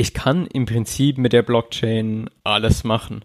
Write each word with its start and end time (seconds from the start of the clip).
Ich 0.00 0.14
kann 0.14 0.46
im 0.46 0.64
Prinzip 0.64 1.18
mit 1.18 1.32
der 1.32 1.42
Blockchain 1.42 2.30
alles 2.44 2.84
machen. 2.84 3.24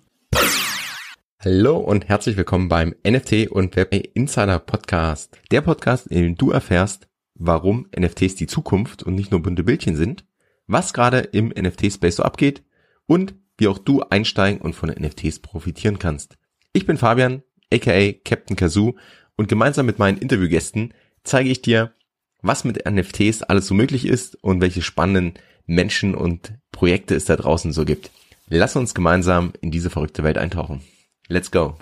Hallo 1.40 1.77
und 1.77 2.10
herzlich 2.10 2.35
willkommen 2.35 2.68
beim 2.68 2.96
NFT 3.07 3.52
und 3.52 3.76
Web 3.76 3.94
Insider 4.15 4.57
Podcast. 4.57 5.38
Der 5.51 5.62
Podcast, 5.62 6.07
in 6.07 6.23
dem 6.23 6.36
du 6.36 6.49
erfährst, 6.49 7.07
warum 7.36 7.86
NFTs 7.96 8.33
die 8.33 8.47
Zukunft 8.47 9.04
und 9.04 9.13
nicht 9.13 9.29
nur 9.29 9.44
bunte 9.44 9.63
Bildchen 9.63 9.96
sind, 9.96 10.25
was 10.65 10.94
gerade 10.94 11.20
im 11.20 11.49
NFT-Space 11.49 12.15
so 12.15 12.23
abgeht 12.23 12.63
und 13.05 13.35
wie 13.60 13.67
auch 13.67 13.78
du 13.78 14.01
einsteigen 14.01 14.60
und 14.60 14.74
von 14.74 14.90
NFTs 14.90 15.44
profitieren 15.44 15.99
kannst. 15.99 16.39
Ich 16.71 16.87
bin 16.87 16.97
Fabian, 16.97 17.43
aka 17.71 18.13
Captain 18.25 18.55
Kazoo 18.55 18.95
und 19.35 19.47
gemeinsam 19.47 19.85
mit 19.85 19.99
meinen 19.99 20.17
Interviewgästen 20.17 20.95
zeige 21.23 21.51
ich 21.51 21.61
dir, 21.61 21.93
was 22.41 22.63
mit 22.63 22.83
NFTs 22.89 23.43
alles 23.43 23.67
so 23.67 23.75
möglich 23.75 24.07
ist 24.07 24.43
und 24.43 24.59
welche 24.59 24.81
spannenden 24.81 25.35
Menschen 25.66 26.14
und 26.14 26.54
Projekte 26.71 27.16
es 27.16 27.23
da 27.25 27.38
draußen 27.38 27.71
so 27.71 27.86
gibt. 27.86 28.12
Lass 28.50 28.76
uns 28.76 28.94
gemeinsam 28.94 29.54
in 29.62 29.71
diese 29.71 29.90
verrückte 29.90 30.23
Welt 30.23 30.38
eintauchen. 30.38 30.81
Let's 31.30 31.52
go! 31.52 31.77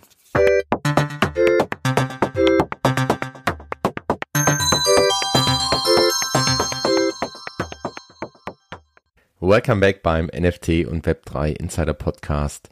Welcome 9.39 9.81
back 9.81 10.03
beim 10.03 10.27
NFT 10.27 10.85
und 10.85 11.07
Web3 11.07 11.53
Insider 11.53 11.95
Podcast. 11.95 12.69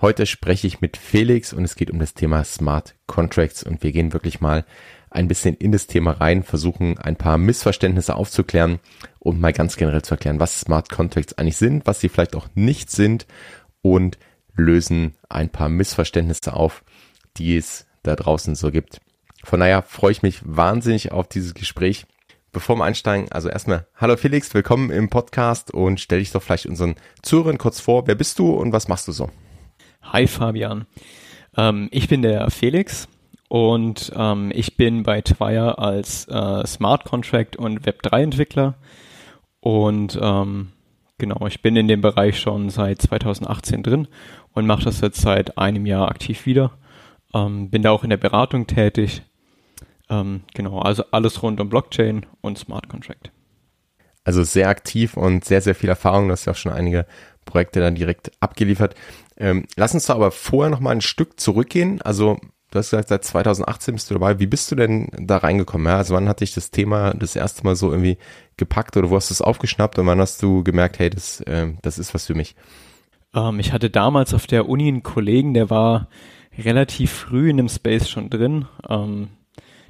Heute 0.00 0.26
spreche 0.26 0.66
ich 0.66 0.80
mit 0.80 0.96
Felix 0.96 1.52
und 1.52 1.62
es 1.62 1.76
geht 1.76 1.90
um 1.90 2.00
das 2.00 2.14
Thema 2.14 2.42
Smart 2.42 2.96
Contracts 3.06 3.62
und 3.62 3.84
wir 3.84 3.92
gehen 3.92 4.12
wirklich 4.12 4.40
mal 4.40 4.64
ein 5.10 5.28
bisschen 5.28 5.56
in 5.56 5.72
das 5.72 5.86
Thema 5.86 6.12
rein, 6.12 6.42
versuchen 6.42 6.98
ein 6.98 7.16
paar 7.16 7.36
Missverständnisse 7.36 8.14
aufzuklären 8.14 8.78
und 9.18 9.40
mal 9.40 9.52
ganz 9.52 9.76
generell 9.76 10.02
zu 10.02 10.14
erklären, 10.14 10.40
was 10.40 10.60
Smart 10.60 10.88
Contracts 10.88 11.34
eigentlich 11.34 11.56
sind, 11.56 11.86
was 11.86 12.00
sie 12.00 12.08
vielleicht 12.08 12.36
auch 12.36 12.48
nicht 12.54 12.90
sind 12.90 13.26
und 13.82 14.18
lösen 14.54 15.14
ein 15.28 15.48
paar 15.48 15.68
Missverständnisse 15.68 16.52
auf, 16.52 16.84
die 17.36 17.56
es 17.56 17.86
da 18.02 18.14
draußen 18.16 18.54
so 18.54 18.70
gibt. 18.70 19.00
Von 19.42 19.60
daher 19.60 19.82
freue 19.82 20.12
ich 20.12 20.22
mich 20.22 20.40
wahnsinnig 20.44 21.12
auf 21.12 21.28
dieses 21.28 21.54
Gespräch. 21.54 22.06
Bevor 22.52 22.76
wir 22.76 22.84
einsteigen, 22.84 23.30
also 23.30 23.48
erstmal, 23.48 23.86
hallo 23.96 24.16
Felix, 24.16 24.52
willkommen 24.54 24.90
im 24.90 25.08
Podcast 25.08 25.72
und 25.72 26.00
stell 26.00 26.18
dich 26.18 26.32
doch 26.32 26.42
vielleicht 26.42 26.66
unseren 26.66 26.96
Zuhörern 27.22 27.58
kurz 27.58 27.80
vor. 27.80 28.06
Wer 28.06 28.16
bist 28.16 28.38
du 28.38 28.50
und 28.50 28.72
was 28.72 28.88
machst 28.88 29.06
du 29.06 29.12
so? 29.12 29.30
Hi 30.02 30.26
Fabian, 30.26 30.86
ähm, 31.56 31.88
ich 31.92 32.08
bin 32.08 32.22
der 32.22 32.50
Felix, 32.50 33.06
und 33.50 34.12
ähm, 34.14 34.52
ich 34.54 34.76
bin 34.76 35.02
bei 35.02 35.22
Twire 35.22 35.78
als 35.78 36.28
äh, 36.28 36.64
Smart 36.68 37.04
Contract 37.04 37.56
und 37.56 37.80
Web3-Entwickler. 37.80 38.76
Und 39.58 40.16
ähm, 40.22 40.68
genau, 41.18 41.48
ich 41.48 41.60
bin 41.60 41.74
in 41.74 41.88
dem 41.88 42.00
Bereich 42.00 42.38
schon 42.38 42.70
seit 42.70 43.02
2018 43.02 43.82
drin 43.82 44.06
und 44.52 44.68
mache 44.68 44.84
das 44.84 45.00
jetzt 45.00 45.20
seit 45.20 45.58
einem 45.58 45.84
Jahr 45.84 46.08
aktiv 46.08 46.46
wieder. 46.46 46.78
Ähm, 47.34 47.70
bin 47.70 47.82
da 47.82 47.90
auch 47.90 48.04
in 48.04 48.10
der 48.10 48.18
Beratung 48.18 48.68
tätig. 48.68 49.22
Ähm, 50.08 50.42
genau, 50.54 50.78
also 50.78 51.02
alles 51.10 51.42
rund 51.42 51.60
um 51.60 51.68
Blockchain 51.68 52.26
und 52.42 52.56
Smart 52.56 52.88
Contract. 52.88 53.32
Also 54.22 54.44
sehr 54.44 54.68
aktiv 54.68 55.16
und 55.16 55.44
sehr, 55.44 55.60
sehr 55.60 55.74
viel 55.74 55.88
Erfahrung. 55.88 56.28
Du 56.28 56.32
hast 56.34 56.44
ja 56.44 56.52
auch 56.52 56.56
schon 56.56 56.70
einige 56.70 57.04
Projekte 57.46 57.80
dann 57.80 57.96
direkt 57.96 58.30
abgeliefert. 58.38 58.94
Ähm, 59.36 59.66
lass 59.74 59.92
uns 59.92 60.06
da 60.06 60.14
aber 60.14 60.30
vorher 60.30 60.70
noch 60.70 60.78
mal 60.78 60.92
ein 60.92 61.00
Stück 61.00 61.40
zurückgehen. 61.40 62.00
Also 62.00 62.38
Du 62.70 62.78
hast 62.78 62.90
gesagt, 62.90 63.08
seit 63.08 63.24
2018 63.24 63.94
bist 63.94 64.10
du 64.10 64.14
dabei. 64.14 64.38
Wie 64.38 64.46
bist 64.46 64.70
du 64.70 64.76
denn 64.76 65.08
da 65.18 65.38
reingekommen? 65.38 65.88
Ja? 65.88 65.96
Also 65.96 66.14
wann 66.14 66.28
hat 66.28 66.40
dich 66.40 66.54
das 66.54 66.70
Thema 66.70 67.12
das 67.14 67.34
erste 67.34 67.64
Mal 67.64 67.74
so 67.74 67.90
irgendwie 67.90 68.16
gepackt 68.56 68.96
oder 68.96 69.10
wo 69.10 69.16
hast 69.16 69.30
du 69.30 69.34
es 69.34 69.42
aufgeschnappt 69.42 69.98
und 69.98 70.06
wann 70.06 70.20
hast 70.20 70.42
du 70.42 70.62
gemerkt, 70.62 70.98
hey, 71.00 71.10
das, 71.10 71.40
äh, 71.42 71.72
das 71.82 71.98
ist 71.98 72.14
was 72.14 72.26
für 72.26 72.34
mich? 72.34 72.54
Ähm, 73.34 73.58
ich 73.58 73.72
hatte 73.72 73.90
damals 73.90 74.34
auf 74.34 74.46
der 74.46 74.68
Uni 74.68 74.86
einen 74.86 75.02
Kollegen, 75.02 75.52
der 75.52 75.68
war 75.68 76.08
relativ 76.56 77.10
früh 77.10 77.50
in 77.50 77.56
dem 77.56 77.68
Space 77.68 78.08
schon 78.08 78.30
drin. 78.30 78.66
Ähm, 78.88 79.30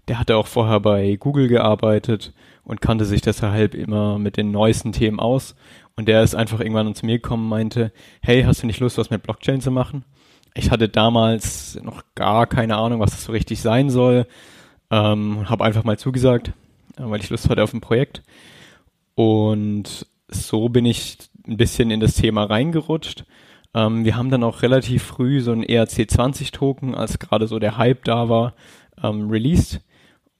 der 0.08 0.18
hatte 0.18 0.36
auch 0.36 0.46
vorher 0.46 0.80
bei 0.80 1.16
Google 1.16 1.48
gearbeitet 1.48 2.32
und 2.64 2.80
kannte 2.80 3.04
sich 3.04 3.20
deshalb 3.20 3.74
immer 3.74 4.18
mit 4.18 4.36
den 4.36 4.50
neuesten 4.50 4.92
Themen 4.92 5.20
aus. 5.20 5.54
Und 5.96 6.08
der 6.08 6.22
ist 6.22 6.34
einfach 6.34 6.60
irgendwann 6.60 6.94
zu 6.94 7.04
mir 7.04 7.18
gekommen 7.18 7.44
und 7.44 7.50
meinte, 7.50 7.92
hey, 8.22 8.42
hast 8.42 8.62
du 8.62 8.66
nicht 8.66 8.80
Lust, 8.80 8.96
was 8.96 9.10
mit 9.10 9.22
Blockchain 9.22 9.60
zu 9.60 9.70
machen? 9.70 10.04
Ich 10.54 10.70
hatte 10.70 10.88
damals 10.88 11.80
noch 11.82 12.02
gar 12.14 12.46
keine 12.46 12.76
Ahnung, 12.76 13.00
was 13.00 13.10
das 13.12 13.24
so 13.24 13.32
richtig 13.32 13.60
sein 13.60 13.90
soll. 13.90 14.26
Ähm, 14.90 15.48
habe 15.48 15.64
einfach 15.64 15.84
mal 15.84 15.98
zugesagt, 15.98 16.48
äh, 16.96 17.02
weil 17.02 17.20
ich 17.20 17.30
Lust 17.30 17.48
hatte 17.48 17.62
auf 17.62 17.72
ein 17.72 17.80
Projekt. 17.80 18.22
Und 19.14 20.06
so 20.28 20.68
bin 20.68 20.84
ich 20.84 21.18
ein 21.46 21.56
bisschen 21.56 21.90
in 21.90 22.00
das 22.00 22.14
Thema 22.14 22.44
reingerutscht. 22.44 23.24
Ähm, 23.74 24.04
wir 24.04 24.16
haben 24.16 24.30
dann 24.30 24.42
auch 24.42 24.62
relativ 24.62 25.04
früh 25.04 25.40
so 25.40 25.52
ein 25.52 25.64
ERC20-Token, 25.64 26.94
als 26.94 27.18
gerade 27.18 27.46
so 27.46 27.58
der 27.58 27.76
Hype 27.76 28.04
da 28.04 28.28
war, 28.28 28.54
ähm, 29.02 29.30
released. 29.30 29.80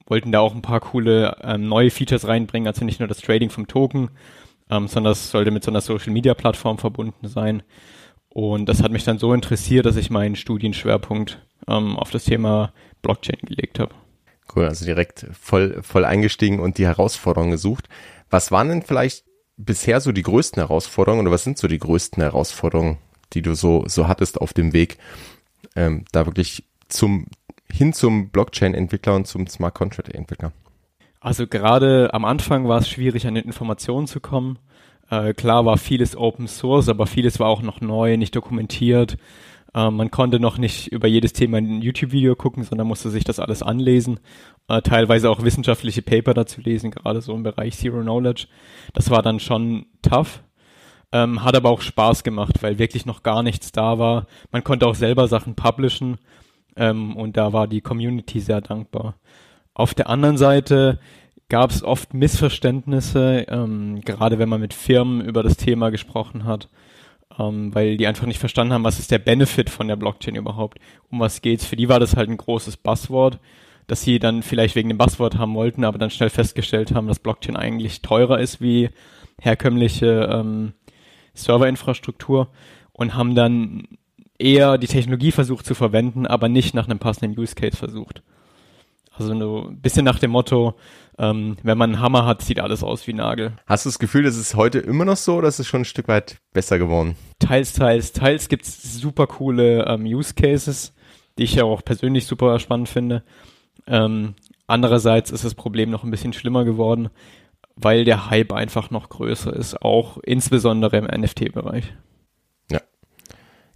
Wollten 0.05 0.31
da 0.31 0.41
auch 0.41 0.53
ein 0.53 0.61
paar 0.61 0.81
coole 0.81 1.37
ähm, 1.41 1.69
neue 1.69 1.89
Features 1.89 2.27
reinbringen, 2.27 2.67
also 2.67 2.83
nicht 2.83 2.99
nur 2.99 3.07
das 3.07 3.21
Trading 3.21 3.49
vom 3.49 3.67
Token, 3.67 4.09
ähm, 4.69 4.87
sondern 4.87 5.11
das 5.11 5.31
sollte 5.31 5.51
mit 5.51 5.63
so 5.63 5.71
einer 5.71 5.79
Social-Media-Plattform 5.79 6.77
verbunden 6.77 7.27
sein. 7.27 7.63
Und 8.33 8.69
das 8.69 8.81
hat 8.81 8.91
mich 8.91 9.03
dann 9.03 9.19
so 9.19 9.33
interessiert, 9.33 9.85
dass 9.85 9.97
ich 9.97 10.09
meinen 10.09 10.35
Studienschwerpunkt 10.35 11.45
ähm, 11.67 11.97
auf 11.97 12.11
das 12.11 12.23
Thema 12.23 12.71
Blockchain 13.01 13.39
gelegt 13.43 13.79
habe. 13.79 13.93
Cool, 14.55 14.65
also 14.65 14.85
direkt 14.85 15.27
voll, 15.33 15.81
voll 15.83 16.05
eingestiegen 16.05 16.59
und 16.59 16.77
die 16.77 16.85
Herausforderungen 16.85 17.51
gesucht. 17.51 17.89
Was 18.29 18.51
waren 18.51 18.69
denn 18.69 18.81
vielleicht 18.83 19.25
bisher 19.57 19.99
so 19.99 20.13
die 20.13 20.23
größten 20.23 20.61
Herausforderungen 20.61 21.21
oder 21.21 21.31
was 21.31 21.43
sind 21.43 21.57
so 21.57 21.67
die 21.67 21.77
größten 21.77 22.23
Herausforderungen, 22.23 22.97
die 23.33 23.41
du 23.41 23.53
so, 23.53 23.83
so 23.87 24.07
hattest 24.07 24.39
auf 24.39 24.53
dem 24.53 24.71
Weg, 24.71 24.97
ähm, 25.75 26.05
da 26.13 26.25
wirklich 26.25 26.63
zum, 26.87 27.27
hin 27.69 27.91
zum 27.91 28.29
Blockchain-Entwickler 28.29 29.15
und 29.15 29.27
zum 29.27 29.47
Smart 29.47 29.75
Contract-Entwickler? 29.75 30.53
Also 31.19 31.47
gerade 31.47 32.13
am 32.13 32.25
Anfang 32.25 32.67
war 32.67 32.79
es 32.79 32.89
schwierig, 32.89 33.27
an 33.27 33.35
Informationen 33.35 34.07
zu 34.07 34.21
kommen. 34.21 34.57
Äh, 35.11 35.33
klar 35.33 35.65
war 35.65 35.77
vieles 35.77 36.15
Open 36.15 36.47
Source, 36.47 36.89
aber 36.89 37.05
vieles 37.05 37.39
war 37.39 37.49
auch 37.49 37.61
noch 37.61 37.81
neu, 37.81 38.17
nicht 38.17 38.35
dokumentiert. 38.35 39.17
Äh, 39.73 39.91
man 39.91 40.09
konnte 40.09 40.39
noch 40.39 40.57
nicht 40.57 40.87
über 40.87 41.07
jedes 41.07 41.33
Thema 41.33 41.57
ein 41.57 41.81
YouTube-Video 41.81 42.35
gucken, 42.35 42.63
sondern 42.63 42.87
musste 42.87 43.09
sich 43.09 43.25
das 43.25 43.39
alles 43.39 43.61
anlesen. 43.61 44.21
Äh, 44.69 44.81
teilweise 44.81 45.29
auch 45.29 45.43
wissenschaftliche 45.43 46.01
Paper 46.01 46.33
dazu 46.33 46.61
lesen, 46.61 46.91
gerade 46.91 47.21
so 47.21 47.35
im 47.35 47.43
Bereich 47.43 47.75
Zero 47.77 48.01
Knowledge. 48.01 48.47
Das 48.93 49.09
war 49.09 49.21
dann 49.21 49.41
schon 49.41 49.85
tough. 50.01 50.43
Ähm, 51.11 51.43
hat 51.43 51.55
aber 51.55 51.69
auch 51.71 51.81
Spaß 51.81 52.23
gemacht, 52.23 52.63
weil 52.63 52.79
wirklich 52.79 53.05
noch 53.05 53.21
gar 53.21 53.43
nichts 53.43 53.73
da 53.73 53.99
war. 53.99 54.27
Man 54.51 54.63
konnte 54.63 54.87
auch 54.87 54.95
selber 54.95 55.27
Sachen 55.27 55.55
publishen 55.55 56.19
ähm, 56.77 57.17
und 57.17 57.35
da 57.35 57.51
war 57.51 57.67
die 57.67 57.81
Community 57.81 58.39
sehr 58.39 58.61
dankbar. 58.61 59.15
Auf 59.73 59.93
der 59.93 60.07
anderen 60.09 60.37
Seite 60.37 60.99
gab 61.51 61.69
es 61.69 61.83
oft 61.83 62.13
Missverständnisse, 62.13 63.45
ähm, 63.49 63.99
gerade 64.05 64.39
wenn 64.39 64.47
man 64.47 64.61
mit 64.61 64.73
Firmen 64.73 65.19
über 65.19 65.43
das 65.43 65.57
Thema 65.57 65.91
gesprochen 65.91 66.45
hat, 66.45 66.69
ähm, 67.37 67.75
weil 67.75 67.97
die 67.97 68.07
einfach 68.07 68.25
nicht 68.25 68.39
verstanden 68.39 68.71
haben, 68.71 68.85
was 68.85 68.99
ist 68.99 69.11
der 69.11 69.19
Benefit 69.19 69.69
von 69.69 69.89
der 69.89 69.97
Blockchain 69.97 70.35
überhaupt, 70.35 70.79
um 71.09 71.19
was 71.19 71.41
geht's. 71.41 71.65
Für 71.65 71.75
die 71.75 71.89
war 71.89 71.99
das 71.99 72.15
halt 72.15 72.29
ein 72.29 72.37
großes 72.37 72.77
Buzzword, 72.77 73.39
dass 73.87 74.01
sie 74.01 74.17
dann 74.17 74.43
vielleicht 74.43 74.75
wegen 74.75 74.87
dem 74.87 74.97
Buzzword 74.97 75.37
haben 75.37 75.53
wollten, 75.53 75.83
aber 75.83 75.97
dann 75.97 76.09
schnell 76.09 76.29
festgestellt 76.29 76.95
haben, 76.95 77.07
dass 77.07 77.19
Blockchain 77.19 77.57
eigentlich 77.57 78.01
teurer 78.01 78.39
ist 78.39 78.61
wie 78.61 78.89
herkömmliche 79.41 80.29
ähm, 80.31 80.71
Serverinfrastruktur 81.33 82.47
und 82.93 83.13
haben 83.13 83.35
dann 83.35 83.89
eher 84.39 84.77
die 84.77 84.87
Technologie 84.87 85.33
versucht 85.33 85.65
zu 85.65 85.75
verwenden, 85.75 86.25
aber 86.25 86.47
nicht 86.47 86.73
nach 86.75 86.85
einem 86.87 86.99
passenden 86.99 87.37
Use 87.37 87.55
Case 87.55 87.75
versucht. 87.75 88.23
Also 89.29 89.67
ein 89.69 89.81
bisschen 89.81 90.05
nach 90.05 90.19
dem 90.19 90.31
Motto, 90.31 90.75
ähm, 91.17 91.57
wenn 91.63 91.77
man 91.77 91.93
einen 91.93 92.01
Hammer 92.01 92.25
hat, 92.25 92.41
sieht 92.41 92.59
alles 92.59 92.83
aus 92.83 93.05
wie 93.07 93.13
Nagel. 93.13 93.53
Hast 93.67 93.85
du 93.85 93.89
das 93.89 93.99
Gefühl, 93.99 94.23
das 94.23 94.37
ist 94.37 94.55
heute 94.55 94.79
immer 94.79 95.05
noch 95.05 95.17
so 95.17 95.35
oder 95.35 95.47
ist 95.47 95.59
es 95.59 95.67
schon 95.67 95.81
ein 95.81 95.85
Stück 95.85 96.07
weit 96.07 96.37
besser 96.53 96.79
geworden? 96.79 97.15
Teils, 97.39 97.73
teils, 97.73 98.11
teils 98.11 98.49
gibt 98.49 98.65
es 98.65 98.99
super 98.99 99.27
coole 99.27 99.85
ähm, 99.85 100.05
Use 100.05 100.33
Cases, 100.33 100.93
die 101.37 101.43
ich 101.43 101.55
ja 101.55 101.63
auch 101.63 101.83
persönlich 101.83 102.25
super 102.25 102.57
spannend 102.59 102.89
finde. 102.89 103.23
Ähm, 103.87 104.35
andererseits 104.67 105.31
ist 105.31 105.43
das 105.43 105.55
Problem 105.55 105.89
noch 105.89 106.03
ein 106.03 106.11
bisschen 106.11 106.33
schlimmer 106.33 106.65
geworden, 106.65 107.09
weil 107.75 108.05
der 108.05 108.29
Hype 108.29 108.53
einfach 108.53 108.89
noch 108.89 109.09
größer 109.09 109.53
ist, 109.53 109.81
auch 109.81 110.17
insbesondere 110.23 110.97
im 110.97 111.05
NFT-Bereich. 111.05 111.93
Ja. 112.71 112.79
Ja, 112.79 112.83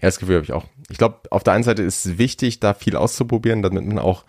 das 0.02 0.20
Gefühl 0.20 0.36
habe 0.36 0.46
ich 0.46 0.54
auch. 0.54 0.66
Ich 0.90 0.98
glaube, 0.98 1.20
auf 1.32 1.44
der 1.44 1.54
einen 1.54 1.64
Seite 1.64 1.84
ist 1.84 2.06
es 2.06 2.18
wichtig, 2.18 2.60
da 2.60 2.74
viel 2.74 2.96
auszuprobieren, 2.96 3.62
damit 3.62 3.86
man 3.86 4.00
auch 4.00 4.26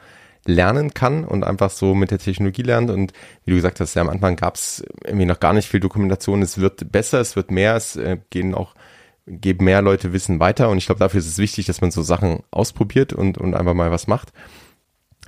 lernen 0.49 0.95
kann 0.95 1.25
und 1.25 1.45
einfach 1.45 1.71
so 1.71 1.95
mit 1.95 2.11
der 2.11 2.19
Technologie 2.19 2.63
lernt. 2.63 2.91
Und 2.91 3.13
wie 3.45 3.51
du 3.51 3.57
gesagt 3.57 3.81
hast, 3.81 3.95
ja, 3.95 4.03
am 4.03 4.09
Anfang 4.09 4.37
gab 4.37 4.57
es 4.57 4.85
irgendwie 5.05 5.27
noch 5.27 5.41
gar 5.41 5.53
nicht 5.53 5.69
viel 5.69 5.81
Dokumentation. 5.81 6.43
Es 6.43 6.59
wird 6.59 6.91
besser, 6.93 7.21
es 7.21 7.37
wird 7.37 7.51
mehr, 7.51 7.77
es 7.77 7.97
äh, 7.97 8.19
gehen 8.31 8.55
auch, 8.55 8.75
geben 9.27 9.65
mehr 9.65 9.83
Leute 9.83 10.13
Wissen 10.13 10.41
weiter. 10.41 10.71
Und 10.71 10.79
ich 10.79 10.87
glaube, 10.87 10.99
dafür 10.99 11.19
ist 11.19 11.27
es 11.27 11.39
wichtig, 11.39 11.67
dass 11.67 11.81
man 11.81 11.91
so 11.91 12.03
Sachen 12.03 12.41
ausprobiert 12.51 13.13
und, 13.13 13.39
und 13.39 13.55
einfach 13.55 13.75
mal 13.75 13.91
was 13.91 14.07
macht. 14.07 14.33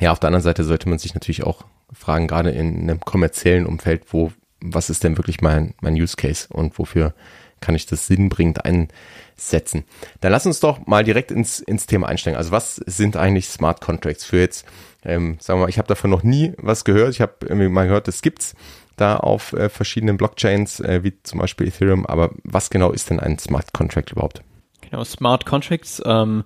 Ja, 0.01 0.13
auf 0.13 0.21
der 0.21 0.29
anderen 0.29 0.45
Seite 0.45 0.65
sollte 0.65 0.89
man 0.89 0.99
sich 0.99 1.15
natürlich 1.15 1.43
auch 1.43 1.65
fragen, 1.93 2.29
gerade 2.29 2.51
in 2.51 2.83
einem 2.83 3.01
kommerziellen 3.01 3.67
Umfeld, 3.67 4.05
wo, 4.13 4.33
was 4.61 4.91
ist 4.91 5.03
denn 5.05 5.17
wirklich 5.17 5.41
mein, 5.41 5.75
mein 5.81 5.95
Use 5.95 6.17
Case 6.17 6.47
und 6.51 6.79
wofür 6.79 7.15
kann 7.61 7.75
ich 7.75 7.87
das 7.87 8.07
sinnbringend 8.07 8.65
einsetzen. 8.65 9.85
Dann 10.21 10.33
lass 10.33 10.47
uns 10.47 10.61
doch 10.61 10.87
mal 10.87 11.05
direkt 11.05 11.31
ins, 11.31 11.61
ins 11.61 11.87
Thema 11.87 12.09
einsteigen. 12.09 12.37
Also 12.37 12.51
was 12.51 12.77
sind 12.77 13.17
eigentlich 13.17 13.49
Smart 13.49 13.81
Contracts 13.81 14.25
für 14.25 14.41
jetzt, 14.41 14.67
ähm, 15.05 15.37
sagen 15.41 15.59
wir 15.59 15.65
mal, 15.65 15.71
ich 15.71 15.79
habe 15.79 15.89
davon 15.89 16.11
noch 16.11 16.23
nie 16.23 16.53
was 16.59 16.85
gehört. 16.85 17.11
Ich 17.11 17.21
habe 17.21 17.35
irgendwie 17.43 17.69
mal 17.69 17.87
gehört, 17.87 18.09
das 18.09 18.23
gibt's 18.23 18.55
da 18.97 19.17
auf 19.17 19.53
äh, 19.53 19.69
verschiedenen 19.69 20.17
Blockchains, 20.17 20.81
äh, 20.81 21.03
wie 21.03 21.15
zum 21.23 21.39
Beispiel 21.39 21.69
Ethereum. 21.69 22.07
Aber 22.07 22.31
was 22.45 22.71
genau 22.71 22.91
ist 22.91 23.11
denn 23.11 23.21
ein 23.21 23.39
Smart 23.39 23.73
Contract 23.73 24.13
überhaupt? 24.13 24.43
Genau, 24.83 25.05
Smart 25.05 25.47
Contracts 25.47 26.03
ähm, 26.05 26.45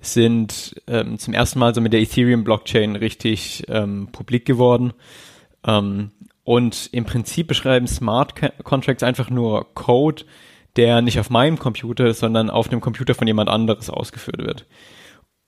sind 0.00 0.80
ähm, 0.86 1.18
zum 1.18 1.34
ersten 1.34 1.58
Mal 1.58 1.74
so 1.74 1.80
mit 1.80 1.92
der 1.92 2.00
Ethereum-Blockchain 2.00 2.96
richtig 2.96 3.64
ähm, 3.68 4.08
publik 4.10 4.44
geworden. 4.44 4.92
Ähm, 5.64 6.10
und 6.44 6.88
im 6.92 7.04
Prinzip 7.04 7.46
beschreiben 7.46 7.86
Smart 7.86 8.34
Contracts 8.64 9.02
einfach 9.02 9.30
nur 9.30 9.72
Code, 9.74 10.24
der 10.76 11.02
nicht 11.02 11.20
auf 11.20 11.30
meinem 11.30 11.58
Computer, 11.58 12.12
sondern 12.14 12.50
auf 12.50 12.68
dem 12.68 12.80
Computer 12.80 13.14
von 13.14 13.26
jemand 13.26 13.48
anderes 13.48 13.90
ausgeführt 13.90 14.38
wird. 14.38 14.66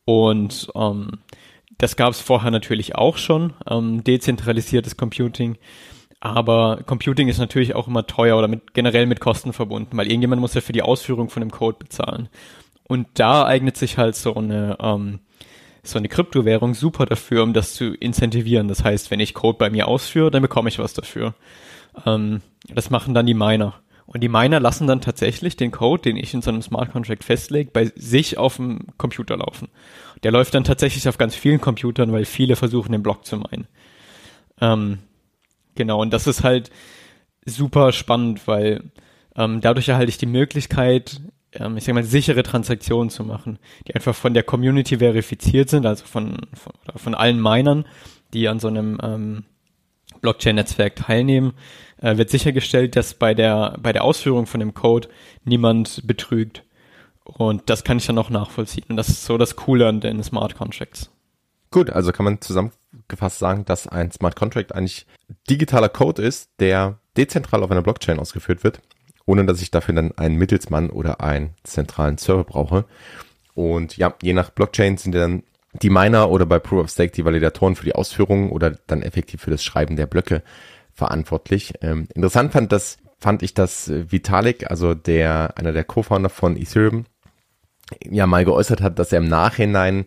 Und 0.05 0.69
ähm, 0.75 1.19
das 1.79 1.97
gab 1.97 2.11
es 2.11 2.21
vorher 2.21 2.51
natürlich 2.51 2.95
auch 2.95 3.17
schon, 3.17 3.55
ähm, 3.69 4.05
dezentralisiertes 4.05 4.97
Computing. 4.97 5.57
Aber 6.21 6.83
Computing 6.87 7.29
ist 7.29 7.39
natürlich 7.39 7.75
auch 7.75 7.89
immer 7.89 8.07
teuer 8.07 8.39
oder 8.39 8.49
mit, 8.49 8.75
generell 8.75 9.07
mit 9.07 9.21
Kosten 9.21 9.53
verbunden, 9.53 9.97
weil 9.97 10.07
irgendjemand 10.07 10.41
muss 10.41 10.55
ja 10.55 10.61
für 10.61 10.73
die 10.73 10.83
Ausführung 10.83 11.29
von 11.29 11.41
dem 11.41 11.51
Code 11.51 11.79
bezahlen. 11.79 12.29
Und 12.87 13.09
da 13.15 13.47
eignet 13.47 13.77
sich 13.77 13.99
halt 13.99 14.15
so 14.15 14.35
eine, 14.35 14.77
ähm, 14.81 15.21
so 15.85 15.99
eine 15.99 16.09
Kryptowährung 16.09 16.75
super 16.75 17.07
dafür, 17.07 17.43
um 17.43 17.53
das 17.53 17.75
zu 17.75 17.95
incentivieren. 17.95 18.69
Das 18.69 18.85
heißt, 18.85 19.11
wenn 19.11 19.21
ich 19.21 19.35
Code 19.35 19.59
bei 19.59 19.71
mir 19.71 19.89
ausführe, 19.89 20.31
dann 20.31 20.43
bekomme 20.43 20.69
ich 20.69 20.79
was 20.79 20.95
dafür. 20.95 21.35
Ähm, 22.07 22.41
das 22.69 22.91
machen 22.91 23.15
dann 23.15 23.27
die 23.27 23.35
Miner. 23.35 23.75
Und 24.07 24.23
die 24.23 24.29
Miner 24.29 24.61
lassen 24.61 24.87
dann 24.87 25.01
tatsächlich 25.01 25.57
den 25.57 25.71
Code, 25.71 26.03
den 26.03 26.17
ich 26.17 26.35
in 26.35 26.43
so 26.43 26.51
einem 26.51 26.63
Smart 26.63 26.93
Contract 26.93 27.25
festlege, 27.25 27.71
bei 27.73 27.91
sich 27.97 28.37
auf 28.37 28.57
dem 28.57 28.81
Computer 28.99 29.37
laufen. 29.37 29.69
Der 30.23 30.33
läuft 30.33 30.55
dann 30.55 30.65
tatsächlich 30.65 31.09
auf 31.09 31.19
ganz 31.19 31.35
vielen 31.35 31.61
Computern, 31.61 32.13
weil 32.13 32.25
viele 32.25 32.57
versuchen, 32.57 32.93
den 32.93 33.03
Block 33.03 33.25
zu 33.25 33.37
meinen. 33.39 33.67
Ähm, 34.61 34.99
Genau, 35.75 36.01
und 36.01 36.13
das 36.13 36.27
ist 36.27 36.45
halt 36.45 36.71
super 37.45 37.93
spannend, 37.93 38.47
weil 38.47 38.93
ähm, 39.37 39.61
dadurch 39.61 39.89
erhalte 39.89 40.11
ich 40.11 40.19
die 40.19 40.27
Möglichkeit, 40.27 41.21
ähm, 41.55 41.77
ich 41.77 41.85
sag 41.85 41.95
mal, 41.95 42.05
sichere 42.05 42.43
Transaktionen 42.43 43.11
zu 43.11 43.25
machen, 43.25 43.59
die 43.87 43.95
einfach 43.95 44.15
von 44.15 44.35
der 44.35 44.43
Community 44.43 44.99
verifiziert 44.99 45.71
sind, 45.71 45.87
also 45.87 46.05
von, 46.05 46.39
von, 46.55 46.73
von 46.97 47.15
allen 47.15 47.41
Minern, 47.41 47.85
die 48.33 48.49
an 48.49 48.61
so 48.61 48.69
einem 48.69 48.99
ähm, 49.03 49.45
Blockchain-Netzwerk 50.21 50.97
teilnehmen, 50.97 51.53
äh, 52.01 52.17
wird 52.17 52.31
sichergestellt, 52.31 52.97
dass 52.97 53.15
bei 53.15 53.35
der, 53.35 53.77
bei 53.81 53.93
der 53.93 54.05
Ausführung 54.05 54.47
von 54.47 54.61
dem 54.61 54.75
Code 54.75 55.09
niemand 55.45 56.07
betrügt. 56.07 56.65
Und 57.25 57.71
das 57.71 57.85
kann 57.85 57.97
ich 57.99 58.07
dann 58.07 58.19
auch 58.19 58.31
nachvollziehen. 58.31 58.85
Und 58.89 58.97
das 58.97 59.09
ist 59.09 59.25
so 59.25 59.39
das 59.39 59.57
Coole 59.57 59.89
an 59.89 60.01
den 60.01 60.23
Smart 60.23 60.57
Contracts. 60.57 61.11
Gut, 61.71 61.91
also 61.91 62.13
kann 62.13 62.25
man 62.25 62.41
zusammengefasst 62.41 63.39
sagen, 63.39 63.65
dass 63.65 63.89
ein 63.89 64.13
Smart 64.13 64.37
Contract 64.37 64.75
eigentlich 64.75 65.07
digitaler 65.49 65.89
Code 65.89 66.23
ist, 66.23 66.51
der 66.61 66.99
dezentral 67.17 67.63
auf 67.63 67.71
einer 67.71 67.83
Blockchain 67.83 68.19
ausgeführt 68.19 68.63
wird, 68.63 68.81
ohne 69.27 69.45
dass 69.45 69.63
ich 69.63 69.71
dafür 69.71 69.95
dann 69.95 70.17
einen 70.17 70.37
Mittelsmann 70.37 70.91
oder 70.91 71.21
einen 71.21 71.55
zentralen 71.65 72.19
Server 72.19 72.45
brauche. 72.45 72.85
Und 73.55 73.97
ja, 73.97 74.15
je 74.23 74.33
nach 74.33 74.51
Blockchain 74.51 74.97
sind 74.97 75.15
dann 75.15 75.45
die 75.83 75.91
Miner 75.91 76.31
oder 76.31 76.47
bei 76.47 76.59
Proof 76.59 76.85
of 76.85 76.91
Stake 76.91 77.13
die 77.13 77.25
Validatoren 77.25 77.77
für 77.77 77.85
die 77.85 77.95
Ausführung 77.95 78.51
oder 78.51 78.79
dann 78.87 79.03
effektiv 79.03 79.41
für 79.41 79.51
das 79.51 79.65
Schreiben 79.65 79.97
der 79.97 80.07
Blöcke 80.07 80.43
verantwortlich. 80.93 81.75
Ähm, 81.81 82.09
interessant 82.15 82.53
fand 82.53 82.71
das, 82.71 82.99
fand 83.19 83.43
ich, 83.43 83.55
dass 83.55 83.91
Vitalik, 83.91 84.71
also 84.71 84.95
der, 84.95 85.57
einer 85.57 85.73
der 85.73 85.85
Co-Founder 85.85 86.29
von 86.29 86.57
Ethereum, 86.57 87.07
ja 88.09 88.27
mal 88.27 88.45
geäußert 88.45 88.81
hat, 88.81 88.99
dass 88.99 89.13
er 89.13 89.19
im 89.19 89.29
Nachhinein 89.29 90.07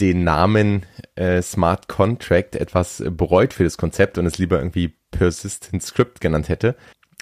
den 0.00 0.24
Namen 0.24 0.86
äh, 1.14 1.42
Smart 1.42 1.88
Contract 1.88 2.56
etwas 2.56 3.02
bereut 3.10 3.52
für 3.52 3.64
das 3.64 3.76
Konzept 3.76 4.18
und 4.18 4.26
es 4.26 4.38
lieber 4.38 4.58
irgendwie 4.58 4.94
Persistent 5.10 5.82
Script 5.82 6.20
genannt 6.20 6.48
hätte. 6.48 6.76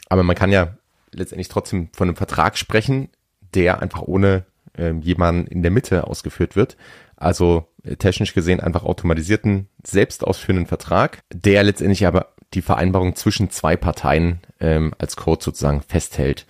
Aber 0.09 0.23
man 0.23 0.37
kann 0.37 0.53
ja 0.53 0.77
letztendlich 1.13 1.49
trotzdem 1.49 1.89
von 1.93 2.09
einem 2.09 2.17
Vertrag 2.17 2.57
sprechen, 2.57 3.09
der 3.55 3.81
einfach 3.83 4.03
ohne 4.03 4.47
äh, 4.77 4.93
jemanden 4.93 5.47
in 5.47 5.63
der 5.63 5.71
Mitte 5.71 6.07
ausgeführt 6.07 6.57
wird. 6.57 6.77
Also 7.17 7.69
äh, 7.85 7.97
technisch 7.97 8.35
gesehen 8.35 8.61
einfach 8.61 8.85
automatisierten, 8.85 9.69
selbst 9.85 10.25
ausführenden 10.25 10.67
Vertrag, 10.67 11.23
der 11.33 11.63
letztendlich 11.63 12.07
aber 12.07 12.29
die 12.55 12.63
Vereinbarung 12.63 13.17
zwischen 13.17 13.51
zwei 13.51 13.77
Parteien 13.77 14.41
ähm, 14.61 14.93
als 14.99 15.17
Code 15.17 15.43
sozusagen 15.43 15.83
festhält. 15.83 16.47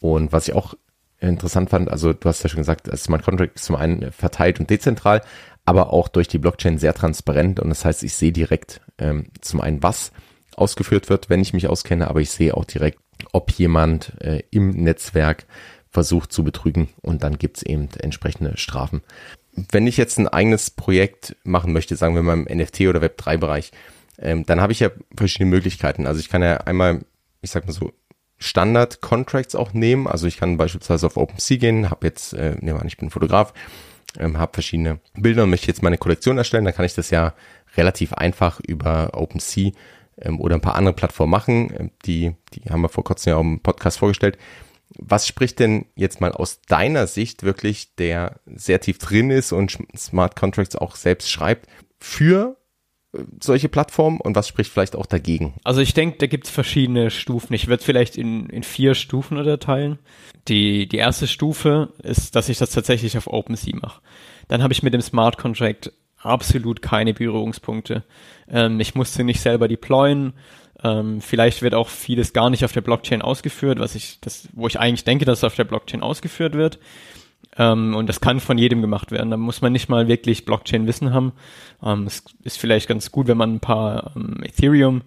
Und 0.00 0.32
was 0.32 0.48
ich 0.48 0.54
auch 0.54 0.74
interessant 1.18 1.70
fand, 1.70 1.90
also 1.90 2.12
du 2.12 2.28
hast 2.28 2.42
ja 2.42 2.48
schon 2.48 2.60
gesagt, 2.60 2.88
Smart 2.96 3.24
Contract 3.24 3.56
ist 3.56 3.64
zum 3.64 3.76
einen 3.76 4.12
verteilt 4.12 4.60
und 4.60 4.70
dezentral, 4.70 5.22
aber 5.64 5.92
auch 5.92 6.08
durch 6.08 6.28
die 6.28 6.38
Blockchain 6.38 6.78
sehr 6.78 6.94
transparent 6.94 7.60
und 7.60 7.68
das 7.68 7.84
heißt, 7.84 8.02
ich 8.02 8.14
sehe 8.14 8.32
direkt 8.32 8.80
ähm, 8.98 9.26
zum 9.40 9.60
einen, 9.60 9.82
was 9.82 10.12
ausgeführt 10.56 11.08
wird, 11.08 11.28
wenn 11.28 11.40
ich 11.40 11.52
mich 11.52 11.68
auskenne, 11.68 12.08
aber 12.08 12.20
ich 12.20 12.30
sehe 12.30 12.54
auch 12.54 12.64
direkt, 12.64 12.98
ob 13.32 13.50
jemand 13.52 14.12
äh, 14.20 14.42
im 14.50 14.70
Netzwerk 14.70 15.46
versucht 15.90 16.32
zu 16.32 16.44
betrügen 16.44 16.88
und 17.00 17.22
dann 17.22 17.38
gibt's 17.38 17.62
eben 17.62 17.88
entsprechende 17.98 18.56
Strafen. 18.56 19.02
Wenn 19.70 19.86
ich 19.86 19.96
jetzt 19.96 20.18
ein 20.18 20.28
eigenes 20.28 20.70
Projekt 20.70 21.36
machen 21.42 21.72
möchte, 21.72 21.96
sagen 21.96 22.14
wir 22.14 22.22
mal 22.22 22.34
im 22.38 22.58
NFT 22.58 22.82
oder 22.82 23.00
Web3-Bereich, 23.00 23.72
ähm, 24.18 24.44
dann 24.44 24.60
habe 24.60 24.72
ich 24.72 24.80
ja 24.80 24.90
verschiedene 25.16 25.50
Möglichkeiten. 25.50 26.06
Also 26.06 26.20
ich 26.20 26.28
kann 26.28 26.42
ja 26.42 26.58
einmal, 26.58 27.04
ich 27.40 27.50
sag 27.50 27.66
mal 27.66 27.72
so, 27.72 27.92
Standard-Contracts 28.38 29.54
auch 29.54 29.72
nehmen. 29.72 30.06
Also 30.06 30.26
ich 30.26 30.36
kann 30.36 30.58
beispielsweise 30.58 31.06
auf 31.06 31.16
OpenSea 31.16 31.56
gehen, 31.56 31.90
habe 31.90 32.06
jetzt, 32.06 32.34
äh, 32.34 32.56
nehmen 32.60 32.76
wir 32.76 32.80
an, 32.80 32.86
ich 32.86 32.98
bin 32.98 33.10
Fotograf, 33.10 33.54
ähm, 34.18 34.38
habe 34.38 34.52
verschiedene 34.54 35.00
Bilder 35.14 35.44
und 35.44 35.50
möchte 35.50 35.68
jetzt 35.68 35.82
meine 35.82 35.98
Kollektion 35.98 36.36
erstellen, 36.36 36.64
dann 36.64 36.74
kann 36.74 36.84
ich 36.84 36.94
das 36.94 37.10
ja 37.10 37.34
relativ 37.76 38.12
einfach 38.12 38.60
über 38.60 39.10
OpenSea 39.14 39.72
ähm, 40.20 40.40
oder 40.40 40.54
ein 40.54 40.60
paar 40.60 40.76
andere 40.76 40.94
Plattformen 40.94 41.30
machen. 41.30 41.72
Ähm, 41.76 41.90
die, 42.04 42.34
die 42.52 42.70
haben 42.70 42.82
wir 42.82 42.88
vor 42.88 43.04
kurzem 43.04 43.30
ja 43.30 43.36
auch 43.36 43.42
im 43.42 43.60
Podcast 43.60 43.98
vorgestellt. 43.98 44.38
Was 44.98 45.26
spricht 45.26 45.58
denn 45.58 45.86
jetzt 45.94 46.20
mal 46.20 46.32
aus 46.32 46.60
deiner 46.62 47.06
Sicht 47.06 47.42
wirklich, 47.42 47.94
der 47.96 48.40
sehr 48.46 48.80
tief 48.80 48.98
drin 48.98 49.30
ist 49.30 49.52
und 49.52 49.78
Smart 49.96 50.36
Contracts 50.36 50.76
auch 50.76 50.96
selbst 50.96 51.30
schreibt, 51.30 51.68
für 51.98 52.56
äh, 53.12 53.18
solche 53.42 53.68
Plattformen 53.68 54.20
und 54.20 54.36
was 54.36 54.48
spricht 54.48 54.70
vielleicht 54.70 54.96
auch 54.96 55.06
dagegen? 55.06 55.54
Also 55.64 55.80
ich 55.80 55.92
denke, 55.92 56.18
da 56.18 56.26
gibt 56.26 56.46
es 56.46 56.50
verschiedene 56.50 57.10
Stufen. 57.10 57.54
Ich 57.54 57.66
würde 57.66 57.84
vielleicht 57.84 58.16
in, 58.16 58.48
in 58.48 58.62
vier 58.62 58.94
Stufen 58.94 59.36
unterteilen. 59.36 59.98
Die, 60.48 60.88
die 60.88 60.98
erste 60.98 61.26
Stufe 61.26 61.92
ist, 62.02 62.36
dass 62.36 62.48
ich 62.48 62.58
das 62.58 62.70
tatsächlich 62.70 63.18
auf 63.18 63.26
OpenSea 63.26 63.74
mache. 63.76 64.00
Dann 64.48 64.62
habe 64.62 64.72
ich 64.72 64.82
mit 64.82 64.94
dem 64.94 65.00
Smart 65.00 65.36
Contract 65.36 65.92
absolut 66.26 66.82
keine 66.82 67.14
Berührungspunkte. 67.14 68.04
Ähm, 68.48 68.80
ich 68.80 68.94
musste 68.94 69.24
nicht 69.24 69.40
selber 69.40 69.68
deployen. 69.68 70.34
Ähm, 70.82 71.20
vielleicht 71.20 71.62
wird 71.62 71.74
auch 71.74 71.88
vieles 71.88 72.32
gar 72.32 72.50
nicht 72.50 72.64
auf 72.64 72.72
der 72.72 72.82
Blockchain 72.82 73.22
ausgeführt, 73.22 73.78
was 73.78 73.94
ich, 73.94 74.20
das, 74.20 74.48
wo 74.52 74.66
ich 74.66 74.78
eigentlich 74.78 75.04
denke, 75.04 75.24
dass 75.24 75.38
es 75.38 75.44
auf 75.44 75.54
der 75.54 75.64
Blockchain 75.64 76.02
ausgeführt 76.02 76.54
wird. 76.54 76.78
Ähm, 77.56 77.94
und 77.94 78.08
das 78.08 78.20
kann 78.20 78.40
von 78.40 78.58
jedem 78.58 78.82
gemacht 78.82 79.10
werden. 79.10 79.30
Da 79.30 79.36
muss 79.36 79.62
man 79.62 79.72
nicht 79.72 79.88
mal 79.88 80.08
wirklich 80.08 80.44
Blockchain-Wissen 80.44 81.14
haben. 81.14 81.32
Ähm, 81.82 82.06
es 82.06 82.24
ist 82.42 82.58
vielleicht 82.58 82.88
ganz 82.88 83.10
gut, 83.10 83.26
wenn 83.26 83.38
man 83.38 83.54
ein 83.54 83.60
paar 83.60 84.12
ähm, 84.14 84.42
Ethereum 84.42 85.02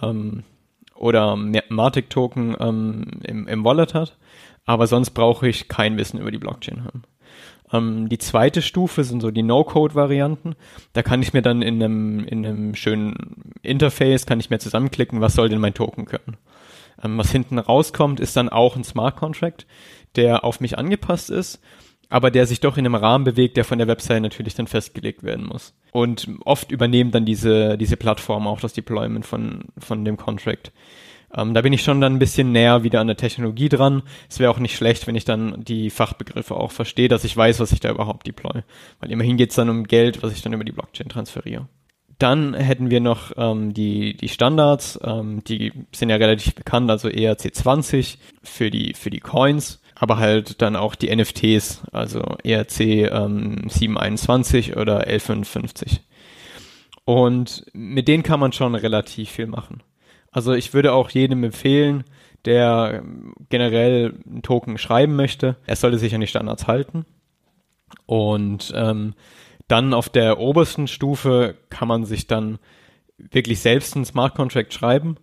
ähm, 0.00 0.44
oder 0.94 1.36
Matic-Token 1.36 2.54
im, 2.54 3.48
im 3.48 3.64
Wallet 3.64 3.92
hat. 3.92 4.16
Aber 4.64 4.86
sonst 4.86 5.10
brauche 5.10 5.48
ich 5.48 5.66
kein 5.66 5.96
Wissen 5.96 6.20
über 6.20 6.30
die 6.30 6.38
Blockchain 6.38 6.84
haben. 6.84 7.02
Ähm, 7.72 8.08
die 8.08 8.18
zweite 8.18 8.62
Stufe 8.62 9.04
sind 9.04 9.20
so 9.20 9.30
die 9.30 9.42
No-Code-Varianten. 9.42 10.54
Da 10.92 11.02
kann 11.02 11.22
ich 11.22 11.32
mir 11.32 11.42
dann 11.42 11.62
in 11.62 11.82
einem, 11.82 12.24
in 12.24 12.44
einem 12.44 12.74
schönen 12.74 13.54
Interface, 13.62 14.26
kann 14.26 14.40
ich 14.40 14.50
mir 14.50 14.58
zusammenklicken, 14.58 15.20
was 15.20 15.34
soll 15.34 15.48
denn 15.48 15.60
mein 15.60 15.74
Token 15.74 16.04
können. 16.04 16.36
Ähm, 17.02 17.18
was 17.18 17.32
hinten 17.32 17.58
rauskommt, 17.58 18.20
ist 18.20 18.36
dann 18.36 18.48
auch 18.48 18.76
ein 18.76 18.84
Smart 18.84 19.16
Contract, 19.16 19.66
der 20.16 20.44
auf 20.44 20.60
mich 20.60 20.78
angepasst 20.78 21.30
ist, 21.30 21.60
aber 22.08 22.30
der 22.30 22.46
sich 22.46 22.60
doch 22.60 22.76
in 22.76 22.84
einem 22.84 22.94
Rahmen 22.94 23.24
bewegt, 23.24 23.56
der 23.56 23.64
von 23.64 23.78
der 23.78 23.88
Website 23.88 24.22
natürlich 24.22 24.54
dann 24.54 24.66
festgelegt 24.66 25.22
werden 25.22 25.46
muss. 25.46 25.74
Und 25.92 26.28
oft 26.44 26.70
übernehmen 26.70 27.10
dann 27.10 27.24
diese, 27.24 27.78
diese 27.78 27.96
Plattform 27.96 28.46
auch 28.46 28.60
das 28.60 28.74
Deployment 28.74 29.24
von, 29.24 29.64
von 29.78 30.04
dem 30.04 30.18
Contract. 30.18 30.72
Ähm, 31.34 31.54
da 31.54 31.62
bin 31.62 31.72
ich 31.72 31.82
schon 31.82 32.00
dann 32.00 32.14
ein 32.14 32.18
bisschen 32.18 32.52
näher 32.52 32.82
wieder 32.82 33.00
an 33.00 33.06
der 33.06 33.16
Technologie 33.16 33.68
dran. 33.68 34.02
Es 34.28 34.38
wäre 34.38 34.50
auch 34.50 34.58
nicht 34.58 34.76
schlecht, 34.76 35.06
wenn 35.06 35.14
ich 35.14 35.24
dann 35.24 35.64
die 35.64 35.90
Fachbegriffe 35.90 36.54
auch 36.54 36.72
verstehe, 36.72 37.08
dass 37.08 37.24
ich 37.24 37.36
weiß, 37.36 37.60
was 37.60 37.72
ich 37.72 37.80
da 37.80 37.90
überhaupt 37.90 38.26
deploy. 38.26 38.62
Weil 39.00 39.10
immerhin 39.10 39.36
geht 39.36 39.50
es 39.50 39.56
dann 39.56 39.70
um 39.70 39.84
Geld, 39.84 40.22
was 40.22 40.32
ich 40.32 40.42
dann 40.42 40.52
über 40.52 40.64
die 40.64 40.72
Blockchain 40.72 41.08
transferiere. 41.08 41.68
Dann 42.18 42.54
hätten 42.54 42.90
wir 42.90 43.00
noch 43.00 43.32
ähm, 43.36 43.74
die, 43.74 44.16
die 44.16 44.28
Standards, 44.28 45.00
ähm, 45.02 45.42
die 45.44 45.72
sind 45.92 46.10
ja 46.10 46.16
relativ 46.16 46.54
bekannt, 46.54 46.90
also 46.90 47.08
ERC20 47.08 48.18
für 48.42 48.70
die, 48.70 48.94
für 48.94 49.10
die 49.10 49.20
Coins, 49.20 49.80
aber 49.96 50.18
halt 50.18 50.62
dann 50.62 50.76
auch 50.76 50.94
die 50.94 51.14
NFTs, 51.14 51.82
also 51.90 52.20
ERC 52.44 52.80
ähm, 52.80 53.68
721 53.68 54.76
oder 54.76 54.98
1155. 54.98 56.02
Und 57.04 57.64
mit 57.72 58.06
denen 58.06 58.22
kann 58.22 58.38
man 58.38 58.52
schon 58.52 58.76
relativ 58.76 59.30
viel 59.30 59.46
machen. 59.46 59.82
Also 60.32 60.54
ich 60.54 60.74
würde 60.74 60.92
auch 60.92 61.10
jedem 61.10 61.44
empfehlen, 61.44 62.04
der 62.44 63.04
generell 63.50 64.14
einen 64.26 64.42
Token 64.42 64.78
schreiben 64.78 65.14
möchte, 65.14 65.56
er 65.66 65.76
sollte 65.76 65.98
sich 65.98 66.14
an 66.14 66.20
die 66.20 66.26
Standards 66.26 66.66
halten. 66.66 67.04
Und 68.06 68.72
ähm, 68.74 69.14
dann 69.68 69.94
auf 69.94 70.08
der 70.08 70.38
obersten 70.38 70.88
Stufe 70.88 71.54
kann 71.70 71.86
man 71.86 72.04
sich 72.04 72.26
dann 72.26 72.58
wirklich 73.18 73.60
selbst 73.60 73.94
einen 73.94 74.04
Smart 74.04 74.34
Contract 74.34 74.72
schreiben. 74.72 75.16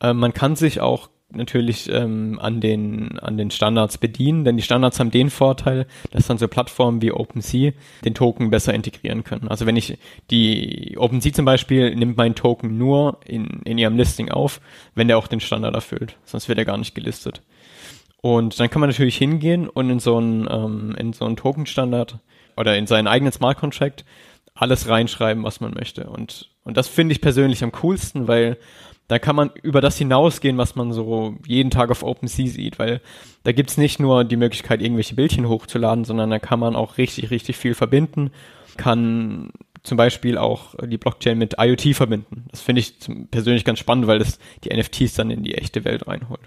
Ähm, 0.00 0.18
man 0.18 0.34
kann 0.34 0.56
sich 0.56 0.80
auch 0.80 1.08
natürlich 1.36 1.90
ähm, 1.90 2.38
an 2.40 2.60
den 2.60 3.18
an 3.18 3.36
den 3.36 3.50
Standards 3.50 3.98
bedienen, 3.98 4.44
denn 4.44 4.56
die 4.56 4.62
Standards 4.62 4.98
haben 5.00 5.10
den 5.10 5.30
Vorteil, 5.30 5.86
dass 6.10 6.26
dann 6.26 6.38
so 6.38 6.48
Plattformen 6.48 7.02
wie 7.02 7.12
OpenSea 7.12 7.72
den 8.04 8.14
Token 8.14 8.50
besser 8.50 8.74
integrieren 8.74 9.24
können. 9.24 9.48
Also 9.48 9.66
wenn 9.66 9.76
ich 9.76 9.98
die 10.30 10.96
OpenSea 10.98 11.32
zum 11.32 11.44
Beispiel 11.44 11.94
nimmt 11.94 12.16
meinen 12.16 12.34
Token 12.34 12.78
nur 12.78 13.20
in 13.24 13.60
in 13.64 13.78
ihrem 13.78 13.96
Listing 13.96 14.30
auf, 14.30 14.60
wenn 14.94 15.08
der 15.08 15.18
auch 15.18 15.28
den 15.28 15.40
Standard 15.40 15.74
erfüllt, 15.74 16.16
sonst 16.24 16.48
wird 16.48 16.58
er 16.58 16.64
gar 16.64 16.78
nicht 16.78 16.94
gelistet. 16.94 17.42
Und 18.20 18.58
dann 18.58 18.70
kann 18.70 18.80
man 18.80 18.90
natürlich 18.90 19.16
hingehen 19.16 19.68
und 19.68 19.88
in 19.90 20.00
so 20.00 20.16
einen 20.16 20.48
ähm, 20.50 20.94
in 20.98 21.12
so 21.12 21.24
einen 21.24 21.36
Token-Standard 21.36 22.18
oder 22.56 22.76
in 22.76 22.86
seinen 22.86 23.06
eigenen 23.06 23.32
Smart 23.32 23.58
Contract 23.58 24.04
alles 24.54 24.88
reinschreiben, 24.88 25.44
was 25.44 25.60
man 25.60 25.74
möchte. 25.74 26.08
Und 26.08 26.50
und 26.64 26.76
das 26.76 26.88
finde 26.88 27.12
ich 27.12 27.20
persönlich 27.20 27.62
am 27.62 27.72
coolsten, 27.72 28.26
weil 28.26 28.58
da 29.08 29.18
kann 29.18 29.36
man 29.36 29.50
über 29.62 29.80
das 29.80 29.98
hinausgehen, 29.98 30.58
was 30.58 30.74
man 30.74 30.92
so 30.92 31.36
jeden 31.46 31.70
Tag 31.70 31.90
auf 31.90 32.02
OpenSea 32.02 32.48
sieht, 32.48 32.78
weil 32.78 33.00
da 33.44 33.52
gibt's 33.52 33.76
nicht 33.76 34.00
nur 34.00 34.24
die 34.24 34.36
Möglichkeit, 34.36 34.82
irgendwelche 34.82 35.14
Bildchen 35.14 35.48
hochzuladen, 35.48 36.04
sondern 36.04 36.30
da 36.30 36.38
kann 36.38 36.58
man 36.58 36.74
auch 36.74 36.98
richtig, 36.98 37.30
richtig 37.30 37.56
viel 37.56 37.74
verbinden, 37.74 38.30
kann 38.76 39.50
zum 39.84 39.96
Beispiel 39.96 40.36
auch 40.36 40.74
die 40.84 40.98
Blockchain 40.98 41.38
mit 41.38 41.54
IoT 41.58 41.94
verbinden. 41.94 42.46
Das 42.50 42.60
finde 42.60 42.80
ich 42.80 42.94
persönlich 43.30 43.64
ganz 43.64 43.78
spannend, 43.78 44.08
weil 44.08 44.18
das 44.18 44.40
die 44.64 44.76
NFTs 44.76 45.14
dann 45.14 45.30
in 45.30 45.44
die 45.44 45.54
echte 45.54 45.84
Welt 45.84 46.08
reinholt. 46.08 46.40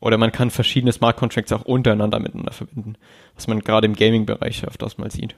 Oder 0.00 0.16
man 0.16 0.32
kann 0.32 0.50
verschiedene 0.50 0.92
Smart 0.92 1.16
Contracts 1.16 1.52
auch 1.52 1.62
untereinander 1.62 2.18
miteinander 2.18 2.52
verbinden, 2.52 2.94
was 3.34 3.46
man 3.46 3.60
gerade 3.60 3.86
im 3.86 3.94
Gaming-Bereich 3.94 4.66
öfters 4.66 4.98
mal 4.98 5.10
sieht. 5.10 5.36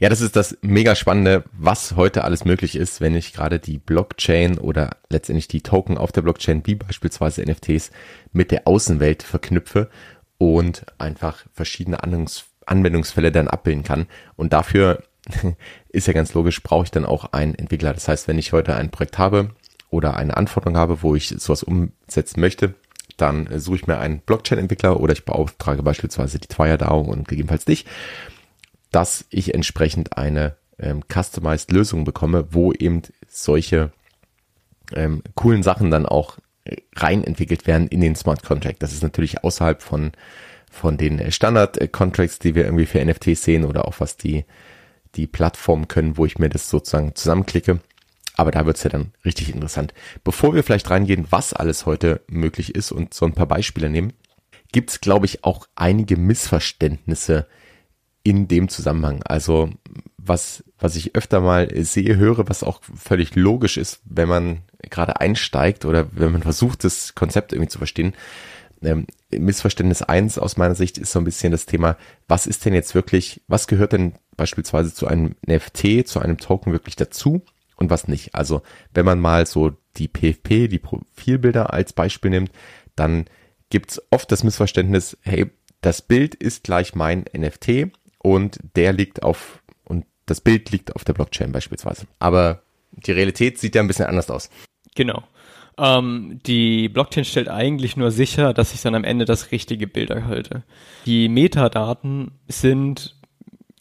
Ja, 0.00 0.08
das 0.08 0.22
ist 0.22 0.34
das 0.34 0.56
mega 0.62 0.94
spannende, 0.94 1.44
was 1.52 1.94
heute 1.94 2.24
alles 2.24 2.46
möglich 2.46 2.74
ist, 2.74 3.02
wenn 3.02 3.14
ich 3.14 3.34
gerade 3.34 3.58
die 3.58 3.76
Blockchain 3.76 4.56
oder 4.56 4.96
letztendlich 5.10 5.46
die 5.46 5.60
Token 5.60 5.98
auf 5.98 6.10
der 6.10 6.22
Blockchain, 6.22 6.62
wie 6.64 6.74
beispielsweise 6.74 7.42
NFTs, 7.42 7.90
mit 8.32 8.50
der 8.50 8.66
Außenwelt 8.66 9.22
verknüpfe 9.22 9.90
und 10.38 10.86
einfach 10.96 11.44
verschiedene 11.52 12.02
Anwendungs 12.02 12.46
Anwendungsfälle 12.64 13.32
dann 13.32 13.48
abbilden 13.48 13.82
kann. 13.82 14.06
Und 14.36 14.52
dafür 14.54 15.02
ist 15.88 16.06
ja 16.06 16.14
ganz 16.14 16.32
logisch, 16.32 16.62
brauche 16.62 16.84
ich 16.84 16.90
dann 16.92 17.04
auch 17.04 17.32
einen 17.32 17.54
Entwickler. 17.54 17.92
Das 17.92 18.08
heißt, 18.08 18.26
wenn 18.26 18.38
ich 18.38 18.52
heute 18.52 18.76
ein 18.76 18.90
Projekt 18.90 19.18
habe 19.18 19.50
oder 19.90 20.16
eine 20.16 20.36
Anforderung 20.36 20.78
habe, 20.78 21.02
wo 21.02 21.14
ich 21.14 21.28
sowas 21.28 21.62
umsetzen 21.62 22.40
möchte, 22.40 22.74
dann 23.18 23.48
suche 23.58 23.76
ich 23.76 23.86
mir 23.86 23.98
einen 23.98 24.20
Blockchain-Entwickler 24.20 24.98
oder 24.98 25.12
ich 25.12 25.26
beauftrage 25.26 25.82
beispielsweise 25.82 26.38
die 26.38 26.48
Twire 26.48 26.88
und 26.88 27.28
gegebenenfalls 27.28 27.66
dich 27.66 27.84
dass 28.90 29.24
ich 29.30 29.54
entsprechend 29.54 30.16
eine 30.16 30.56
ähm, 30.78 31.02
customized 31.12 31.70
Lösung 31.70 32.04
bekomme, 32.04 32.48
wo 32.50 32.72
eben 32.72 33.02
solche 33.28 33.92
ähm, 34.92 35.22
coolen 35.34 35.62
Sachen 35.62 35.90
dann 35.90 36.06
auch 36.06 36.38
äh, 36.64 36.76
rein 36.96 37.22
entwickelt 37.22 37.66
werden 37.66 37.88
in 37.88 38.00
den 38.00 38.16
Smart 38.16 38.42
Contract. 38.42 38.82
Das 38.82 38.92
ist 38.92 39.02
natürlich 39.02 39.44
außerhalb 39.44 39.82
von 39.82 40.12
von 40.72 40.96
den 40.96 41.32
Standard 41.32 41.92
Contracts, 41.92 42.38
die 42.38 42.54
wir 42.54 42.64
irgendwie 42.64 42.86
für 42.86 43.04
NFTs 43.04 43.42
sehen 43.42 43.64
oder 43.64 43.88
auch 43.88 43.98
was 43.98 44.16
die 44.16 44.44
die 45.16 45.26
Plattformen 45.26 45.88
können, 45.88 46.16
wo 46.16 46.24
ich 46.24 46.38
mir 46.38 46.48
das 46.48 46.70
sozusagen 46.70 47.16
zusammenklicke. 47.16 47.80
Aber 48.36 48.52
da 48.52 48.64
wird's 48.64 48.84
ja 48.84 48.90
dann 48.90 49.12
richtig 49.24 49.52
interessant. 49.52 49.92
Bevor 50.22 50.54
wir 50.54 50.62
vielleicht 50.62 50.88
reingehen, 50.88 51.26
was 51.30 51.52
alles 51.52 51.84
heute 51.84 52.20
möglich 52.28 52.76
ist 52.76 52.92
und 52.92 53.12
so 53.12 53.26
ein 53.26 53.34
paar 53.34 53.46
Beispiele 53.48 53.90
nehmen, 53.90 54.12
gibt's 54.70 55.00
glaube 55.00 55.26
ich 55.26 55.42
auch 55.42 55.66
einige 55.74 56.16
Missverständnisse 56.16 57.48
in 58.22 58.48
dem 58.48 58.68
Zusammenhang. 58.68 59.22
Also 59.24 59.70
was, 60.18 60.64
was 60.78 60.96
ich 60.96 61.14
öfter 61.14 61.40
mal 61.40 61.68
sehe, 61.84 62.16
höre, 62.16 62.48
was 62.48 62.62
auch 62.62 62.82
völlig 62.82 63.34
logisch 63.34 63.76
ist, 63.76 64.00
wenn 64.04 64.28
man 64.28 64.58
gerade 64.82 65.20
einsteigt 65.20 65.84
oder 65.84 66.08
wenn 66.12 66.32
man 66.32 66.42
versucht, 66.42 66.84
das 66.84 67.14
Konzept 67.14 67.52
irgendwie 67.52 67.70
zu 67.70 67.78
verstehen. 67.78 68.14
Ähm, 68.82 69.06
Missverständnis 69.30 70.02
eins 70.02 70.38
aus 70.38 70.56
meiner 70.56 70.74
Sicht 70.74 70.98
ist 70.98 71.12
so 71.12 71.18
ein 71.18 71.24
bisschen 71.24 71.52
das 71.52 71.66
Thema, 71.66 71.96
was 72.28 72.46
ist 72.46 72.64
denn 72.64 72.74
jetzt 72.74 72.94
wirklich, 72.94 73.42
was 73.46 73.66
gehört 73.66 73.92
denn 73.92 74.14
beispielsweise 74.36 74.94
zu 74.94 75.06
einem 75.06 75.36
NFT, 75.46 76.06
zu 76.06 76.20
einem 76.20 76.38
Token 76.38 76.72
wirklich 76.72 76.96
dazu 76.96 77.42
und 77.76 77.90
was 77.90 78.08
nicht? 78.08 78.34
Also 78.34 78.62
wenn 78.94 79.04
man 79.04 79.20
mal 79.20 79.46
so 79.46 79.72
die 79.96 80.08
PFP, 80.08 80.68
die 80.68 80.78
Profilbilder 80.78 81.72
als 81.72 81.92
Beispiel 81.92 82.30
nimmt, 82.30 82.50
dann 82.96 83.26
gibt's 83.68 84.00
oft 84.10 84.32
das 84.32 84.44
Missverständnis, 84.44 85.16
hey, 85.22 85.50
das 85.82 86.02
Bild 86.02 86.34
ist 86.34 86.64
gleich 86.64 86.94
mein 86.94 87.24
NFT 87.36 87.90
und 88.22 88.58
der 88.76 88.92
liegt 88.92 89.22
auf, 89.22 89.62
und 89.84 90.06
das 90.26 90.40
Bild 90.40 90.70
liegt 90.70 90.94
auf 90.94 91.04
der 91.04 91.14
Blockchain 91.14 91.52
beispielsweise. 91.52 92.06
Aber 92.18 92.62
die 92.92 93.12
Realität 93.12 93.58
sieht 93.58 93.74
ja 93.74 93.80
ein 93.80 93.88
bisschen 93.88 94.06
anders 94.06 94.30
aus. 94.30 94.50
Genau. 94.94 95.22
Ähm, 95.78 96.40
die 96.46 96.88
Blockchain 96.88 97.24
stellt 97.24 97.48
eigentlich 97.48 97.96
nur 97.96 98.10
sicher, 98.10 98.52
dass 98.52 98.74
ich 98.74 98.82
dann 98.82 98.94
am 98.94 99.04
Ende 99.04 99.24
das 99.24 99.50
richtige 99.50 99.86
Bild 99.86 100.10
erhalte. 100.10 100.62
Die 101.06 101.28
Metadaten 101.28 102.32
sind 102.48 103.16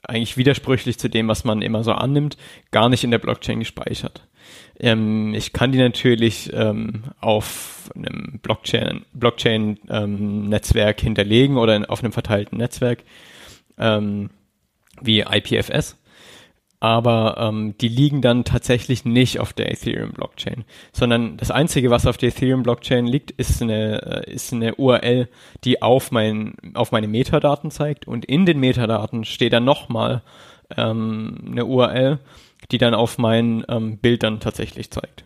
eigentlich 0.04 0.38
widersprüchlich 0.38 0.98
zu 0.98 1.10
dem, 1.10 1.28
was 1.28 1.44
man 1.44 1.62
immer 1.62 1.84
so 1.84 1.92
annimmt, 1.92 2.38
gar 2.72 2.90
nicht 2.90 3.04
in 3.04 3.12
der 3.12 3.20
Blockchain 3.20 3.60
gespeichert. 3.60 4.28
Ähm, 4.80 5.34
ich 5.34 5.52
kann 5.52 5.72
die 5.72 5.78
natürlich 5.78 6.52
ähm, 6.54 7.04
auf 7.20 7.92
einem 7.96 8.40
Blockchain, 8.42 9.06
Blockchain 9.14 9.78
ähm, 9.90 10.54
hinterlegen 10.98 11.58
oder 11.58 11.76
in, 11.76 11.86
auf 11.86 12.02
einem 12.02 12.14
verteilten 12.14 12.58
Netzwerk 12.58 13.04
ähm, 13.80 14.30
wie 15.02 15.22
IPFS. 15.22 15.98
Aber 16.82 17.36
ähm, 17.38 17.76
die 17.80 17.90
liegen 17.90 18.22
dann 18.22 18.46
tatsächlich 18.46 19.04
nicht 19.04 19.42
auf 19.42 19.52
der 19.52 19.70
Ethereum-Blockchain, 19.70 20.64
sondern 20.94 21.36
das 21.36 21.52
Einzige, 21.52 21.90
was 21.90 22.08
auf 22.08 22.16
der 22.16 22.30
Ethereum-Blockchain 22.30 23.06
liegt, 23.06 23.32
ist 23.32 23.62
eine, 23.62 24.26
äh, 24.28 24.32
ist 24.32 24.54
eine 24.54 24.76
URL, 24.76 25.28
die 25.66 25.82
auf, 25.82 26.12
mein, 26.12 26.56
auf 26.76 26.94
meine 26.94 27.10
Metadaten 27.10 27.70
zeigt. 27.70 28.08
Und 28.08 28.24
in 28.24 28.46
den 28.46 28.62
Metadaten 28.62 29.26
steht 29.26 29.52
dann 29.52 29.66
nochmal 29.66 30.22
ähm, 30.78 31.50
eine 31.52 31.66
URL, 31.66 32.20
die 32.72 32.78
dann 32.78 32.94
auf 32.94 33.18
mein 33.18 33.66
ähm, 33.68 33.98
Bild 33.98 34.24
dann 34.24 34.40
tatsächlich 34.40 34.90
zeigt. 34.90 35.26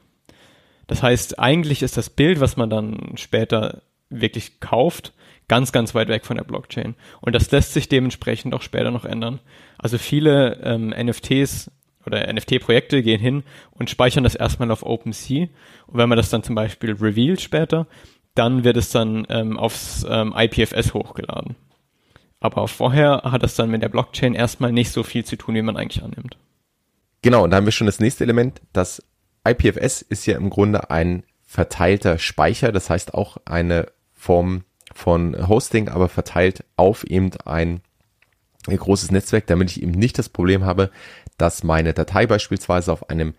Das 0.88 1.04
heißt, 1.04 1.40
eigentlich 1.40 1.84
ist 1.84 1.98
das 1.98 2.10
Bild, 2.10 2.40
was 2.40 2.58
man 2.58 2.72
dann 2.72 3.14
später 3.16 3.84
wirklich 4.10 4.60
kauft, 4.60 5.14
ganz, 5.48 5.72
ganz 5.72 5.94
weit 5.96 6.08
weg 6.08 6.26
von 6.26 6.38
der 6.38 6.44
Blockchain. 6.44 6.96
Und 7.22 7.34
das 7.34 7.52
lässt 7.52 7.74
sich 7.74 7.90
dementsprechend 7.90 8.54
auch 8.54 8.62
später 8.62 8.92
noch 8.92 9.06
ändern. 9.06 9.40
Also 9.78 9.98
viele 9.98 10.60
ähm, 10.64 10.90
NFTs 10.90 11.72
oder 12.06 12.32
NFT-Projekte 12.32 13.02
gehen 13.02 13.20
hin 13.20 13.44
und 13.72 13.90
speichern 13.90 14.24
das 14.24 14.36
erstmal 14.36 14.72
auf 14.72 14.84
OpenSea. 14.84 15.48
Und 15.88 15.98
wenn 15.98 16.10
man 16.10 16.18
das 16.18 16.30
dann 16.30 16.44
zum 16.44 16.56
Beispiel 16.56 16.94
revealed 16.94 17.42
später, 17.42 17.88
dann 18.36 18.64
wird 18.64 18.78
es 18.78 18.90
dann 18.90 19.26
ähm, 19.30 19.58
aufs 19.58 20.06
ähm, 20.10 20.34
IPFS 20.36 20.94
hochgeladen. 20.94 21.56
Aber 22.40 22.68
vorher 22.68 23.22
hat 23.24 23.44
das 23.44 23.56
dann 23.56 23.70
mit 23.70 23.82
der 23.82 23.90
Blockchain 23.90 24.34
erstmal 24.34 24.72
nicht 24.72 24.92
so 24.92 25.04
viel 25.04 25.24
zu 25.24 25.38
tun, 25.38 25.56
wie 25.56 25.62
man 25.62 25.78
eigentlich 25.78 26.04
annimmt. 26.04 26.38
Genau, 27.22 27.46
und 27.46 27.52
da 27.52 27.58
haben 27.58 27.66
wir 27.66 27.72
schon 27.72 27.88
das 27.88 28.02
nächste 28.02 28.26
Element. 28.26 28.62
Das 28.74 29.02
IPFS 29.48 30.02
ist 30.02 30.26
ja 30.26 30.36
im 30.36 30.50
Grunde 30.50 30.90
ein 30.90 31.24
verteilter 31.46 32.18
Speicher, 32.20 32.72
das 32.72 32.90
heißt 32.90 33.14
auch 33.14 33.38
eine 33.46 33.88
Form 34.14 34.66
von 34.94 35.48
Hosting, 35.48 35.90
aber 35.90 36.10
verteilt 36.10 36.64
auf 36.76 37.04
eben 37.04 37.32
ein 37.46 37.82
großes 38.68 39.12
Netzwerk, 39.12 39.48
damit 39.48 39.72
ich 39.72 39.82
eben 39.82 39.92
nicht 39.92 40.18
das 40.18 40.30
Problem 40.30 40.64
habe, 40.64 40.90
dass 41.38 41.64
meine 41.64 41.94
Datei 41.94 42.28
beispielsweise 42.28 42.92
auf 42.92 43.10
einem 43.10 43.34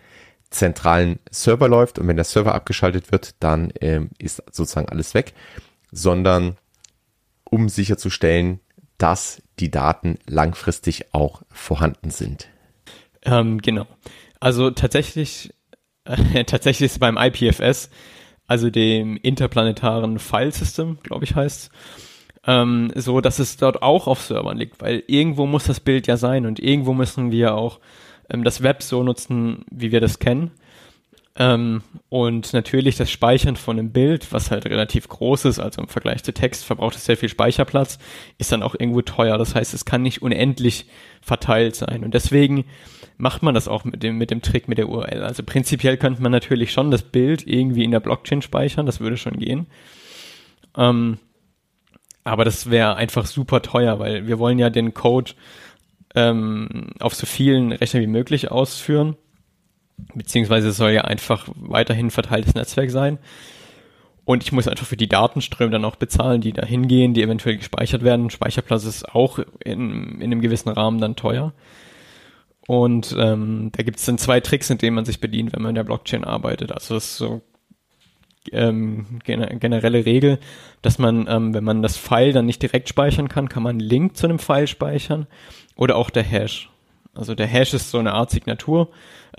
zentralen 0.51 1.19
Server 1.31 1.69
läuft 1.69 1.99
und 1.99 2.07
wenn 2.09 2.17
der 2.17 2.25
Server 2.25 2.55
abgeschaltet 2.55 3.11
wird, 3.13 3.35
dann 3.41 3.73
ähm, 3.81 4.11
ist 4.19 4.43
sozusagen 4.53 4.89
alles 4.89 5.15
weg, 5.15 5.33
sondern 5.91 6.57
um 7.45 7.69
sicherzustellen, 7.69 8.61
dass 8.99 9.43
die 9.59 9.71
Daten 9.71 10.19
langfristig 10.27 11.13
auch 11.13 11.43
vorhanden 11.51 12.11
sind. 12.11 12.49
Ähm, 13.23 13.61
genau. 13.61 13.87
Also 14.41 14.71
tatsächlich, 14.71 15.55
äh, 16.05 16.45
tatsächlich 16.47 16.93
ist 16.93 17.01
beim 17.01 17.17
IPFS 17.17 17.91
also 18.47 18.71
dem 18.71 19.17
interplanetaren 19.17 20.19
File 20.19 20.53
System, 20.53 20.99
glaube 21.03 21.25
ich 21.25 21.35
heißt, 21.35 21.71
ähm, 22.47 22.93
so 22.95 23.21
dass 23.21 23.39
es 23.39 23.57
dort 23.57 23.83
auch 23.83 24.07
auf 24.07 24.23
Servern 24.23 24.59
liegt, 24.59 24.81
weil 24.83 25.03
irgendwo 25.07 25.47
muss 25.47 25.65
das 25.65 25.81
Bild 25.81 26.07
ja 26.07 26.17
sein 26.17 26.47
und 26.47 26.61
irgendwo 26.61 26.93
müssen 26.93 27.31
wir 27.31 27.55
auch 27.55 27.81
ähm, 28.29 28.45
das 28.45 28.63
Web 28.63 28.83
so 28.83 29.03
nutzen, 29.03 29.65
wie 29.71 29.93
wir 29.93 30.01
das 30.01 30.19
kennen. 30.19 30.51
Ähm, 31.37 31.83
und 32.11 32.53
natürlich 32.53 32.97
das 32.97 33.11
Speichern 33.11 33.57
von 33.57 33.79
einem 33.79 33.91
Bild, 33.91 34.33
was 34.33 34.53
halt 34.53 34.67
relativ 34.67 35.09
groß 35.09 35.47
ist, 35.47 35.59
also 35.59 35.83
im 35.83 35.89
Vergleich 35.89 36.23
zu 36.23 36.33
Text 36.33 36.65
verbraucht 36.65 36.95
es 36.95 37.05
sehr 37.05 37.17
viel 37.17 37.29
Speicherplatz, 37.29 37.99
ist 38.39 38.53
dann 38.53 38.63
auch 38.63 38.77
irgendwo 38.79 39.03
teuer. 39.03 39.37
Das 39.37 39.55
heißt, 39.55 39.75
es 39.75 39.85
kann 39.85 40.03
nicht 40.03 40.23
unendlich 40.23 40.87
verteilt 41.21 41.75
sein. 41.75 42.05
Und 42.05 42.15
deswegen 42.15 42.67
macht 43.17 43.43
man 43.43 43.55
das 43.55 43.67
auch 43.67 43.85
mit 43.85 44.03
dem, 44.03 44.17
mit 44.17 44.31
dem 44.31 44.43
Trick 44.43 44.69
mit 44.69 44.79
der 44.79 44.89
URL. 44.89 45.25
Also 45.25 45.43
prinzipiell 45.43 45.97
könnte 45.97 46.23
man 46.23 46.31
natürlich 46.31 46.73
schon 46.73 46.93
das 46.93 47.03
Bild 47.03 47.47
irgendwie 47.47 47.85
in 47.85 47.91
der 47.91 48.01
Blockchain 48.01 48.43
speichern, 48.43 48.87
das 48.87 49.01
würde 49.01 49.17
schon 49.17 49.39
gehen. 49.39 49.67
Ähm, 50.77 51.19
aber 52.23 52.45
das 52.45 52.71
wäre 52.71 52.97
einfach 52.97 53.27
super 53.27 53.61
teuer, 53.61 53.99
weil 53.99 54.27
wir 54.27 54.39
wollen 54.39 54.59
ja 54.59 54.71
den 54.71 54.95
Code 54.95 55.33
ähm, 56.15 56.93
auf 57.01 57.15
so 57.15 57.27
vielen 57.27 57.73
Rechnern 57.73 58.03
wie 58.03 58.09
möglich 58.09 58.51
ausführen. 58.51 59.17
Beziehungsweise 60.15 60.73
soll 60.73 60.91
ja 60.91 61.03
einfach 61.03 61.49
weiterhin 61.55 62.11
verteiltes 62.11 62.55
Netzwerk 62.55 62.91
sein. 62.91 63.19
Und 64.25 64.43
ich 64.43 64.53
muss 64.53 64.69
einfach 64.69 64.87
für 64.87 64.97
die 64.97 65.09
Datenströme 65.09 65.71
dann 65.71 65.85
auch 65.85 65.97
bezahlen, 65.97 66.41
die 66.41 66.53
da 66.53 66.65
hingehen, 66.65 67.13
die 67.13 67.23
eventuell 67.23 67.59
gespeichert 67.59 68.03
werden. 68.03 68.31
Speicherplatz 68.31 68.85
ist 68.85 69.15
auch 69.15 69.39
in, 69.63 70.21
in 70.21 70.23
einem 70.23 70.41
gewissen 70.41 70.71
Rahmen 70.71 71.01
dann 71.01 71.15
teuer. 71.15 71.53
Und 72.67 73.15
ähm, 73.19 73.71
da 73.73 73.83
gibt 73.83 73.99
es 73.99 74.07
dann 74.07 74.17
zwei 74.17 74.41
Tricks, 74.41 74.71
in 74.71 74.79
denen 74.79 74.95
man 74.95 75.05
sich 75.05 75.21
bedient, 75.21 75.53
wenn 75.53 75.63
man 75.63 75.71
in 75.71 75.75
der 75.75 75.85
Blockchain 75.85 76.25
arbeitet. 76.25 76.73
Also 76.73 76.95
das 76.95 77.05
ist 77.05 77.17
so 77.19 77.43
ähm, 78.53 79.19
generelle 79.25 80.07
Regel, 80.07 80.39
dass 80.81 80.99
man, 80.99 81.27
ähm, 81.29 81.53
wenn 81.53 81.65
man 81.65 81.83
das 81.83 81.99
File 81.99 82.33
dann 82.33 82.47
nicht 82.47 82.63
direkt 82.63 82.89
speichern 82.89 83.29
kann, 83.29 83.51
kann 83.51 83.63
man 83.63 83.73
einen 83.73 83.81
Link 83.81 84.17
zu 84.17 84.27
einem 84.27 84.39
File 84.39 84.67
speichern 84.67 85.27
oder 85.77 85.97
auch 85.97 86.09
der 86.09 86.23
Hash. 86.23 86.71
Also 87.15 87.35
der 87.35 87.47
Hash 87.47 87.75
ist 87.75 87.91
so 87.91 87.99
eine 87.99 88.15
Art 88.15 88.31
Signatur 88.31 88.89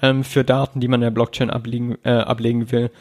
ähm, 0.01 0.23
für 0.23 0.43
Daten, 0.43 0.79
die 0.79 0.87
man 0.87 1.01
in 1.01 1.05
der 1.05 1.11
Blockchain 1.11 1.49
ablegen, 1.49 1.97
äh, 2.03 2.11
ablegen 2.11 2.71
will. 2.71 2.91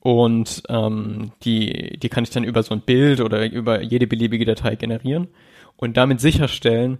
Und 0.00 0.62
ähm, 0.68 1.32
die, 1.42 1.98
die 1.98 2.08
kann 2.08 2.24
ich 2.24 2.30
dann 2.30 2.44
über 2.44 2.62
so 2.62 2.74
ein 2.74 2.80
Bild 2.80 3.20
oder 3.20 3.50
über 3.50 3.82
jede 3.82 4.06
beliebige 4.06 4.44
Datei 4.44 4.76
generieren 4.76 5.28
und 5.76 5.96
damit 5.96 6.20
sicherstellen, 6.20 6.98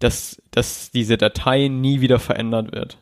dass, 0.00 0.42
dass 0.50 0.90
diese 0.90 1.16
Datei 1.16 1.68
nie 1.68 2.00
wieder 2.00 2.18
verändert 2.18 2.72
wird. 2.72 2.98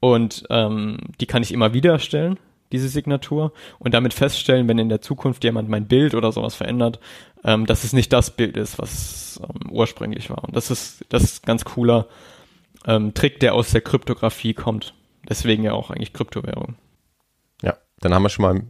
Und 0.00 0.44
ähm, 0.50 0.98
die 1.20 1.26
kann 1.26 1.42
ich 1.42 1.52
immer 1.52 1.74
wieder 1.74 1.92
erstellen, 1.92 2.38
diese 2.72 2.88
Signatur, 2.88 3.52
und 3.78 3.94
damit 3.94 4.14
feststellen, 4.14 4.68
wenn 4.68 4.78
in 4.78 4.88
der 4.88 5.00
Zukunft 5.02 5.44
jemand 5.44 5.68
mein 5.68 5.88
Bild 5.88 6.14
oder 6.14 6.30
sowas 6.30 6.54
verändert, 6.54 7.00
ähm, 7.44 7.66
dass 7.66 7.84
es 7.84 7.92
nicht 7.92 8.12
das 8.12 8.30
Bild 8.30 8.56
ist, 8.56 8.78
was 8.78 9.40
ähm, 9.42 9.70
ursprünglich 9.70 10.30
war. 10.30 10.44
Und 10.44 10.54
das 10.56 10.70
ist, 10.70 11.04
das 11.08 11.22
ist 11.24 11.46
ganz 11.46 11.64
cooler 11.64 12.06
ähm, 12.86 13.14
Trick, 13.14 13.40
der 13.40 13.54
aus 13.54 13.70
der 13.70 13.80
Kryptographie 13.80 14.54
kommt. 14.54 14.94
Deswegen 15.28 15.62
ja 15.62 15.72
auch 15.72 15.90
eigentlich 15.90 16.12
Kryptowährung. 16.12 16.76
Ja, 17.62 17.76
dann 18.00 18.14
haben 18.14 18.22
wir 18.22 18.30
schon 18.30 18.44
mal 18.44 18.62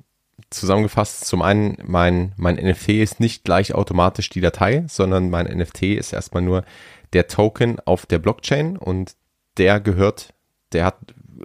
zusammengefasst. 0.50 1.24
Zum 1.26 1.42
einen, 1.42 1.78
mein, 1.84 2.32
mein 2.36 2.56
NFT 2.56 2.88
ist 2.90 3.20
nicht 3.20 3.44
gleich 3.44 3.74
automatisch 3.74 4.30
die 4.30 4.40
Datei, 4.40 4.84
sondern 4.88 5.30
mein 5.30 5.46
NFT 5.46 5.82
ist 5.82 6.12
erstmal 6.12 6.42
nur 6.42 6.64
der 7.12 7.28
Token 7.28 7.78
auf 7.84 8.06
der 8.06 8.18
Blockchain 8.18 8.76
und 8.76 9.14
der 9.56 9.80
gehört, 9.80 10.34
der 10.72 10.84
hat 10.86 10.96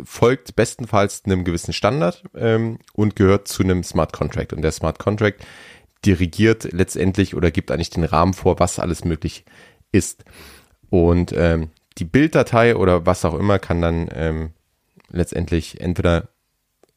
folgt 0.04 0.56
bestenfalls 0.56 1.24
einem 1.26 1.44
gewissen 1.44 1.74
Standard 1.74 2.24
ähm, 2.36 2.80
und 2.94 3.16
gehört 3.16 3.48
zu 3.48 3.64
einem 3.64 3.84
Smart 3.84 4.12
Contract. 4.14 4.54
Und 4.54 4.62
der 4.62 4.72
Smart 4.72 5.00
Contract 5.00 5.46
dirigiert 6.06 6.72
letztendlich 6.72 7.36
oder 7.36 7.52
gibt 7.52 7.72
eigentlich 7.72 7.90
den 7.92 8.04
Rahmen 8.04 8.34
vor, 8.34 8.60
was 8.60 8.80
alles 8.80 9.06
möglich 9.06 9.46
ist. 9.92 10.26
Und 10.90 11.34
ähm, 11.36 11.70
die 11.98 12.06
Bilddatei 12.06 12.76
oder 12.76 13.06
was 13.06 13.26
auch 13.26 13.36
immer 13.36 13.60
kann 13.60 13.82
dann 13.82 14.10
ähm, 14.14 14.50
letztendlich 15.10 15.80
entweder 15.82 16.30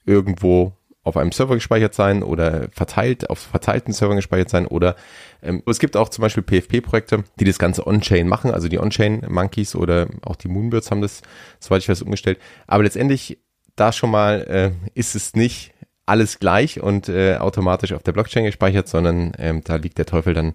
irgendwo 0.04 0.72
auf 1.04 1.16
einem 1.16 1.32
Server 1.32 1.54
gespeichert 1.54 1.94
sein 1.94 2.22
oder 2.22 2.68
verteilt 2.72 3.30
auf 3.30 3.38
verteilten 3.38 3.92
Servern 3.92 4.16
gespeichert 4.16 4.50
sein 4.50 4.66
oder 4.66 4.94
ähm, 5.42 5.62
es 5.66 5.78
gibt 5.78 5.96
auch 5.96 6.08
zum 6.10 6.22
Beispiel 6.22 6.42
PFP-Projekte, 6.42 7.24
die 7.40 7.44
das 7.44 7.58
Ganze 7.58 7.86
on-chain 7.86 8.28
machen, 8.28 8.50
also 8.50 8.68
die 8.68 8.78
On-Chain-Monkeys 8.78 9.74
oder 9.74 10.08
auch 10.22 10.36
die 10.36 10.48
Moonbirds 10.48 10.90
haben 10.90 11.00
das, 11.00 11.22
soweit 11.60 11.82
ich 11.82 11.88
weiß, 11.88 12.02
umgestellt. 12.02 12.38
Aber 12.66 12.82
letztendlich 12.82 13.38
da 13.76 13.92
schon 13.92 14.10
mal 14.10 14.42
äh, 14.48 14.98
ist 14.98 15.14
es 15.14 15.34
nicht 15.34 15.72
alles 16.04 16.40
gleich 16.40 16.80
und 16.80 17.08
äh, 17.08 17.36
automatisch 17.36 17.92
auf 17.92 18.02
der 18.02 18.12
Blockchain 18.12 18.44
gespeichert, 18.44 18.88
sondern 18.88 19.32
ähm, 19.38 19.62
da 19.62 19.76
liegt 19.76 19.98
der 19.98 20.06
Teufel 20.06 20.34
dann 20.34 20.54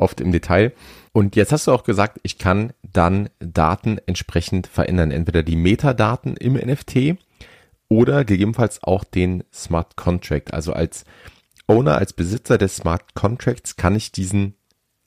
oft 0.00 0.20
im 0.20 0.32
Detail. 0.32 0.72
Und 1.12 1.36
jetzt 1.36 1.52
hast 1.52 1.66
du 1.66 1.72
auch 1.72 1.84
gesagt, 1.84 2.18
ich 2.22 2.38
kann 2.38 2.72
dann 2.82 3.30
Daten 3.38 3.98
entsprechend 4.06 4.66
verändern. 4.66 5.10
Entweder 5.10 5.42
die 5.42 5.56
Metadaten 5.56 6.36
im 6.36 6.54
NFT 6.54 7.16
oder 7.88 8.24
gegebenenfalls 8.24 8.82
auch 8.82 9.04
den 9.04 9.44
Smart 9.52 9.96
Contract. 9.96 10.54
Also 10.54 10.72
als 10.72 11.04
Owner, 11.66 11.98
als 11.98 12.12
Besitzer 12.12 12.58
des 12.58 12.76
Smart 12.76 13.14
Contracts 13.14 13.76
kann 13.76 13.94
ich 13.94 14.12
diesen 14.12 14.54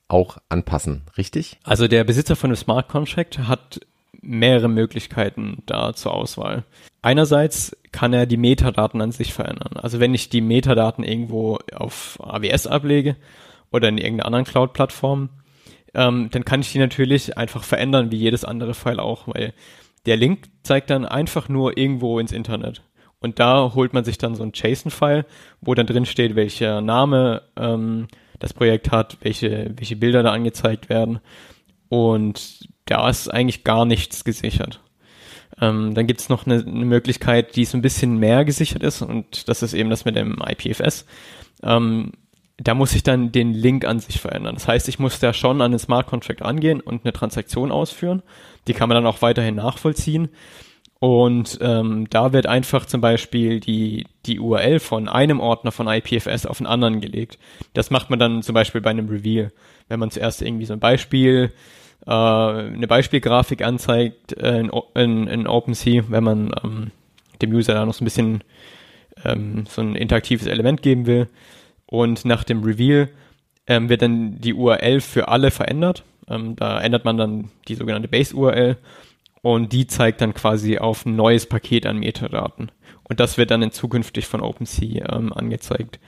auch 0.07 0.37
anpassen, 0.49 1.03
richtig? 1.17 1.57
Also 1.63 1.87
der 1.87 2.03
Besitzer 2.03 2.35
von 2.35 2.49
einem 2.49 2.57
Smart 2.57 2.87
Contract 2.87 3.39
hat 3.39 3.79
mehrere 4.21 4.69
Möglichkeiten 4.69 5.63
da 5.65 5.93
zur 5.93 6.13
Auswahl. 6.13 6.63
Einerseits 7.01 7.75
kann 7.91 8.13
er 8.13 8.25
die 8.25 8.37
Metadaten 8.37 9.01
an 9.01 9.11
sich 9.11 9.33
verändern. 9.33 9.75
Also 9.75 9.99
wenn 9.99 10.13
ich 10.13 10.29
die 10.29 10.41
Metadaten 10.41 11.03
irgendwo 11.03 11.59
auf 11.73 12.17
AWS 12.21 12.67
ablege 12.67 13.15
oder 13.73 13.89
in 13.89 13.97
irgendeiner 13.97 14.27
anderen 14.27 14.45
Cloud-Plattform, 14.45 15.29
ähm, 15.93 16.29
dann 16.31 16.45
kann 16.45 16.61
ich 16.61 16.71
die 16.71 16.79
natürlich 16.79 17.37
einfach 17.37 17.63
verändern, 17.63 18.11
wie 18.11 18.17
jedes 18.17 18.45
andere 18.45 18.73
File 18.73 18.99
auch, 18.99 19.27
weil 19.27 19.53
der 20.05 20.17
Link 20.17 20.45
zeigt 20.63 20.89
dann 20.89 21.05
einfach 21.05 21.49
nur 21.49 21.77
irgendwo 21.77 22.19
ins 22.19 22.31
Internet. 22.31 22.81
Und 23.19 23.39
da 23.39 23.73
holt 23.73 23.93
man 23.93 24.03
sich 24.03 24.17
dann 24.17 24.35
so 24.35 24.43
ein 24.43 24.51
JSON-File, 24.53 25.25
wo 25.61 25.73
dann 25.73 25.87
drin 25.87 26.05
steht, 26.05 26.35
welcher 26.35 26.81
Name 26.81 27.41
ähm, 27.55 28.07
das 28.39 28.53
Projekt 28.53 28.91
hat, 28.91 29.17
welche, 29.21 29.71
welche 29.77 29.95
Bilder 29.95 30.23
da 30.23 30.31
angezeigt 30.31 30.89
werden. 30.89 31.19
Und 31.87 32.67
da 32.85 33.09
ist 33.09 33.29
eigentlich 33.29 33.63
gar 33.63 33.85
nichts 33.85 34.25
gesichert. 34.25 34.81
Ähm, 35.61 35.93
dann 35.93 36.07
gibt's 36.07 36.27
noch 36.27 36.45
eine, 36.45 36.55
eine 36.55 36.85
Möglichkeit, 36.85 37.55
die 37.55 37.63
so 37.63 37.77
ein 37.77 37.81
bisschen 37.81 38.17
mehr 38.17 38.43
gesichert 38.43 38.83
ist, 38.83 39.01
und 39.01 39.47
das 39.47 39.61
ist 39.61 39.73
eben 39.73 39.89
das 39.89 40.03
mit 40.03 40.15
dem 40.15 40.41
IPFS. 40.45 41.05
Ähm, 41.61 42.11
da 42.57 42.75
muss 42.75 42.93
ich 42.93 43.03
dann 43.03 43.31
den 43.31 43.53
Link 43.53 43.85
an 43.85 43.99
sich 43.99 44.21
verändern. 44.21 44.55
Das 44.55 44.67
heißt, 44.67 44.87
ich 44.87 44.99
muss 44.99 45.19
da 45.19 45.33
schon 45.33 45.61
an 45.61 45.71
den 45.71 45.79
Smart 45.79 46.07
Contract 46.07 46.41
rangehen 46.41 46.81
und 46.81 47.03
eine 47.03 47.13
Transaktion 47.13 47.71
ausführen. 47.71 48.21
Die 48.67 48.73
kann 48.73 48.89
man 48.89 48.95
dann 48.95 49.07
auch 49.07 49.21
weiterhin 49.21 49.55
nachvollziehen. 49.55 50.29
Und 50.99 51.57
ähm, 51.61 52.07
da 52.09 52.31
wird 52.31 52.45
einfach 52.45 52.85
zum 52.85 53.01
Beispiel 53.01 53.59
die, 53.59 54.05
die 54.25 54.39
URL 54.39 54.79
von 54.79 55.09
einem 55.09 55.41
Ordner 55.41 55.73
von 55.73 55.87
IPFS 55.87 56.45
auf 56.45 56.61
einen 56.61 56.67
anderen 56.67 57.01
gelegt. 57.01 57.39
Das 57.73 57.89
macht 57.89 58.09
man 58.09 58.19
dann 58.19 58.41
zum 58.41 58.53
Beispiel 58.53 58.79
bei 58.79 58.91
einem 58.91 59.09
Reveal. 59.09 59.51
Wenn 59.89 59.99
man 59.99 60.11
zuerst 60.11 60.41
irgendwie 60.41 60.65
so 60.65 60.71
ein 60.71 60.79
Beispiel, 60.79 61.51
äh, 62.05 62.09
eine 62.09 62.87
Beispielgrafik 62.87 63.63
anzeigt 63.63 64.37
äh, 64.37 64.59
in, 64.59 64.71
in, 64.95 65.27
in 65.27 65.47
OpenSea, 65.47 66.03
wenn 66.07 66.23
man 66.23 66.55
ähm, 66.63 66.91
dem 67.41 67.51
User 67.51 67.73
da 67.73 67.85
noch 67.85 67.95
so 67.95 68.03
ein 68.03 68.05
bisschen 68.05 68.43
ähm, 69.25 69.65
so 69.67 69.81
ein 69.81 69.95
interaktives 69.95 70.47
Element 70.47 70.81
geben 70.81 71.05
will, 71.05 71.27
und 71.93 72.25
nach 72.25 72.43
dem 72.43 72.63
Reveal 72.63 73.07
ähm, 73.67 73.87
wird 73.87 74.01
dann 74.01 74.41
die 74.41 74.55
URL 74.55 74.99
für 74.99 75.27
alle 75.27 75.51
verändert. 75.51 76.03
Ähm, 76.27 76.55
da 76.55 76.81
ändert 76.81 77.05
man 77.05 77.17
dann 77.17 77.51
die 77.67 77.75
sogenannte 77.75 78.07
Base-URL 78.07 78.77
und 79.43 79.73
die 79.73 79.85
zeigt 79.85 80.19
dann 80.19 80.33
quasi 80.33 80.79
auf 80.79 81.05
ein 81.05 81.15
neues 81.15 81.45
Paket 81.45 81.85
an 81.85 81.99
Metadaten. 81.99 82.71
Und 83.03 83.19
das 83.19 83.37
wird 83.37 83.51
dann 83.51 83.61
in 83.61 83.69
zukünftig 83.69 84.25
von 84.25 84.41
OpenSea 84.41 85.15
ähm, 85.15 85.31
angezeigt. 85.33 85.99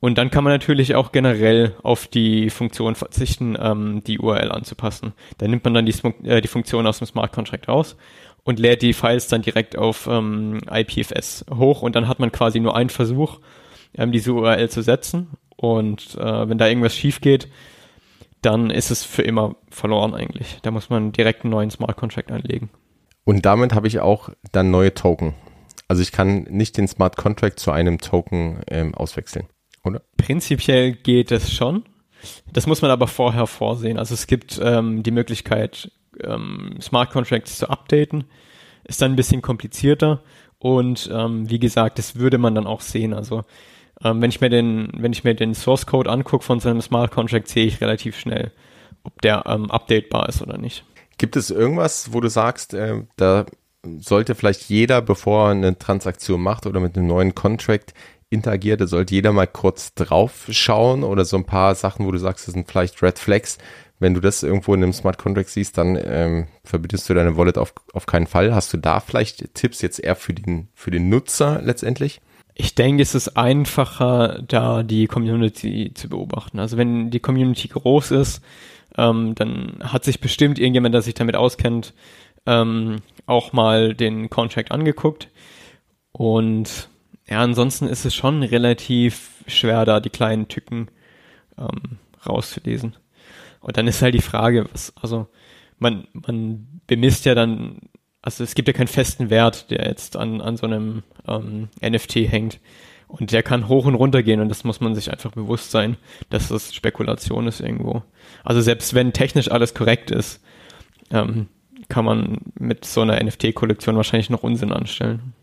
Und 0.00 0.18
dann 0.18 0.30
kann 0.30 0.44
man 0.44 0.52
natürlich 0.52 0.94
auch 0.94 1.12
generell 1.12 1.74
auf 1.82 2.06
die 2.06 2.50
Funktion 2.50 2.94
verzichten, 2.94 3.56
ähm, 3.58 4.04
die 4.06 4.18
URL 4.18 4.52
anzupassen. 4.52 5.14
Da 5.38 5.48
nimmt 5.48 5.64
man 5.64 5.72
dann 5.72 5.86
die, 5.86 5.94
äh, 6.24 6.42
die 6.42 6.48
Funktion 6.48 6.86
aus 6.86 6.98
dem 6.98 7.06
Smart 7.06 7.32
Contract 7.32 7.68
raus 7.68 7.96
und 8.44 8.58
lädt 8.58 8.82
die 8.82 8.92
Files 8.92 9.28
dann 9.28 9.40
direkt 9.40 9.78
auf 9.78 10.06
ähm, 10.10 10.60
IPFS 10.70 11.46
hoch 11.54 11.80
und 11.80 11.96
dann 11.96 12.06
hat 12.06 12.18
man 12.18 12.32
quasi 12.32 12.60
nur 12.60 12.76
einen 12.76 12.90
Versuch, 12.90 13.38
ähm, 13.94 14.12
diese 14.12 14.32
URL 14.32 14.68
zu 14.70 14.82
setzen. 14.82 15.28
Und 15.56 16.16
äh, 16.18 16.48
wenn 16.48 16.58
da 16.58 16.68
irgendwas 16.68 16.96
schief 16.96 17.20
geht, 17.20 17.48
dann 18.42 18.70
ist 18.70 18.90
es 18.90 19.04
für 19.04 19.22
immer 19.22 19.56
verloren 19.70 20.14
eigentlich. 20.14 20.58
Da 20.62 20.70
muss 20.70 20.88
man 20.88 21.12
direkt 21.12 21.44
einen 21.44 21.50
neuen 21.50 21.70
Smart 21.70 21.96
Contract 21.96 22.32
anlegen. 22.32 22.70
Und 23.24 23.44
damit 23.44 23.74
habe 23.74 23.86
ich 23.86 24.00
auch 24.00 24.30
dann 24.52 24.70
neue 24.70 24.94
Token. 24.94 25.34
Also 25.88 26.02
ich 26.02 26.12
kann 26.12 26.44
nicht 26.44 26.76
den 26.76 26.88
Smart 26.88 27.16
Contract 27.16 27.58
zu 27.58 27.72
einem 27.72 27.98
Token 27.98 28.60
ähm, 28.68 28.94
auswechseln, 28.94 29.46
oder? 29.84 30.02
Prinzipiell 30.16 30.92
geht 30.92 31.32
es 31.32 31.52
schon. 31.52 31.84
Das 32.52 32.66
muss 32.66 32.82
man 32.82 32.90
aber 32.90 33.06
vorher 33.06 33.46
vorsehen. 33.46 33.98
Also 33.98 34.14
es 34.14 34.26
gibt 34.26 34.60
ähm, 34.62 35.02
die 35.02 35.10
Möglichkeit, 35.10 35.90
ähm, 36.22 36.76
Smart 36.80 37.10
Contracts 37.10 37.58
zu 37.58 37.68
updaten. 37.68 38.24
Ist 38.84 39.02
dann 39.02 39.12
ein 39.12 39.16
bisschen 39.16 39.42
komplizierter. 39.42 40.22
Und 40.58 41.10
ähm, 41.12 41.48
wie 41.50 41.58
gesagt, 41.58 41.98
das 41.98 42.16
würde 42.16 42.38
man 42.38 42.54
dann 42.54 42.66
auch 42.66 42.80
sehen. 42.80 43.14
Also 43.14 43.44
ähm, 44.04 44.22
wenn 44.22 44.30
ich 44.30 44.40
mir 44.40 44.50
den, 44.50 44.90
wenn 44.96 45.12
ich 45.12 45.24
mir 45.24 45.34
den 45.34 45.54
Source 45.54 45.86
Code 45.86 46.10
angucke 46.10 46.44
von 46.44 46.60
so 46.60 46.68
einem 46.68 46.80
Smart 46.80 47.10
Contract, 47.10 47.48
sehe 47.48 47.66
ich 47.66 47.80
relativ 47.80 48.18
schnell, 48.18 48.52
ob 49.04 49.20
der 49.22 49.44
ähm, 49.46 49.70
updatebar 49.70 50.28
ist 50.28 50.42
oder 50.42 50.58
nicht. 50.58 50.84
Gibt 51.18 51.36
es 51.36 51.50
irgendwas, 51.50 52.12
wo 52.12 52.20
du 52.20 52.28
sagst, 52.28 52.72
äh, 52.72 53.02
da 53.16 53.46
sollte 53.98 54.34
vielleicht 54.34 54.68
jeder, 54.68 55.02
bevor 55.02 55.48
er 55.48 55.50
eine 55.52 55.78
Transaktion 55.78 56.42
macht 56.42 56.66
oder 56.66 56.80
mit 56.80 56.96
einem 56.96 57.06
neuen 57.06 57.34
Contract 57.34 57.94
interagiert, 58.30 58.80
da 58.80 58.86
sollte 58.86 59.14
jeder 59.14 59.32
mal 59.32 59.46
kurz 59.46 59.94
drauf 59.94 60.46
schauen 60.50 61.02
oder 61.02 61.24
so 61.24 61.36
ein 61.36 61.44
paar 61.44 61.74
Sachen, 61.74 62.06
wo 62.06 62.12
du 62.12 62.18
sagst, 62.18 62.46
das 62.46 62.54
sind 62.54 62.70
vielleicht 62.70 63.02
Red 63.02 63.18
Flags. 63.18 63.58
Wenn 63.98 64.14
du 64.14 64.20
das 64.20 64.42
irgendwo 64.42 64.72
in 64.72 64.82
einem 64.82 64.92
Smart 64.94 65.18
Contract 65.18 65.50
siehst, 65.50 65.76
dann 65.76 65.98
ähm, 66.02 66.46
verbindest 66.64 67.08
du 67.08 67.14
deine 67.14 67.36
Wallet 67.36 67.58
auf, 67.58 67.74
auf 67.92 68.06
keinen 68.06 68.26
Fall. 68.26 68.54
Hast 68.54 68.72
du 68.72 68.78
da 68.78 69.00
vielleicht 69.00 69.54
Tipps 69.54 69.82
jetzt 69.82 69.98
eher 69.98 70.16
für 70.16 70.32
den, 70.32 70.68
für 70.74 70.90
den 70.90 71.10
Nutzer 71.10 71.60
letztendlich? 71.62 72.22
Ich 72.60 72.74
denke, 72.74 73.02
es 73.02 73.14
ist 73.14 73.38
einfacher, 73.38 74.42
da 74.46 74.82
die 74.82 75.06
Community 75.06 75.92
zu 75.94 76.10
beobachten. 76.10 76.58
Also 76.58 76.76
wenn 76.76 77.08
die 77.08 77.18
Community 77.18 77.68
groß 77.68 78.10
ist, 78.10 78.44
ähm, 78.98 79.34
dann 79.34 79.78
hat 79.82 80.04
sich 80.04 80.20
bestimmt 80.20 80.58
irgendjemand, 80.58 80.94
der 80.94 81.00
sich 81.00 81.14
damit 81.14 81.36
auskennt, 81.36 81.94
ähm, 82.44 82.96
auch 83.24 83.54
mal 83.54 83.94
den 83.94 84.28
Contract 84.28 84.72
angeguckt. 84.72 85.30
Und 86.12 86.90
ja, 87.26 87.40
ansonsten 87.40 87.86
ist 87.86 88.04
es 88.04 88.14
schon 88.14 88.42
relativ 88.42 89.42
schwer, 89.46 89.86
da 89.86 89.98
die 89.98 90.10
kleinen 90.10 90.48
Tücken 90.48 90.88
ähm, 91.56 91.96
rauszulesen. 92.26 92.94
Und 93.60 93.78
dann 93.78 93.86
ist 93.86 94.02
halt 94.02 94.14
die 94.14 94.20
Frage, 94.20 94.66
was, 94.70 94.92
also 95.00 95.28
man, 95.78 96.06
man 96.12 96.82
bemisst 96.86 97.24
ja 97.24 97.34
dann, 97.34 97.78
also 98.22 98.44
es 98.44 98.54
gibt 98.54 98.68
ja 98.68 98.74
keinen 98.74 98.88
festen 98.88 99.30
Wert, 99.30 99.70
der 99.70 99.86
jetzt 99.86 100.16
an, 100.16 100.40
an 100.40 100.56
so 100.56 100.66
einem 100.66 101.02
ähm, 101.26 101.68
NFT 101.82 102.16
hängt. 102.16 102.60
Und 103.08 103.32
der 103.32 103.42
kann 103.42 103.66
hoch 103.66 103.86
und 103.86 103.96
runter 103.96 104.22
gehen 104.22 104.40
und 104.40 104.48
das 104.48 104.62
muss 104.62 104.80
man 104.80 104.94
sich 104.94 105.10
einfach 105.10 105.32
bewusst 105.32 105.72
sein, 105.72 105.96
dass 106.28 106.48
das 106.48 106.72
Spekulation 106.72 107.48
ist 107.48 107.60
irgendwo. 107.60 108.04
Also 108.44 108.60
selbst 108.60 108.94
wenn 108.94 109.12
technisch 109.12 109.50
alles 109.50 109.74
korrekt 109.74 110.12
ist, 110.12 110.40
ähm, 111.10 111.48
kann 111.88 112.04
man 112.04 112.38
mit 112.54 112.84
so 112.84 113.00
einer 113.00 113.20
NFT-Kollektion 113.20 113.96
wahrscheinlich 113.96 114.30
noch 114.30 114.44
Unsinn 114.44 114.72
anstellen. 114.72 115.34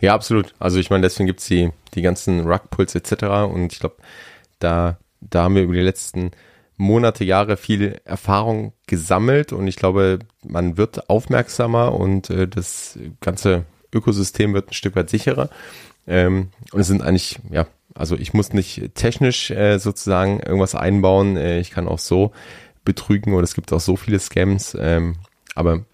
Ja, 0.00 0.14
absolut. 0.14 0.54
Also 0.60 0.78
ich 0.78 0.90
meine, 0.90 1.02
deswegen 1.02 1.26
gibt's 1.26 1.46
die, 1.46 1.70
die 1.94 2.02
ganzen 2.02 2.46
Rugpulls 2.46 2.94
etc. 2.94 3.24
Und 3.52 3.72
ich 3.72 3.80
glaube, 3.80 3.96
da, 4.60 4.98
da 5.20 5.44
haben 5.44 5.56
wir 5.56 5.62
über 5.62 5.74
die 5.74 5.80
letzten 5.80 6.30
Monate, 6.78 7.24
Jahre 7.24 7.56
viel 7.56 8.00
Erfahrung 8.04 8.72
gesammelt 8.86 9.52
und 9.52 9.66
ich 9.66 9.76
glaube, 9.76 10.20
man 10.46 10.76
wird 10.76 11.10
aufmerksamer 11.10 11.92
und 11.92 12.30
äh, 12.30 12.48
das 12.48 12.98
ganze 13.20 13.64
Ökosystem 13.92 14.54
wird 14.54 14.70
ein 14.70 14.74
Stück 14.74 14.96
weit 14.96 15.10
sicherer. 15.10 15.50
Ähm, 16.06 16.50
und 16.72 16.80
es 16.80 16.86
sind 16.86 17.02
eigentlich, 17.02 17.40
ja, 17.50 17.66
also 17.94 18.16
ich 18.16 18.32
muss 18.32 18.52
nicht 18.52 18.94
technisch 18.94 19.50
äh, 19.50 19.78
sozusagen 19.78 20.40
irgendwas 20.40 20.74
einbauen. 20.74 21.36
Äh, 21.36 21.58
ich 21.58 21.70
kann 21.70 21.88
auch 21.88 21.98
so 21.98 22.32
betrügen 22.84 23.34
oder 23.34 23.44
es 23.44 23.54
gibt 23.54 23.72
auch 23.72 23.80
so 23.80 23.96
viele 23.96 24.18
Scams. 24.20 24.76
Ähm, 24.78 25.16
aber 25.54 25.84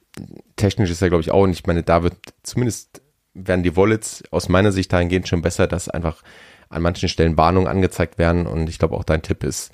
technisch 0.57 0.91
ist 0.91 1.01
ja, 1.01 1.09
glaube 1.09 1.23
ich, 1.23 1.31
auch. 1.31 1.43
Und 1.43 1.53
ich 1.53 1.67
meine, 1.67 1.83
da 1.83 2.03
wird 2.03 2.17
zumindest 2.43 3.01
werden 3.33 3.63
die 3.63 3.77
Wallets 3.77 4.23
aus 4.31 4.49
meiner 4.49 4.71
Sicht 4.71 4.93
dahingehend 4.93 5.27
schon 5.29 5.43
besser, 5.43 5.67
dass 5.67 5.89
einfach 5.89 6.23
an 6.69 6.83
manchen 6.83 7.09
Stellen 7.09 7.37
Warnungen 7.37 7.69
angezeigt 7.69 8.19
werden. 8.19 8.47
Und 8.47 8.69
ich 8.69 8.79
glaube 8.79 8.97
auch 8.97 9.05
dein 9.05 9.23
Tipp 9.23 9.43
ist, 9.43 9.73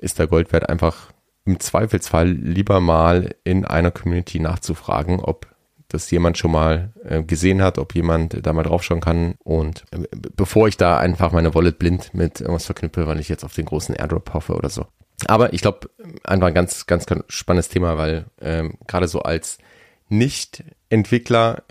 ist 0.00 0.18
der 0.18 0.26
Goldwert 0.26 0.68
einfach 0.68 1.12
im 1.44 1.60
Zweifelsfall 1.60 2.30
lieber 2.30 2.80
mal 2.80 3.34
in 3.44 3.64
einer 3.64 3.90
Community 3.90 4.40
nachzufragen, 4.40 5.20
ob 5.20 5.46
das 5.88 6.10
jemand 6.10 6.38
schon 6.38 6.50
mal 6.50 6.92
äh, 7.04 7.22
gesehen 7.22 7.62
hat, 7.62 7.78
ob 7.78 7.94
jemand 7.94 8.44
da 8.44 8.52
mal 8.52 8.62
draufschauen 8.62 9.00
kann. 9.00 9.34
Und 9.44 9.84
äh, 9.92 9.98
bevor 10.36 10.68
ich 10.68 10.76
da 10.76 10.98
einfach 10.98 11.32
meine 11.32 11.54
Wallet 11.54 11.78
blind 11.78 12.14
mit 12.14 12.40
irgendwas 12.40 12.66
verknüpfe, 12.66 13.06
weil 13.06 13.20
ich 13.20 13.28
jetzt 13.28 13.44
auf 13.44 13.54
den 13.54 13.66
großen 13.66 13.94
Airdrop 13.94 14.32
hoffe 14.32 14.54
oder 14.54 14.70
so. 14.70 14.86
Aber 15.26 15.52
ich 15.52 15.60
glaube, 15.60 15.90
einfach 16.24 16.48
ein 16.48 16.54
ganz, 16.54 16.86
ganz, 16.86 17.06
ganz 17.06 17.24
spannendes 17.28 17.68
Thema, 17.68 17.96
weil 17.96 18.26
ähm, 18.40 18.74
gerade 18.86 19.06
so 19.06 19.20
als 19.20 19.58
Nicht-Entwickler 20.08 21.62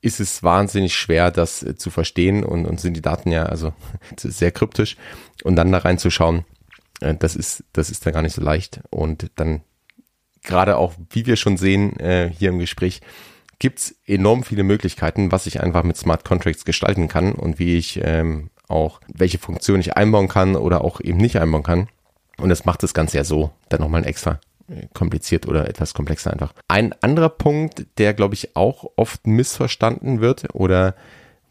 ist 0.00 0.18
es 0.18 0.42
wahnsinnig 0.42 0.96
schwer, 0.96 1.30
das 1.30 1.62
äh, 1.62 1.76
zu 1.76 1.90
verstehen 1.90 2.44
und, 2.44 2.66
und 2.66 2.80
sind 2.80 2.94
die 2.94 3.02
Daten 3.02 3.30
ja 3.30 3.44
also 3.44 3.72
sehr 4.16 4.50
kryptisch 4.50 4.96
und 5.44 5.56
dann 5.56 5.72
da 5.72 5.78
reinzuschauen, 5.78 6.44
das 7.18 7.36
ist, 7.36 7.64
das 7.72 7.90
ist 7.90 8.06
dann 8.06 8.12
gar 8.12 8.22
nicht 8.22 8.34
so 8.34 8.42
leicht 8.42 8.80
und 8.90 9.30
dann 9.36 9.62
gerade 10.42 10.76
auch, 10.76 10.94
wie 11.10 11.26
wir 11.26 11.36
schon 11.36 11.56
sehen 11.56 11.98
äh, 12.00 12.30
hier 12.36 12.50
im 12.50 12.58
Gespräch, 12.58 13.00
gibt's 13.58 13.94
enorm 14.06 14.42
viele 14.42 14.64
Möglichkeiten, 14.64 15.30
was 15.30 15.46
ich 15.46 15.60
einfach 15.60 15.84
mit 15.84 15.96
Smart 15.96 16.24
Contracts 16.24 16.64
gestalten 16.64 17.08
kann 17.08 17.32
und 17.32 17.58
wie 17.58 17.76
ich 17.76 18.00
ähm, 18.02 18.50
auch, 18.68 19.00
welche 19.06 19.38
Funktionen 19.38 19.80
ich 19.80 19.96
einbauen 19.96 20.28
kann 20.28 20.56
oder 20.56 20.82
auch 20.82 21.00
eben 21.00 21.18
nicht 21.18 21.36
einbauen 21.36 21.62
kann. 21.62 21.88
Und 22.38 22.48
das 22.48 22.64
macht 22.64 22.82
das 22.82 22.94
Ganze 22.94 23.18
ja 23.18 23.24
so 23.24 23.52
dann 23.68 23.80
nochmal 23.80 24.06
extra 24.06 24.40
äh, 24.68 24.88
kompliziert 24.94 25.46
oder 25.46 25.68
etwas 25.68 25.94
komplexer 25.94 26.32
einfach. 26.32 26.54
Ein 26.66 26.92
anderer 27.02 27.28
Punkt, 27.28 27.86
der 27.98 28.14
glaube 28.14 28.34
ich 28.34 28.56
auch 28.56 28.90
oft 28.96 29.26
missverstanden 29.26 30.20
wird 30.20 30.54
oder 30.54 30.96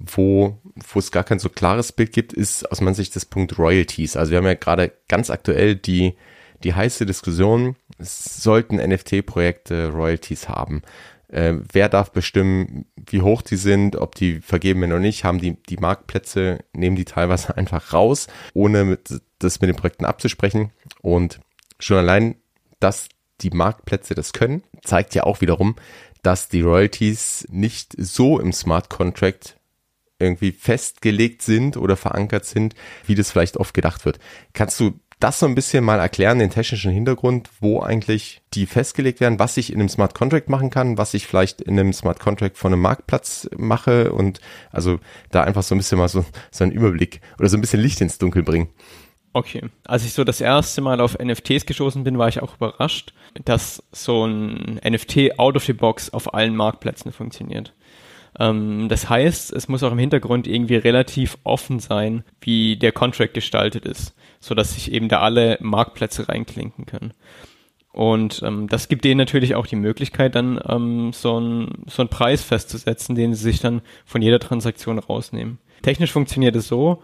wo, 0.06 0.58
wo 0.94 1.00
es 1.00 1.12
gar 1.12 1.24
kein 1.24 1.40
so 1.40 1.50
klares 1.50 1.92
Bild 1.92 2.12
gibt, 2.14 2.34
ist 2.34 2.70
aus 2.72 2.82
meiner 2.82 2.96
Sicht 2.96 3.16
das 3.16 3.26
Punkt 3.26 3.58
Royalties. 3.58 4.16
Also 4.18 4.32
wir 4.32 4.38
haben 4.38 4.46
ja 4.46 4.54
gerade 4.54 4.92
ganz 5.08 5.30
aktuell 5.30 5.76
die, 5.76 6.16
die 6.64 6.74
heiße 6.74 7.06
Diskussion, 7.06 7.76
sollten 8.00 8.78
NFT-Projekte 8.78 9.90
Royalties 9.90 10.50
haben? 10.50 10.82
Äh, 11.28 11.56
wer 11.72 11.88
darf 11.88 12.12
bestimmen, 12.12 12.86
wie 12.96 13.22
hoch 13.22 13.42
die 13.42 13.56
sind, 13.56 13.96
ob 13.96 14.16
die 14.16 14.42
vergeben 14.42 14.82
werden 14.82 14.92
oder 14.92 15.02
nicht? 15.02 15.24
Haben 15.24 15.40
die, 15.40 15.56
die 15.64 15.78
Marktplätze, 15.78 16.60
nehmen 16.74 16.96
die 16.96 17.06
teilweise 17.06 17.56
einfach 17.58 17.94
raus, 17.94 18.28
ohne 18.54 18.84
mit, 18.84 19.22
das 19.40 19.62
mit 19.62 19.70
den 19.70 19.78
Projekten 19.78 20.06
abzusprechen. 20.06 20.72
Und 21.02 21.40
schon 21.80 21.98
allein, 21.98 22.36
dass 22.80 23.08
die 23.42 23.52
Marktplätze 23.52 24.14
das 24.14 24.34
können, 24.34 24.64
zeigt 24.84 25.16
ja 25.16 25.24
auch 25.24 25.42
wiederum, 25.42 25.76
dass 26.22 26.50
die 26.50 26.62
Royalties 26.62 27.48
nicht 27.50 27.96
so 27.98 28.40
im 28.40 28.54
Smart 28.54 28.90
Contract 28.90 29.58
irgendwie 30.22 30.52
festgelegt 30.52 31.42
sind 31.42 31.78
oder 31.78 31.98
verankert 31.98 32.46
sind, 32.46 32.76
wie 33.06 33.16
das 33.16 33.32
vielleicht 33.32 33.58
oft 33.58 33.74
gedacht 33.74 34.06
wird. 34.06 34.20
Kannst 34.54 34.80
du 34.80 34.94
das 35.22 35.40
so 35.40 35.46
ein 35.46 35.56
bisschen 35.56 35.84
mal 35.84 36.00
erklären, 36.00 36.40
den 36.40 36.50
technischen 36.50 36.92
Hintergrund, 36.92 37.50
wo 37.60 37.80
eigentlich 37.82 38.42
die 38.54 38.66
festgelegt 38.66 39.20
werden, 39.20 39.40
was 39.40 39.58
ich 39.58 39.72
in 39.72 39.80
einem 39.80 39.90
Smart 39.90 40.16
Contract 40.16 40.50
machen 40.50 40.70
kann, 40.70 40.98
was 40.98 41.14
ich 41.14 41.28
vielleicht 41.28 41.62
in 41.62 41.80
einem 41.80 41.94
Smart 41.94 42.20
Contract 42.20 42.58
von 42.58 42.74
einem 42.74 42.82
Marktplatz 42.82 43.48
mache 43.56 44.12
und 44.12 44.42
also 44.72 45.00
da 45.30 45.44
einfach 45.44 45.64
so 45.64 45.76
ein 45.76 45.78
bisschen 45.78 46.00
mal 46.00 46.08
so, 46.08 46.26
so 46.50 46.64
einen 46.64 46.74
Überblick 46.74 47.22
oder 47.40 47.50
so 47.50 47.58
ein 47.58 47.62
bisschen 47.62 47.82
Licht 47.82 48.02
ins 48.02 48.18
Dunkel 48.18 48.44
bringen. 48.44 48.70
Okay, 49.34 49.64
als 49.86 50.04
ich 50.04 50.14
so 50.14 50.26
das 50.26 50.42
erste 50.42 50.82
Mal 50.82 51.00
auf 51.00 51.18
NFTs 51.18 51.66
gestoßen 51.66 52.04
bin, 52.04 52.18
war 52.18 52.28
ich 52.28 52.42
auch 52.42 52.56
überrascht, 52.56 53.14
dass 53.46 53.82
so 53.94 54.26
ein 54.26 54.80
NFT 54.86 55.40
out 55.40 55.56
of 55.56 55.64
the 55.64 55.74
box 55.74 56.10
auf 56.10 56.34
allen 56.34 56.56
Marktplätzen 56.56 57.14
funktioniert. 57.14 57.74
Ähm, 58.40 58.88
das 58.90 59.10
heißt, 59.10 59.54
es 59.54 59.68
muss 59.68 59.84
auch 59.84 59.92
im 59.92 60.00
Hintergrund 60.00 60.48
irgendwie 60.48 60.76
relativ 60.76 61.38
offen 61.44 61.80
sein, 61.80 62.24
wie 62.40 62.78
der 62.78 62.92
Contract 62.92 63.34
gestaltet 63.34 63.86
ist, 63.86 64.16
so 64.40 64.56
dass 64.56 64.74
sich 64.74 64.92
eben 64.92 65.10
da 65.10 65.20
alle 65.20 65.58
Marktplätze 65.62 66.30
reinklinken 66.30 66.86
können. 66.86 67.14
Und 67.94 68.42
ähm, 68.44 68.68
das 68.70 68.88
gibt 68.88 69.04
denen 69.04 69.18
natürlich 69.18 69.56
auch 69.56 69.68
die 69.68 69.76
Möglichkeit, 69.76 70.36
dann 70.36 70.60
ähm, 70.66 71.12
so, 71.14 71.40
ein, 71.40 71.84
so 71.88 72.02
einen 72.02 72.10
Preis 72.10 72.42
festzusetzen, 72.42 73.16
den 73.16 73.34
sie 73.34 73.44
sich 73.44 73.60
dann 73.60 73.82
von 74.06 74.22
jeder 74.22 74.40
Transaktion 74.40 74.98
rausnehmen. 74.98 75.60
Technisch 75.82 76.12
funktioniert 76.12 76.56
es 76.56 76.68
so, 76.68 77.04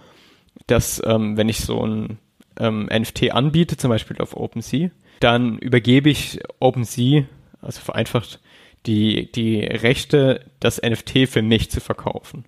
dass 0.68 1.02
ähm, 1.06 1.36
wenn 1.36 1.50
ich 1.50 1.60
so 1.60 1.86
ein 1.86 2.20
ähm, 2.58 2.90
NFT 2.92 3.32
anbiete, 3.32 3.76
zum 3.76 3.90
Beispiel 3.90 4.18
auf 4.20 4.36
OpenSea, 4.36 4.90
dann 5.20 5.58
übergebe 5.58 6.10
ich 6.10 6.40
OpenSea, 6.60 7.24
also 7.62 7.82
vereinfacht, 7.82 8.40
die, 8.86 9.32
die 9.32 9.60
Rechte, 9.60 10.46
das 10.60 10.82
NFT 10.82 11.28
für 11.28 11.42
mich 11.42 11.70
zu 11.70 11.82
verkaufen. 11.82 12.46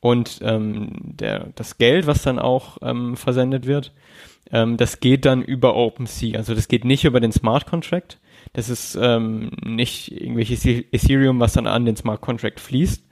Und 0.00 0.40
ähm, 0.42 0.90
der, 1.02 1.48
das 1.54 1.78
Geld, 1.78 2.06
was 2.06 2.22
dann 2.22 2.38
auch 2.38 2.78
ähm, 2.82 3.16
versendet 3.16 3.66
wird, 3.66 3.92
ähm, 4.50 4.76
das 4.76 5.00
geht 5.00 5.24
dann 5.24 5.42
über 5.42 5.76
OpenSea. 5.76 6.36
Also 6.36 6.54
das 6.54 6.68
geht 6.68 6.84
nicht 6.84 7.04
über 7.04 7.20
den 7.20 7.32
Smart 7.32 7.66
Contract. 7.66 8.18
Das 8.52 8.68
ist 8.68 8.98
ähm, 9.00 9.50
nicht 9.64 10.12
irgendwelches 10.12 10.66
Ethereum, 10.66 11.40
was 11.40 11.54
dann 11.54 11.66
an 11.66 11.86
den 11.86 11.96
Smart 11.96 12.20
Contract 12.20 12.60
fließt 12.60 13.02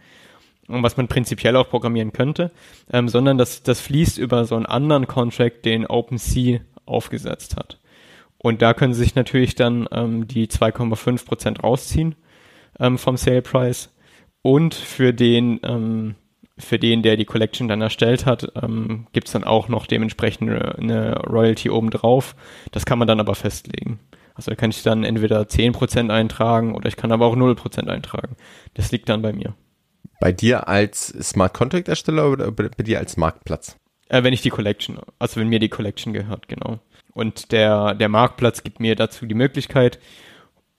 und 0.68 0.82
was 0.82 0.96
man 0.96 1.08
prinzipiell 1.08 1.56
auch 1.56 1.68
programmieren 1.68 2.12
könnte, 2.12 2.52
ähm, 2.92 3.08
sondern 3.08 3.38
das, 3.38 3.62
das 3.62 3.80
fließt 3.80 4.18
über 4.18 4.44
so 4.44 4.54
einen 4.56 4.66
anderen 4.66 5.06
Contract, 5.06 5.64
den 5.64 5.86
OpenSea 5.86 6.60
aufgesetzt 6.84 7.56
hat. 7.56 7.78
Und 8.38 8.60
da 8.60 8.74
können 8.74 8.92
Sie 8.92 9.02
sich 9.02 9.14
natürlich 9.14 9.54
dann 9.54 9.88
ähm, 9.92 10.28
die 10.28 10.48
2,5 10.48 11.24
Prozent 11.24 11.62
rausziehen 11.62 12.16
ähm, 12.82 12.98
vom 12.98 13.16
Sale 13.16 13.40
Price 13.40 13.90
und 14.42 14.74
für 14.74 15.14
den, 15.14 15.60
ähm, 15.62 16.16
für 16.58 16.78
den, 16.78 17.02
der 17.02 17.16
die 17.16 17.24
Collection 17.24 17.68
dann 17.68 17.80
erstellt 17.80 18.26
hat, 18.26 18.52
ähm, 18.60 19.06
gibt 19.12 19.28
es 19.28 19.32
dann 19.32 19.44
auch 19.44 19.68
noch 19.68 19.86
dementsprechend 19.86 20.50
eine 20.50 21.16
Royalty 21.20 21.70
obendrauf. 21.70 22.36
Das 22.72 22.84
kann 22.84 22.98
man 22.98 23.08
dann 23.08 23.20
aber 23.20 23.34
festlegen. 23.34 24.00
Also 24.34 24.50
da 24.50 24.54
kann 24.54 24.70
ich 24.70 24.82
dann 24.82 25.04
entweder 25.04 25.42
10% 25.42 26.10
eintragen 26.10 26.74
oder 26.74 26.88
ich 26.88 26.96
kann 26.96 27.12
aber 27.12 27.26
auch 27.26 27.36
0% 27.36 27.88
eintragen. 27.88 28.36
Das 28.74 28.90
liegt 28.90 29.08
dann 29.08 29.22
bei 29.22 29.32
mir. 29.32 29.54
Bei 30.20 30.32
dir 30.32 30.68
als 30.68 31.08
Smart 31.08 31.54
Contract 31.54 31.88
Ersteller 31.88 32.30
oder 32.30 32.50
bei 32.50 32.68
dir 32.82 32.98
als 32.98 33.16
Marktplatz? 33.16 33.76
Äh, 34.08 34.22
wenn 34.22 34.32
ich 34.32 34.42
die 34.42 34.50
Collection, 34.50 34.98
also 35.18 35.40
wenn 35.40 35.48
mir 35.48 35.58
die 35.58 35.68
Collection 35.68 36.12
gehört, 36.12 36.48
genau. 36.48 36.78
Und 37.12 37.52
der, 37.52 37.94
der 37.94 38.08
Marktplatz 38.08 38.62
gibt 38.62 38.80
mir 38.80 38.94
dazu 38.94 39.26
die 39.26 39.34
Möglichkeit, 39.34 39.98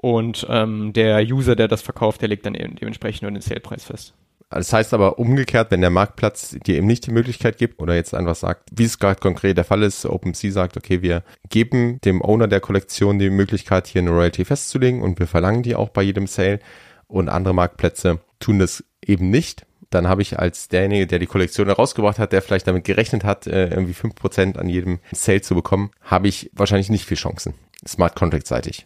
und 0.04 0.46
ähm, 0.50 0.92
der 0.92 1.24
User, 1.24 1.56
der 1.56 1.70
das 1.70 1.82
verkauft, 1.82 2.22
der 2.22 2.28
legt 2.28 2.46
dann 2.46 2.56
eben 2.56 2.76
dementsprechend 2.76 3.22
nur 3.22 3.32
den 3.32 3.39
Salepreis 3.39 3.86
fest. 3.86 4.13
Das 4.50 4.74
heißt 4.74 4.94
aber 4.94 5.18
umgekehrt, 5.18 5.72
wenn 5.72 5.80
der 5.80 5.92
Marktplatz 5.92 6.58
dir 6.66 6.76
eben 6.76 6.88
nicht 6.88 7.08
die 7.08 7.12
Möglichkeit 7.12 7.58
gibt 7.58 7.82
oder 7.82 7.96
jetzt 7.96 8.13
einfach 8.13 8.36
sagt, 8.36 8.68
wie 8.74 8.84
es 8.84 9.00
gerade 9.00 9.22
konkret 9.22 9.56
der 9.56 9.63
Fall 9.63 9.82
ist, 9.82 10.06
OpenSea 10.06 10.52
sagt, 10.52 10.76
okay, 10.76 11.02
wir 11.02 11.24
geben 11.48 12.02
dem 12.04 12.22
Owner 12.22 12.50
der 12.50 12.60
Kollektion 12.60 13.18
die 13.18 13.30
Möglichkeit, 13.30 13.88
hier 13.88 14.02
eine 14.02 14.12
Royalty 14.12 14.44
festzulegen 14.44 15.02
und 15.02 15.20
wir 15.20 15.28
verlangen 15.28 15.63
die 15.63 15.74
auch 15.74 15.88
bei 15.88 16.02
jedem 16.02 16.28
Sale 16.28 16.60
und 17.08 17.30
andere 17.30 17.54
Marktplätze 17.54 18.20
tun 18.42 18.60
das 18.60 18.84
eben 19.02 19.30
nicht, 19.30 19.66
dann 19.89 20.10
habe 20.10 20.22
ich 20.22 20.38
als 20.38 20.68
derjenige, 20.68 21.08
der 21.08 21.20
die 21.20 21.28
Kollektion 21.28 21.68
herausgebracht 21.68 22.20
hat, 22.20 22.34
der 22.34 22.42
vielleicht 22.42 22.68
damit 22.68 22.84
gerechnet 22.84 23.24
hat, 23.24 23.48
äh, 23.48 23.70
irgendwie 23.70 23.94
fünf 23.94 24.16
Prozent 24.16 24.58
an 24.58 24.68
jedem 24.68 25.00
Sale 25.13 25.39
zu 25.39 25.56
bekommen, 25.56 25.92
habe 26.02 26.28
ich 26.28 26.52
wahrscheinlich 26.52 26.89
nicht 26.89 27.06
viel 27.06 27.16
Chancen, 27.16 27.54
Smart 27.88 28.16
Contract 28.16 28.48
seitig. 28.48 28.86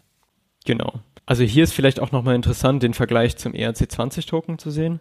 Genau. 0.67 0.95
Also 1.25 1.45
hier 1.45 1.63
ist 1.63 1.71
vielleicht 1.71 2.01
auch 2.01 2.12
nochmal 2.12 2.36
interessant, 2.36 2.84
den 2.84 2.93
Vergleich 2.93 3.38
zum 3.38 3.53
ERC20-Token 3.53 4.60
zu 4.60 4.69
sehen. 4.69 4.99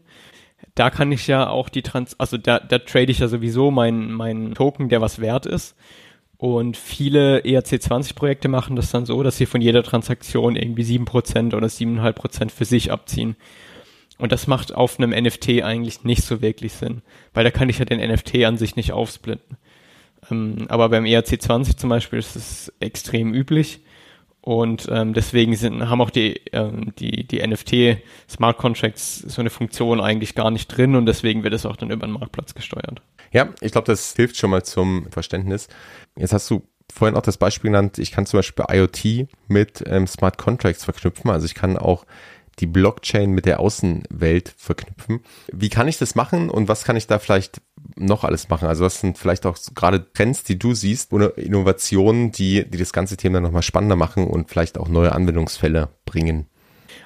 Da 0.76 0.90
kann 0.90 1.11
ich 1.11 1.26
ja 1.26 1.50
auch 1.50 1.68
die 1.68 1.83
Trans, 1.83 2.18
also 2.20 2.38
da, 2.38 2.61
da 2.61 2.79
trade 2.79 3.11
ich 3.11 3.18
ja 3.18 3.26
sowieso 3.26 3.72
meinen 3.72 4.12
mein 4.12 4.55
Token, 4.55 4.88
der 4.88 5.00
was 5.00 5.20
wert 5.20 5.44
ist. 5.44 5.74
Und 6.37 6.76
viele 6.76 7.40
ERC20-Projekte 7.40 8.46
machen 8.46 8.76
das 8.76 8.92
dann 8.92 9.07
so, 9.07 9.24
dass 9.24 9.38
sie 9.38 9.46
von 9.46 9.61
jeder 9.61 9.83
Transaktion 9.83 10.55
irgendwie 10.55 10.85
sieben 10.85 11.05
Prozent 11.05 11.52
oder 11.52 11.68
siebeneinhalb 11.68 12.14
Prozent 12.14 12.52
für 12.52 12.64
sich 12.64 12.92
abziehen. 12.92 13.35
Und 14.18 14.31
das 14.31 14.46
macht 14.46 14.72
auf 14.72 15.00
einem 15.00 15.11
NFT 15.11 15.62
eigentlich 15.64 16.05
nicht 16.05 16.22
so 16.22 16.42
wirklich 16.42 16.74
Sinn, 16.74 17.02
weil 17.35 17.42
da 17.42 17.50
kann 17.50 17.68
ich 17.68 17.81
ja 17.81 17.85
den 17.85 17.98
NFT 17.98 18.44
an 18.44 18.57
sich 18.57 18.76
nicht 18.76 18.92
aufsplitten. 18.92 19.57
Ähm, 20.31 20.66
aber 20.68 20.90
beim 20.90 21.05
ERC20 21.05 21.76
zum 21.76 21.90
Beispiel 21.90 22.20
ist 22.20 22.37
es 22.37 22.72
extrem 22.79 23.35
üblich. 23.35 23.81
Und 24.46 24.87
ähm, 24.92 25.12
deswegen 25.12 25.56
sind, 25.56 25.90
haben 25.90 26.00
auch 26.00 26.11
die, 26.11 26.40
ähm, 26.52 26.92
die, 27.00 27.26
die 27.26 27.44
NFT 27.44 28.00
Smart 28.30 28.59
Contracts 28.59 29.18
so 29.18 29.40
eine 29.40 29.50
Funktion 29.50 30.00
eigentlich 30.00 30.37
gar 30.37 30.52
nicht 30.52 30.68
drin 30.68 30.94
und 30.94 31.04
deswegen 31.06 31.42
wird 31.42 31.52
es 31.52 31.66
auch 31.66 31.74
dann 31.74 31.90
über 31.90 32.06
den 32.06 32.12
Marktplatz 32.12 32.54
gesteuert. 32.54 33.02
Ja, 33.32 33.48
ich 33.61 33.72
glaube, 33.72 33.87
das 33.87 34.14
hilft 34.14 34.37
schon 34.37 34.50
mal 34.50 34.62
zum 34.62 35.11
Verständnis. 35.11 35.66
Jetzt 36.14 36.32
hast 36.32 36.48
du 36.48 36.62
vorhin 36.94 37.16
auch 37.16 37.22
das 37.22 37.38
Beispiel 37.38 37.70
genannt, 37.70 37.98
ich 37.98 38.12
kann 38.12 38.24
zum 38.24 38.38
Beispiel 38.38 38.64
IoT 38.70 39.26
mit 39.48 39.82
ähm, 39.85 40.06
Smart 40.06 40.38
Contracts 40.38 40.85
verknüpfen. 40.85 41.28
Also 41.28 41.44
ich 41.44 41.56
kann 41.56 41.76
auch 41.76 42.06
die 42.58 42.66
Blockchain 42.66 43.30
mit 43.30 43.46
der 43.46 43.60
Außenwelt 43.60 44.54
verknüpfen. 44.56 45.20
Wie 45.52 45.68
kann 45.68 45.88
ich 45.88 45.98
das 45.98 46.14
machen 46.14 46.50
und 46.50 46.68
was 46.68 46.84
kann 46.84 46.96
ich 46.96 47.06
da 47.06 47.18
vielleicht 47.18 47.60
noch 47.96 48.24
alles 48.24 48.48
machen? 48.48 48.68
Also 48.68 48.84
was 48.84 49.00
sind 49.00 49.18
vielleicht 49.18 49.46
auch 49.46 49.58
gerade 49.74 50.12
Trends, 50.12 50.42
die 50.44 50.58
du 50.58 50.74
siehst 50.74 51.12
oder 51.12 51.36
Innovationen, 51.36 52.32
die, 52.32 52.68
die 52.68 52.78
das 52.78 52.92
ganze 52.92 53.16
Thema 53.16 53.40
nochmal 53.40 53.62
spannender 53.62 53.96
machen 53.96 54.26
und 54.26 54.48
vielleicht 54.48 54.78
auch 54.78 54.88
neue 54.88 55.12
Anwendungsfälle 55.12 55.90
bringen? 56.06 56.46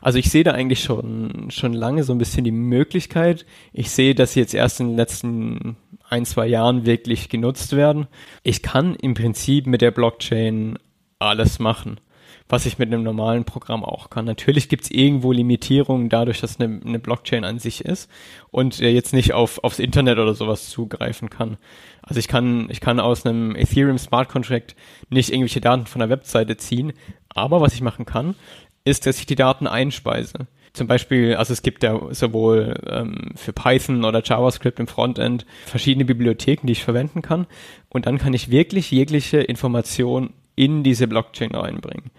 Also 0.03 0.19
ich 0.19 0.31
sehe 0.31 0.45
da 0.45 0.53
eigentlich 0.53 0.83
schon, 0.83 1.51
schon 1.51 1.73
lange 1.73 2.05
so 2.05 2.13
ein 2.13 2.19
bisschen 2.19 2.45
die 2.45 2.53
Möglichkeit. 2.53 3.45
Ich 3.73 3.91
sehe, 3.91 4.15
dass 4.15 4.33
sie 4.33 4.41
jetzt 4.41 4.55
erst 4.55 4.81
in 4.81 4.89
den 4.89 4.97
letzten 4.97 5.77
ein, 6.09 6.25
zwei 6.25 6.47
Jahren 6.47 6.87
wirklich 6.87 7.29
genutzt 7.29 7.77
werden. 7.77 8.07
Ich 8.43 8.63
kann 8.63 8.95
im 8.95 9.15
Prinzip 9.15 9.67
mit 9.67 9.83
der 9.83 9.91
Blockchain 9.91 10.79
alles 11.19 11.59
machen 11.59 12.01
was 12.51 12.67
ich 12.67 12.79
mit 12.79 12.93
einem 12.93 13.03
normalen 13.03 13.45
Programm 13.45 13.85
auch 13.85 14.11
kann. 14.11 14.25
Natürlich 14.25 14.69
gibt 14.69 14.85
es 14.85 14.91
irgendwo 14.91 15.33
Limitierungen 15.33 16.09
dadurch, 16.09 16.41
dass 16.41 16.61
eine, 16.61 16.81
eine 16.85 16.99
Blockchain 16.99 17.45
an 17.45 17.59
sich 17.59 17.85
ist 17.85 18.11
und 18.51 18.79
jetzt 18.79 19.13
nicht 19.13 19.33
auf, 19.33 19.63
aufs 19.65 19.79
Internet 19.79 20.19
oder 20.19 20.35
sowas 20.35 20.69
zugreifen 20.69 21.31
kann. 21.31 21.57
Also 22.03 22.19
ich 22.19 22.29
kann, 22.29 22.69
ich 22.71 22.81
kann 22.81 23.01
aus 23.01 23.25
einem 23.25 23.55
Ethereum 23.55 23.99
Smart 23.99 24.29
Contract 24.29 24.75
nicht 25.09 25.31
irgendwelche 25.31 25.61
Daten 25.61 25.87
von 25.87 26.01
der 26.01 26.11
Webseite 26.11 26.57
ziehen, 26.57 26.93
aber 27.29 27.61
was 27.61 27.75
ich 27.75 27.83
machen 27.83 28.05
kann, 28.05 28.35
ist, 28.85 29.07
dass 29.07 29.19
ich 29.19 29.27
die 29.27 29.37
Daten 29.37 29.67
einspeise. 29.67 30.47
Zum 30.73 30.87
Beispiel, 30.87 31.35
also 31.35 31.53
es 31.53 31.63
gibt 31.63 31.83
ja 31.83 31.99
sowohl 32.13 32.75
ähm, 32.87 33.33
für 33.35 33.53
Python 33.53 34.05
oder 34.05 34.23
JavaScript 34.25 34.79
im 34.79 34.87
Frontend 34.87 35.45
verschiedene 35.67 36.05
Bibliotheken, 36.05 36.67
die 36.67 36.73
ich 36.73 36.85
verwenden 36.85 37.23
kann. 37.23 37.47
Und 37.89 38.07
dann 38.07 38.19
kann 38.19 38.35
ich 38.35 38.51
wirklich 38.51 38.91
jegliche 38.91 39.39
Information 39.39 40.33
in 40.55 40.85
diese 40.85 41.09
Blockchain 41.09 41.55
reinbringen. 41.55 42.11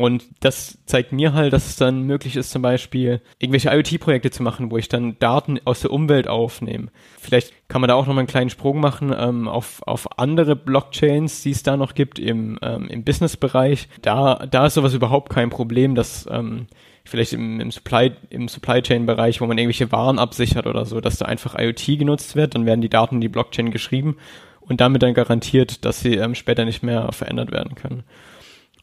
Und 0.00 0.26
das 0.38 0.78
zeigt 0.86 1.10
mir 1.10 1.32
halt, 1.32 1.52
dass 1.52 1.66
es 1.66 1.74
dann 1.74 2.04
möglich 2.04 2.36
ist, 2.36 2.52
zum 2.52 2.62
Beispiel 2.62 3.20
irgendwelche 3.40 3.70
IoT-Projekte 3.70 4.30
zu 4.30 4.44
machen, 4.44 4.70
wo 4.70 4.78
ich 4.78 4.88
dann 4.88 5.18
Daten 5.18 5.58
aus 5.64 5.80
der 5.80 5.90
Umwelt 5.90 6.28
aufnehme. 6.28 6.86
Vielleicht 7.18 7.52
kann 7.66 7.80
man 7.80 7.88
da 7.88 7.94
auch 7.94 8.06
nochmal 8.06 8.20
einen 8.20 8.28
kleinen 8.28 8.48
Sprung 8.48 8.78
machen 8.78 9.12
ähm, 9.18 9.48
auf, 9.48 9.82
auf 9.82 10.20
andere 10.20 10.54
Blockchains, 10.54 11.42
die 11.42 11.50
es 11.50 11.64
da 11.64 11.76
noch 11.76 11.94
gibt 11.94 12.20
im, 12.20 12.60
ähm, 12.62 12.86
im 12.86 13.02
Business-Bereich. 13.02 13.88
Da, 14.00 14.46
da 14.48 14.66
ist 14.66 14.74
sowas 14.74 14.94
überhaupt 14.94 15.30
kein 15.30 15.50
Problem, 15.50 15.96
dass 15.96 16.28
ähm, 16.30 16.68
vielleicht 17.04 17.32
im, 17.32 17.58
im 17.58 17.72
Supply, 17.72 18.12
im 18.30 18.46
Supply 18.46 18.80
Chain 18.82 19.04
Bereich, 19.04 19.40
wo 19.40 19.46
man 19.46 19.58
irgendwelche 19.58 19.90
Waren 19.90 20.20
absichert 20.20 20.68
oder 20.68 20.84
so, 20.84 21.00
dass 21.00 21.18
da 21.18 21.24
einfach 21.24 21.58
IoT 21.58 21.98
genutzt 21.98 22.36
wird, 22.36 22.54
dann 22.54 22.66
werden 22.66 22.82
die 22.82 22.88
Daten 22.88 23.16
in 23.16 23.20
die 23.20 23.28
Blockchain 23.28 23.72
geschrieben 23.72 24.16
und 24.60 24.80
damit 24.80 25.02
dann 25.02 25.14
garantiert, 25.14 25.84
dass 25.84 26.02
sie 26.02 26.14
ähm, 26.14 26.36
später 26.36 26.64
nicht 26.64 26.84
mehr 26.84 27.10
verändert 27.10 27.50
werden 27.50 27.74
können. 27.74 28.04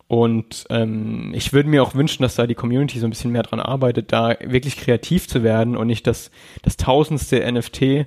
Und 0.08 0.66
ähm, 0.70 1.32
ich 1.34 1.52
würde 1.52 1.70
mir 1.70 1.82
auch 1.82 1.96
wünschen, 1.96 2.22
dass 2.22 2.36
da 2.36 2.46
die 2.46 2.54
Community 2.54 3.00
so 3.00 3.08
ein 3.08 3.10
bisschen 3.10 3.32
mehr 3.32 3.44
dran 3.44 3.60
arbeitet, 3.60 4.12
da 4.12 4.36
wirklich 4.40 4.78
kreativ 4.78 5.28
zu 5.28 5.42
werden 5.44 5.76
und 5.76 5.88
nicht 5.88 6.06
das, 6.06 6.30
das 6.62 6.78
tausendste 6.78 7.52
NFT 7.52 8.06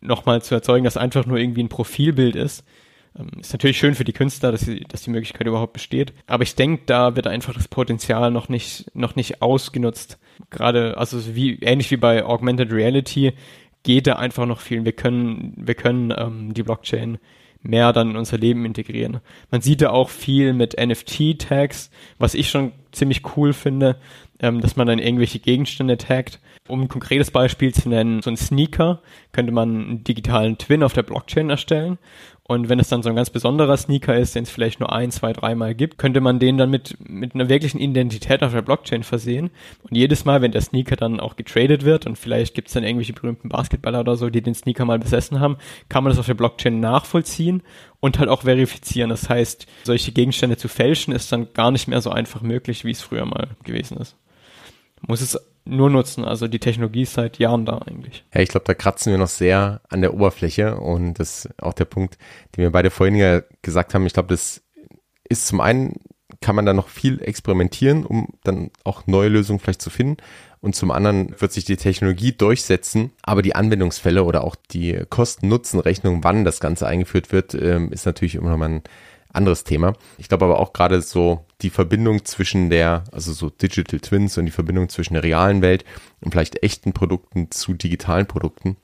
nochmal 0.00 0.42
zu 0.42 0.54
erzeugen, 0.54 0.84
das 0.84 0.96
einfach 0.96 1.24
nur 1.24 1.38
irgendwie 1.38 1.62
ein 1.62 1.68
Profilbild 1.68 2.34
ist. 2.34 2.64
Ähm, 3.16 3.30
ist 3.40 3.52
natürlich 3.52 3.78
schön 3.78 3.94
für 3.94 4.04
die 4.04 4.12
Künstler, 4.12 4.50
dass, 4.50 4.62
sie, 4.62 4.80
dass 4.80 5.02
die 5.02 5.10
Möglichkeit 5.10 5.46
überhaupt 5.46 5.72
besteht. 5.72 6.12
Aber 6.26 6.42
ich 6.42 6.56
denke, 6.56 6.82
da 6.86 7.14
wird 7.14 7.28
einfach 7.28 7.54
das 7.54 7.68
Potenzial 7.68 8.32
noch 8.32 8.48
nicht, 8.48 8.90
noch 8.94 9.14
nicht 9.14 9.40
ausgenutzt. 9.40 10.18
Gerade, 10.50 10.98
also 10.98 11.34
wie, 11.36 11.60
ähnlich 11.60 11.90
wie 11.92 11.96
bei 11.96 12.24
Augmented 12.24 12.72
Reality, 12.72 13.34
geht 13.84 14.08
da 14.08 14.14
einfach 14.14 14.46
noch 14.46 14.60
viel. 14.60 14.84
Wir 14.84 14.92
können, 14.92 15.54
wir 15.56 15.74
können 15.74 16.12
ähm, 16.16 16.54
die 16.54 16.64
Blockchain 16.64 17.18
mehr 17.68 17.92
dann 17.92 18.10
in 18.10 18.16
unser 18.16 18.38
Leben 18.38 18.64
integrieren. 18.64 19.20
Man 19.50 19.60
sieht 19.60 19.82
da 19.82 19.90
auch 19.90 20.08
viel 20.08 20.52
mit 20.52 20.76
NFT-Tags, 20.78 21.90
was 22.18 22.34
ich 22.34 22.50
schon 22.50 22.72
ziemlich 22.92 23.22
cool 23.36 23.52
finde, 23.52 23.96
ähm, 24.40 24.60
dass 24.60 24.76
man 24.76 24.86
dann 24.86 24.98
irgendwelche 24.98 25.38
Gegenstände 25.38 25.96
taggt. 25.96 26.40
Um 26.68 26.82
ein 26.82 26.88
konkretes 26.88 27.30
Beispiel 27.30 27.72
zu 27.72 27.88
nennen, 27.88 28.22
so 28.22 28.30
ein 28.30 28.36
Sneaker 28.36 29.00
könnte 29.32 29.52
man 29.52 29.68
einen 29.70 30.04
digitalen 30.04 30.58
Twin 30.58 30.82
auf 30.82 30.92
der 30.92 31.04
Blockchain 31.04 31.50
erstellen 31.50 31.98
und 32.48 32.68
wenn 32.68 32.78
es 32.78 32.88
dann 32.88 33.02
so 33.02 33.08
ein 33.08 33.16
ganz 33.16 33.30
besonderer 33.30 33.76
Sneaker 33.76 34.16
ist, 34.16 34.36
den 34.36 34.44
es 34.44 34.50
vielleicht 34.50 34.78
nur 34.78 34.92
ein, 34.92 35.10
zwei, 35.10 35.32
dreimal 35.32 35.74
gibt, 35.74 35.98
könnte 35.98 36.20
man 36.20 36.38
den 36.38 36.56
dann 36.56 36.70
mit, 36.70 36.96
mit 37.00 37.34
einer 37.34 37.48
wirklichen 37.48 37.80
Identität 37.80 38.44
auf 38.44 38.52
der 38.52 38.62
Blockchain 38.62 39.02
versehen. 39.02 39.50
Und 39.82 39.96
jedes 39.96 40.24
Mal, 40.24 40.42
wenn 40.42 40.52
der 40.52 40.60
Sneaker 40.60 40.94
dann 40.94 41.18
auch 41.18 41.34
getradet 41.34 41.84
wird 41.84 42.06
und 42.06 42.16
vielleicht 42.16 42.54
gibt 42.54 42.68
es 42.68 42.74
dann 42.74 42.84
irgendwelche 42.84 43.14
berühmten 43.14 43.48
Basketballer 43.48 43.98
oder 43.98 44.16
so, 44.16 44.30
die 44.30 44.42
den 44.42 44.54
Sneaker 44.54 44.84
mal 44.84 45.00
besessen 45.00 45.40
haben, 45.40 45.56
kann 45.88 46.04
man 46.04 46.12
das 46.12 46.20
auf 46.20 46.26
der 46.26 46.34
Blockchain 46.34 46.78
nachvollziehen 46.78 47.64
und 47.98 48.20
halt 48.20 48.28
auch 48.28 48.42
verifizieren. 48.42 49.10
Das 49.10 49.28
heißt, 49.28 49.66
solche 49.82 50.12
Gegenstände 50.12 50.56
zu 50.56 50.68
fälschen 50.68 51.12
ist 51.12 51.32
dann 51.32 51.52
gar 51.52 51.72
nicht 51.72 51.88
mehr 51.88 52.00
so 52.00 52.10
einfach 52.10 52.42
möglich, 52.42 52.84
wie 52.84 52.92
es 52.92 53.02
früher 53.02 53.26
mal 53.26 53.48
gewesen 53.64 53.96
ist. 53.96 54.14
Muss 55.04 55.20
es 55.20 55.36
nur 55.66 55.90
nutzen. 55.90 56.24
Also 56.24 56.48
die 56.48 56.58
Technologie 56.58 57.02
ist 57.02 57.14
seit 57.14 57.38
Jahren 57.38 57.66
da 57.66 57.78
eigentlich. 57.78 58.24
Ja, 58.32 58.40
ich 58.40 58.48
glaube, 58.48 58.64
da 58.64 58.74
kratzen 58.74 59.12
wir 59.12 59.18
noch 59.18 59.28
sehr 59.28 59.80
an 59.88 60.00
der 60.00 60.14
Oberfläche 60.14 60.76
und 60.76 61.14
das 61.14 61.46
ist 61.46 61.62
auch 61.62 61.74
der 61.74 61.84
Punkt, 61.84 62.18
den 62.56 62.62
wir 62.62 62.72
beide 62.72 62.90
vorhin 62.90 63.16
ja 63.16 63.42
gesagt 63.62 63.94
haben. 63.94 64.06
Ich 64.06 64.12
glaube, 64.12 64.28
das 64.28 64.62
ist 65.28 65.46
zum 65.46 65.60
einen 65.60 65.94
kann 66.40 66.56
man 66.56 66.66
da 66.66 66.72
noch 66.72 66.88
viel 66.88 67.22
experimentieren, 67.22 68.04
um 68.04 68.28
dann 68.44 68.70
auch 68.84 69.06
neue 69.06 69.28
Lösungen 69.28 69.58
vielleicht 69.58 69.82
zu 69.82 69.90
finden. 69.90 70.18
Und 70.60 70.74
zum 70.74 70.90
anderen 70.90 71.34
wird 71.40 71.52
sich 71.52 71.64
die 71.64 71.76
Technologie 71.76 72.32
durchsetzen, 72.32 73.12
aber 73.22 73.42
die 73.42 73.54
Anwendungsfälle 73.54 74.24
oder 74.24 74.42
auch 74.42 74.56
die 74.56 75.00
Kosten-Nutzen-Rechnung, 75.08 76.24
wann 76.24 76.44
das 76.44 76.60
Ganze 76.60 76.86
eingeführt 76.86 77.30
wird, 77.32 77.54
ähm, 77.54 77.92
ist 77.92 78.06
natürlich 78.06 78.34
immer 78.34 78.50
noch 78.50 78.56
mal 78.56 78.68
ein 78.68 78.82
anderes 79.36 79.64
Thema. 79.64 79.94
Ich 80.18 80.28
glaube 80.28 80.44
aber 80.44 80.58
auch 80.58 80.72
gerade 80.72 81.00
so 81.02 81.44
die 81.62 81.70
Verbindung 81.70 82.24
zwischen 82.24 82.70
der, 82.70 83.04
also 83.12 83.32
so 83.32 83.50
Digital 83.50 84.00
Twins 84.00 84.36
und 84.38 84.46
die 84.46 84.52
Verbindung 84.52 84.88
zwischen 84.88 85.14
der 85.14 85.22
realen 85.22 85.62
Welt 85.62 85.84
und 86.20 86.32
vielleicht 86.32 86.62
echten 86.62 86.92
Produkten 86.92 87.50
zu 87.50 87.74
digitalen 87.74 88.26
Produkten 88.26 88.76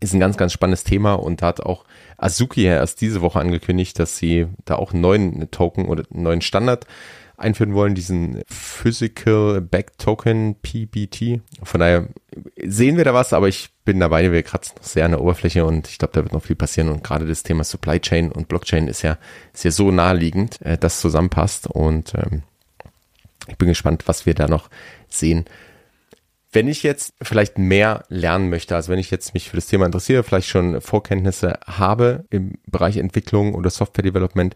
ist 0.00 0.14
ein 0.14 0.20
ganz, 0.20 0.36
ganz 0.36 0.52
spannendes 0.52 0.84
Thema 0.84 1.14
und 1.14 1.42
da 1.42 1.46
hat 1.48 1.60
auch 1.60 1.84
Azuki 2.16 2.62
ja 2.62 2.74
erst 2.74 3.00
diese 3.00 3.20
Woche 3.20 3.40
angekündigt, 3.40 3.98
dass 3.98 4.16
sie 4.16 4.46
da 4.64 4.76
auch 4.76 4.92
einen 4.92 5.00
neuen 5.00 5.50
Token 5.50 5.86
oder 5.86 6.04
einen 6.12 6.22
neuen 6.22 6.40
Standard 6.40 6.86
einführen 7.36 7.74
wollen, 7.74 7.94
diesen 7.94 8.42
Physical 8.48 9.60
Back 9.60 9.98
Token 9.98 10.56
PBT. 10.56 11.40
Von 11.62 11.80
daher 11.80 12.08
sehen 12.64 12.96
wir 12.96 13.04
da 13.04 13.14
was, 13.14 13.32
aber 13.32 13.48
ich 13.48 13.70
bin 13.88 14.00
dabei, 14.00 14.30
wir 14.32 14.42
kratzen 14.42 14.74
noch 14.76 14.84
sehr 14.84 15.06
an 15.06 15.12
der 15.12 15.22
Oberfläche 15.22 15.64
und 15.64 15.88
ich 15.88 15.96
glaube, 15.96 16.12
da 16.12 16.22
wird 16.22 16.34
noch 16.34 16.42
viel 16.42 16.56
passieren 16.56 16.90
und 16.90 17.02
gerade 17.02 17.24
das 17.24 17.42
Thema 17.42 17.64
Supply 17.64 17.98
Chain 17.98 18.30
und 18.30 18.46
Blockchain 18.46 18.86
ist 18.86 19.00
ja, 19.00 19.16
ist 19.54 19.64
ja 19.64 19.70
so 19.70 19.90
naheliegend, 19.90 20.60
äh, 20.60 20.76
dass 20.76 21.00
zusammenpasst 21.00 21.68
und 21.68 22.12
ähm, 22.14 22.42
ich 23.46 23.56
bin 23.56 23.68
gespannt, 23.68 24.02
was 24.04 24.26
wir 24.26 24.34
da 24.34 24.46
noch 24.46 24.68
sehen. 25.08 25.46
Wenn 26.52 26.68
ich 26.68 26.82
jetzt 26.82 27.14
vielleicht 27.22 27.56
mehr 27.56 28.04
lernen 28.10 28.50
möchte, 28.50 28.76
also 28.76 28.92
wenn 28.92 28.98
ich 28.98 29.10
jetzt 29.10 29.32
mich 29.32 29.48
für 29.48 29.56
das 29.56 29.68
Thema 29.68 29.86
interessiere, 29.86 30.22
vielleicht 30.22 30.48
schon 30.48 30.82
Vorkenntnisse 30.82 31.58
habe 31.66 32.26
im 32.28 32.58
Bereich 32.66 32.98
Entwicklung 32.98 33.54
oder 33.54 33.70
Software 33.70 34.04
Development, 34.04 34.54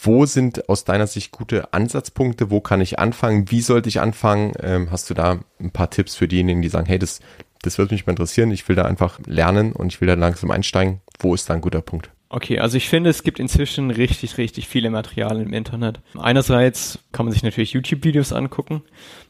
wo 0.00 0.24
sind 0.24 0.70
aus 0.70 0.84
deiner 0.84 1.06
Sicht 1.06 1.32
gute 1.32 1.74
Ansatzpunkte? 1.74 2.50
Wo 2.50 2.62
kann 2.62 2.80
ich 2.80 2.98
anfangen? 2.98 3.50
Wie 3.50 3.60
sollte 3.60 3.90
ich 3.90 4.00
anfangen? 4.00 4.52
Ähm, 4.58 4.90
hast 4.90 5.10
du 5.10 5.14
da 5.14 5.40
ein 5.60 5.70
paar 5.70 5.90
Tipps 5.90 6.16
für 6.16 6.28
diejenigen, 6.28 6.62
die 6.62 6.70
sagen, 6.70 6.86
hey, 6.86 6.98
das, 6.98 7.20
das 7.62 7.78
würde 7.78 7.94
mich 7.94 8.06
mal 8.06 8.12
interessieren. 8.12 8.50
Ich 8.50 8.68
will 8.68 8.76
da 8.76 8.82
einfach 8.82 9.18
lernen 9.26 9.72
und 9.72 9.92
ich 9.92 10.00
will 10.00 10.08
da 10.08 10.14
langsam 10.14 10.50
einsteigen. 10.50 11.00
Wo 11.18 11.34
ist 11.34 11.48
da 11.48 11.54
ein 11.54 11.60
guter 11.60 11.80
Punkt? 11.80 12.10
Okay, 12.28 12.58
also 12.58 12.78
ich 12.78 12.88
finde, 12.88 13.10
es 13.10 13.22
gibt 13.22 13.38
inzwischen 13.38 13.90
richtig, 13.90 14.38
richtig 14.38 14.66
viele 14.66 14.88
Materialien 14.90 15.48
im 15.48 15.52
Internet. 15.52 16.00
Einerseits 16.18 16.98
kann 17.12 17.26
man 17.26 17.32
sich 17.32 17.42
natürlich 17.42 17.72
YouTube-Videos 17.72 18.32
angucken. 18.32 18.82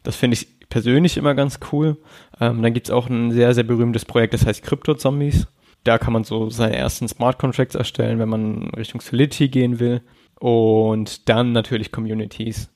Das 0.05 0.15
finde 0.15 0.37
ich 0.37 0.69
persönlich 0.69 1.17
immer 1.17 1.35
ganz 1.35 1.59
cool. 1.73 1.97
Ähm, 2.41 2.63
dann 2.63 2.73
gibt's 2.73 2.91
auch 2.91 3.09
ein 3.09 3.33
sehr, 3.33 3.55
sehr 3.55 3.65
berühmtes 3.65 4.05
Projekt, 4.05 4.35
das 4.35 4.47
heißt 4.47 4.63
Crypto 4.63 4.95
Zombies. 4.95 5.49
Da 5.85 5.99
kann 5.99 6.13
man 6.13 6.23
so 6.23 6.49
seine 6.49 6.77
ersten 6.77 7.09
Smart 7.09 7.39
Contracts 7.39 7.75
erstellen, 7.75 8.21
wenn 8.21 8.29
man 8.29 8.71
Richtung 8.77 9.01
Solidity 9.01 9.49
gehen 9.49 9.81
will. 9.81 10.03
Und 10.39 11.29
dann 11.29 11.53
natürlich 11.53 11.93
Communities. 11.93 12.71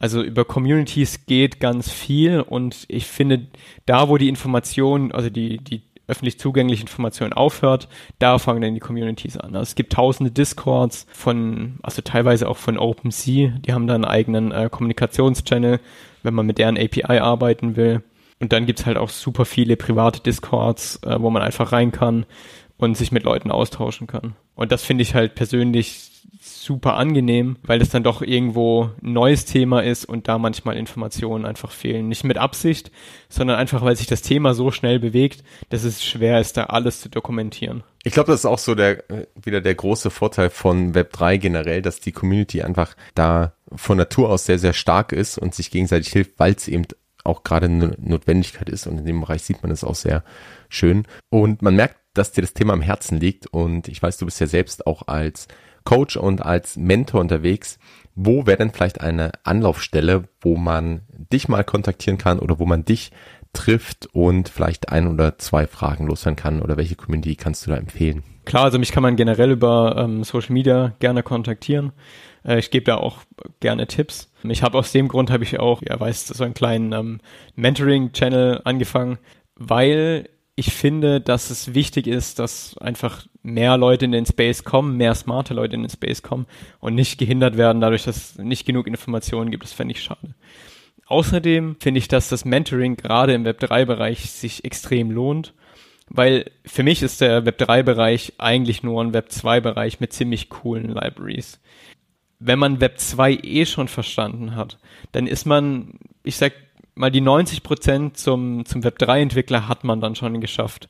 Also 0.00 0.22
über 0.22 0.44
Communities 0.44 1.26
geht 1.26 1.58
ganz 1.60 1.90
viel 1.90 2.40
und 2.40 2.84
ich 2.88 3.06
finde, 3.06 3.46
da 3.84 4.08
wo 4.08 4.16
die 4.16 4.28
Information, 4.28 5.10
also 5.12 5.28
die, 5.28 5.58
die 5.58 5.82
öffentlich 6.06 6.38
zugängliche 6.38 6.82
Information 6.82 7.32
aufhört, 7.32 7.88
da 8.18 8.38
fangen 8.38 8.62
dann 8.62 8.74
die 8.74 8.80
Communities 8.80 9.36
an. 9.36 9.54
Also 9.54 9.62
es 9.62 9.74
gibt 9.74 9.92
tausende 9.92 10.30
Discords 10.30 11.06
von, 11.10 11.78
also 11.82 12.00
teilweise 12.00 12.48
auch 12.48 12.56
von 12.56 12.78
OpenSea, 12.78 13.52
die 13.58 13.72
haben 13.72 13.86
da 13.86 13.94
einen 13.94 14.04
eigenen 14.04 14.52
äh, 14.52 14.68
Kommunikationschannel, 14.70 15.80
wenn 16.22 16.34
man 16.34 16.46
mit 16.46 16.58
deren 16.58 16.78
API 16.78 17.18
arbeiten 17.18 17.76
will. 17.76 18.02
Und 18.40 18.52
dann 18.52 18.66
gibt's 18.66 18.86
halt 18.86 18.96
auch 18.96 19.10
super 19.10 19.44
viele 19.44 19.76
private 19.76 20.22
Discords, 20.22 21.00
äh, 21.04 21.20
wo 21.20 21.28
man 21.28 21.42
einfach 21.42 21.72
rein 21.72 21.92
kann 21.92 22.24
und 22.78 22.96
sich 22.96 23.12
mit 23.12 23.24
Leuten 23.24 23.50
austauschen 23.50 24.06
kann. 24.06 24.34
Und 24.54 24.72
das 24.72 24.82
finde 24.82 25.02
ich 25.02 25.14
halt 25.14 25.34
persönlich 25.34 26.10
super 26.40 26.94
angenehm, 26.94 27.56
weil 27.62 27.80
es 27.80 27.90
dann 27.90 28.02
doch 28.02 28.22
irgendwo 28.22 28.90
ein 29.02 29.12
neues 29.12 29.44
Thema 29.44 29.80
ist 29.82 30.04
und 30.04 30.28
da 30.28 30.38
manchmal 30.38 30.76
Informationen 30.76 31.44
einfach 31.44 31.70
fehlen. 31.70 32.08
Nicht 32.08 32.24
mit 32.24 32.38
Absicht, 32.38 32.90
sondern 33.28 33.56
einfach, 33.56 33.82
weil 33.82 33.96
sich 33.96 34.06
das 34.06 34.22
Thema 34.22 34.54
so 34.54 34.70
schnell 34.70 34.98
bewegt, 34.98 35.42
dass 35.70 35.84
es 35.84 36.04
schwer 36.04 36.40
ist, 36.40 36.56
da 36.56 36.64
alles 36.64 37.00
zu 37.00 37.08
dokumentieren. 37.08 37.82
Ich 38.04 38.12
glaube, 38.12 38.30
das 38.30 38.40
ist 38.40 38.46
auch 38.46 38.58
so 38.58 38.74
der, 38.74 39.10
äh, 39.10 39.26
wieder 39.42 39.60
der 39.60 39.74
große 39.74 40.10
Vorteil 40.10 40.50
von 40.50 40.94
Web3 40.94 41.38
generell, 41.38 41.82
dass 41.82 42.00
die 42.00 42.12
Community 42.12 42.62
einfach 42.62 42.94
da 43.14 43.54
von 43.74 43.98
Natur 43.98 44.30
aus 44.30 44.46
sehr, 44.46 44.58
sehr 44.58 44.72
stark 44.72 45.12
ist 45.12 45.38
und 45.38 45.54
sich 45.54 45.70
gegenseitig 45.70 46.12
hilft, 46.12 46.38
weil 46.38 46.54
es 46.54 46.68
eben 46.68 46.84
auch 47.24 47.44
gerade 47.44 47.66
eine 47.66 47.94
Notwendigkeit 47.98 48.68
ist 48.68 48.86
und 48.86 48.98
in 48.98 49.04
dem 49.04 49.20
Bereich 49.20 49.42
sieht 49.42 49.62
man 49.62 49.70
es 49.70 49.84
auch 49.84 49.94
sehr 49.94 50.24
schön. 50.68 51.06
Und 51.30 51.62
man 51.62 51.76
merkt, 51.76 51.96
dass 52.14 52.32
dir 52.32 52.42
das 52.42 52.54
Thema 52.54 52.72
am 52.72 52.82
Herzen 52.82 53.18
liegt 53.18 53.46
und 53.46 53.88
ich 53.88 54.02
weiß, 54.02 54.18
du 54.18 54.24
bist 54.24 54.40
ja 54.40 54.46
selbst 54.46 54.86
auch 54.86 55.06
als 55.06 55.48
Coach 55.84 56.16
und 56.16 56.42
als 56.42 56.76
Mentor 56.76 57.20
unterwegs. 57.20 57.78
Wo 58.14 58.46
wäre 58.46 58.58
denn 58.58 58.72
vielleicht 58.72 59.00
eine 59.00 59.32
Anlaufstelle, 59.44 60.24
wo 60.40 60.56
man 60.56 61.02
dich 61.32 61.48
mal 61.48 61.64
kontaktieren 61.64 62.18
kann 62.18 62.40
oder 62.40 62.58
wo 62.58 62.66
man 62.66 62.84
dich 62.84 63.12
trifft 63.52 64.08
und 64.12 64.48
vielleicht 64.48 64.90
ein 64.90 65.06
oder 65.06 65.38
zwei 65.38 65.66
Fragen 65.66 66.06
loswerden 66.06 66.36
kann 66.36 66.60
oder 66.60 66.76
welche 66.76 66.96
Community 66.96 67.36
kannst 67.36 67.64
du 67.64 67.70
da 67.70 67.76
empfehlen? 67.76 68.22
Klar, 68.44 68.64
also 68.64 68.78
mich 68.78 68.92
kann 68.92 69.02
man 69.02 69.16
generell 69.16 69.50
über 69.50 69.96
ähm, 69.98 70.24
Social 70.24 70.52
Media 70.52 70.94
gerne 70.98 71.22
kontaktieren. 71.22 71.92
Äh, 72.44 72.58
ich 72.58 72.70
gebe 72.70 72.84
da 72.84 72.96
auch 72.96 73.18
gerne 73.60 73.86
Tipps. 73.86 74.32
Ich 74.42 74.62
habe 74.62 74.78
aus 74.78 74.92
dem 74.92 75.08
Grund 75.08 75.30
habe 75.30 75.44
ich 75.44 75.58
auch, 75.58 75.82
ja, 75.82 75.98
weiß, 75.98 76.28
so 76.28 76.44
einen 76.44 76.54
kleinen 76.54 76.92
ähm, 76.92 77.20
Mentoring-Channel 77.56 78.62
angefangen, 78.64 79.18
weil 79.54 80.28
ich 80.58 80.72
finde, 80.72 81.20
dass 81.20 81.50
es 81.50 81.72
wichtig 81.74 82.08
ist, 82.08 82.40
dass 82.40 82.76
einfach 82.78 83.24
mehr 83.44 83.76
Leute 83.76 84.06
in 84.06 84.10
den 84.10 84.26
Space 84.26 84.64
kommen, 84.64 84.96
mehr 84.96 85.14
smarte 85.14 85.54
Leute 85.54 85.76
in 85.76 85.82
den 85.82 85.90
Space 85.90 86.20
kommen 86.20 86.46
und 86.80 86.96
nicht 86.96 87.16
gehindert 87.16 87.56
werden 87.56 87.80
dadurch, 87.80 88.02
dass 88.02 88.16
es 88.16 88.38
nicht 88.38 88.66
genug 88.66 88.88
Informationen 88.88 89.52
gibt. 89.52 89.62
Das 89.62 89.72
fände 89.72 89.92
ich 89.92 90.02
schade. 90.02 90.34
Außerdem 91.06 91.76
finde 91.78 91.98
ich, 91.98 92.08
dass 92.08 92.28
das 92.28 92.44
Mentoring 92.44 92.96
gerade 92.96 93.34
im 93.34 93.44
Web3-Bereich 93.46 94.32
sich 94.32 94.64
extrem 94.64 95.12
lohnt, 95.12 95.54
weil 96.08 96.50
für 96.66 96.82
mich 96.82 97.04
ist 97.04 97.20
der 97.20 97.44
Web3-Bereich 97.44 98.32
eigentlich 98.38 98.82
nur 98.82 99.00
ein 99.00 99.12
Web2-Bereich 99.12 100.00
mit 100.00 100.12
ziemlich 100.12 100.48
coolen 100.48 100.88
Libraries. 100.88 101.60
Wenn 102.40 102.58
man 102.58 102.80
Web2 102.80 103.44
eh 103.44 103.64
schon 103.64 103.86
verstanden 103.86 104.56
hat, 104.56 104.78
dann 105.12 105.28
ist 105.28 105.46
man, 105.46 106.00
ich 106.24 106.36
sag 106.36 106.52
mal 106.98 107.10
die 107.10 107.20
90 107.20 107.62
Prozent 107.62 108.16
zum, 108.16 108.64
zum 108.64 108.82
Web3-Entwickler 108.82 109.68
hat 109.68 109.84
man 109.84 110.00
dann 110.00 110.14
schon 110.14 110.40
geschafft. 110.40 110.88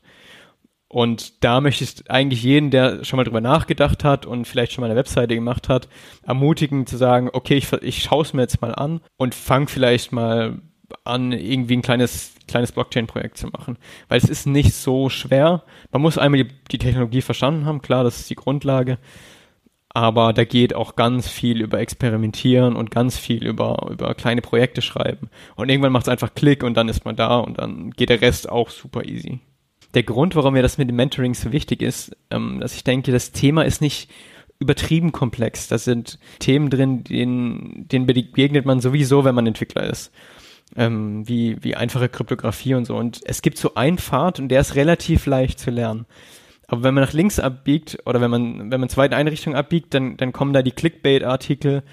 Und 0.87 1.43
da 1.43 1.61
möchte 1.61 1.83
ich 1.83 2.09
eigentlich 2.09 2.41
jeden, 2.41 2.71
der 2.71 3.03
schon 3.03 3.17
mal 3.17 3.23
drüber 3.23 3.41
nachgedacht 3.41 4.03
hat 4.03 4.25
und 4.25 4.45
vielleicht 4.45 4.71
schon 4.71 4.81
mal 4.81 4.87
eine 4.87 4.97
Webseite 4.97 5.35
gemacht 5.35 5.69
hat, 5.69 5.87
ermutigen 6.23 6.87
zu 6.87 6.97
sagen, 6.97 7.29
okay, 7.31 7.55
ich, 7.55 7.71
ich 7.83 8.01
schaue 8.01 8.23
es 8.23 8.33
mir 8.33 8.41
jetzt 8.41 8.61
mal 8.61 8.73
an 8.73 9.01
und 9.15 9.35
fang 9.35 9.67
vielleicht 9.67 10.11
mal 10.11 10.59
an, 11.03 11.31
irgendwie 11.31 11.77
ein 11.77 11.83
kleines, 11.83 12.33
kleines 12.47 12.71
Blockchain-Projekt 12.71 13.37
zu 13.37 13.47
machen. 13.47 13.77
Weil 14.07 14.17
es 14.17 14.29
ist 14.29 14.47
nicht 14.47 14.73
so 14.73 15.09
schwer. 15.09 15.63
Man 15.91 16.01
muss 16.01 16.17
einmal 16.17 16.43
die, 16.43 16.49
die 16.71 16.79
Technologie 16.79 17.21
verstanden 17.21 17.67
haben, 17.67 17.83
klar, 17.83 18.03
das 18.03 18.21
ist 18.21 18.29
die 18.31 18.35
Grundlage 18.35 18.97
aber 19.89 20.33
da 20.33 20.43
geht 20.43 20.75
auch 20.75 20.95
ganz 20.95 21.27
viel 21.27 21.61
über 21.61 21.79
Experimentieren 21.79 22.75
und 22.75 22.91
ganz 22.91 23.17
viel 23.17 23.45
über, 23.45 23.87
über 23.89 24.13
kleine 24.13 24.41
Projekte 24.41 24.81
schreiben. 24.81 25.29
Und 25.55 25.69
irgendwann 25.69 25.91
macht 25.91 26.03
es 26.03 26.09
einfach 26.09 26.35
Klick 26.35 26.63
und 26.63 26.75
dann 26.75 26.89
ist 26.89 27.05
man 27.05 27.15
da 27.15 27.39
und 27.39 27.57
dann 27.57 27.91
geht 27.91 28.09
der 28.09 28.21
Rest 28.21 28.49
auch 28.49 28.69
super 28.69 29.05
easy. 29.05 29.39
Der 29.95 30.03
Grund, 30.03 30.35
warum 30.35 30.53
mir 30.53 30.61
das 30.61 30.77
mit 30.77 30.89
dem 30.89 30.95
Mentoring 30.95 31.33
so 31.33 31.51
wichtig 31.51 31.81
ist, 31.81 32.15
ähm, 32.29 32.59
dass 32.59 32.75
ich 32.75 32.83
denke, 32.83 33.11
das 33.11 33.31
Thema 33.31 33.63
ist 33.63 33.81
nicht 33.81 34.11
übertrieben 34.59 35.11
komplex. 35.11 35.67
Da 35.67 35.77
sind 35.79 36.19
Themen 36.37 36.69
drin, 36.69 37.03
denen, 37.03 37.87
denen 37.87 38.05
begegnet 38.05 38.65
man 38.65 38.81
sowieso, 38.81 39.23
wenn 39.23 39.33
man 39.33 39.47
Entwickler 39.47 39.83
ist. 39.83 40.11
Ähm, 40.75 41.27
wie, 41.27 41.57
wie 41.63 41.75
einfache 41.75 42.09
Kryptographie 42.09 42.75
und 42.75 42.85
so. 42.85 42.95
Und 42.95 43.21
es 43.25 43.41
gibt 43.41 43.57
so 43.57 43.73
einen 43.73 43.97
Pfad 43.97 44.39
und 44.39 44.49
der 44.49 44.61
ist 44.61 44.75
relativ 44.75 45.25
leicht 45.25 45.59
zu 45.59 45.71
lernen. 45.71 46.05
Aber 46.69 46.83
wenn 46.83 46.93
man 46.93 47.03
nach 47.03 47.13
links 47.13 47.39
abbiegt 47.39 47.97
oder 48.05 48.21
wenn 48.21 48.29
man, 48.29 48.71
wenn 48.71 48.79
man 48.79 48.89
zweite 48.89 49.15
Einrichtung 49.15 49.55
abbiegt, 49.55 49.93
dann, 49.93 50.17
dann 50.17 50.31
kommen 50.31 50.53
da 50.53 50.61
die 50.61 50.71
Clickbait-Artikel 50.71 51.83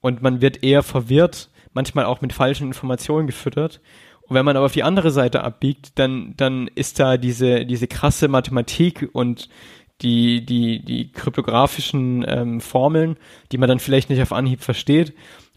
und 0.00 0.22
man 0.22 0.40
wird 0.40 0.62
eher 0.62 0.84
verwirrt, 0.84 1.50
manchmal 1.72 2.04
auch 2.04 2.20
mit 2.20 2.32
falschen 2.32 2.68
Informationen 2.68 3.26
gefüttert. 3.26 3.80
Und 4.22 4.36
wenn 4.36 4.44
man 4.44 4.56
aber 4.56 4.66
auf 4.66 4.72
die 4.72 4.84
andere 4.84 5.10
Seite 5.10 5.42
abbiegt, 5.42 5.98
dann, 5.98 6.34
dann 6.36 6.68
ist 6.76 7.00
da 7.00 7.16
diese, 7.16 7.66
diese 7.66 7.88
krasse 7.88 8.28
Mathematik 8.28 9.10
und 9.12 9.48
die, 10.00 10.46
die, 10.46 10.84
die 10.84 11.10
kryptografischen 11.10 12.24
ähm, 12.26 12.60
Formeln, 12.60 13.16
die 13.50 13.58
man 13.58 13.68
dann 13.68 13.80
vielleicht 13.80 14.10
nicht 14.10 14.22
auf 14.22 14.32
Anhieb 14.32 14.62
versteht. 14.62 15.12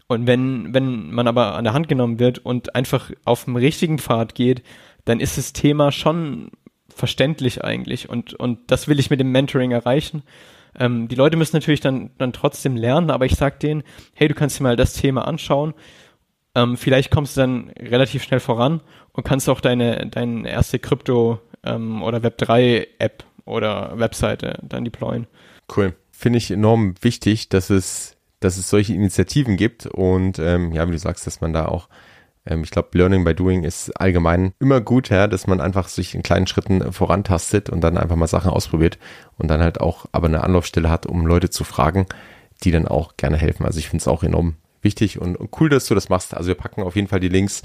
Und 0.08 0.26
wenn, 0.26 0.74
wenn 0.74 1.12
man 1.12 1.28
aber 1.28 1.54
an 1.54 1.64
der 1.64 1.72
Hand 1.72 1.88
genommen 1.88 2.18
wird 2.18 2.38
und 2.38 2.74
einfach 2.74 3.12
auf 3.24 3.44
dem 3.44 3.54
richtigen 3.54 3.98
Pfad 3.98 4.34
geht, 4.34 4.64
dann 5.04 5.20
ist 5.20 5.38
das 5.38 5.52
Thema 5.52 5.92
schon 5.92 6.50
verständlich 6.94 7.64
eigentlich 7.64 8.08
und, 8.08 8.34
und 8.34 8.70
das 8.70 8.88
will 8.88 8.98
ich 8.98 9.10
mit 9.10 9.20
dem 9.20 9.32
Mentoring 9.32 9.72
erreichen. 9.72 10.22
Ähm, 10.78 11.08
die 11.08 11.14
Leute 11.14 11.36
müssen 11.36 11.56
natürlich 11.56 11.80
dann, 11.80 12.10
dann 12.18 12.32
trotzdem 12.32 12.76
lernen, 12.76 13.10
aber 13.10 13.26
ich 13.26 13.36
sag 13.36 13.60
denen, 13.60 13.82
hey, 14.14 14.28
du 14.28 14.34
kannst 14.34 14.58
dir 14.58 14.64
mal 14.64 14.76
das 14.76 14.94
Thema 14.94 15.26
anschauen. 15.26 15.74
Ähm, 16.54 16.76
vielleicht 16.76 17.10
kommst 17.10 17.36
du 17.36 17.42
dann 17.42 17.70
relativ 17.70 18.22
schnell 18.22 18.40
voran 18.40 18.80
und 19.12 19.24
kannst 19.24 19.48
auch 19.48 19.60
deine, 19.60 20.06
deine 20.08 20.48
erste 20.48 20.78
Krypto- 20.78 21.40
ähm, 21.64 22.02
oder 22.02 22.18
Web3-App 22.18 23.24
oder 23.44 23.98
Webseite 23.98 24.58
dann 24.62 24.84
deployen. 24.84 25.26
Cool. 25.74 25.94
Finde 26.12 26.38
ich 26.38 26.50
enorm 26.50 26.94
wichtig, 27.00 27.48
dass 27.48 27.70
es, 27.70 28.16
dass 28.40 28.56
es 28.56 28.70
solche 28.70 28.94
Initiativen 28.94 29.56
gibt 29.56 29.86
und 29.86 30.38
ähm, 30.38 30.72
ja, 30.72 30.86
wie 30.86 30.92
du 30.92 30.98
sagst, 30.98 31.26
dass 31.26 31.40
man 31.40 31.52
da 31.52 31.66
auch 31.66 31.88
ich 32.46 32.70
glaube, 32.70 32.90
Learning 32.92 33.24
by 33.24 33.34
Doing 33.34 33.64
ist 33.64 33.90
allgemein 33.98 34.52
immer 34.60 34.80
gut, 34.80 35.08
ja, 35.08 35.26
dass 35.26 35.46
man 35.46 35.60
einfach 35.60 35.88
sich 35.88 36.14
in 36.14 36.22
kleinen 36.22 36.46
Schritten 36.46 36.92
vorantastet 36.92 37.70
und 37.70 37.80
dann 37.80 37.96
einfach 37.96 38.16
mal 38.16 38.26
Sachen 38.26 38.50
ausprobiert 38.50 38.98
und 39.38 39.48
dann 39.48 39.62
halt 39.62 39.80
auch 39.80 40.06
aber 40.12 40.26
eine 40.26 40.44
Anlaufstelle 40.44 40.90
hat, 40.90 41.06
um 41.06 41.26
Leute 41.26 41.48
zu 41.48 41.64
fragen, 41.64 42.06
die 42.62 42.70
dann 42.70 42.86
auch 42.86 43.16
gerne 43.16 43.38
helfen. 43.38 43.64
Also 43.64 43.78
ich 43.78 43.88
finde 43.88 44.02
es 44.02 44.08
auch 44.08 44.22
enorm 44.22 44.56
wichtig 44.82 45.18
und, 45.18 45.38
cool, 45.58 45.70
dass 45.70 45.86
du 45.86 45.94
das 45.94 46.10
machst. 46.10 46.34
Also 46.34 46.48
wir 46.48 46.54
packen 46.54 46.82
auf 46.82 46.96
jeden 46.96 47.08
Fall 47.08 47.20
die 47.20 47.28
Links 47.28 47.62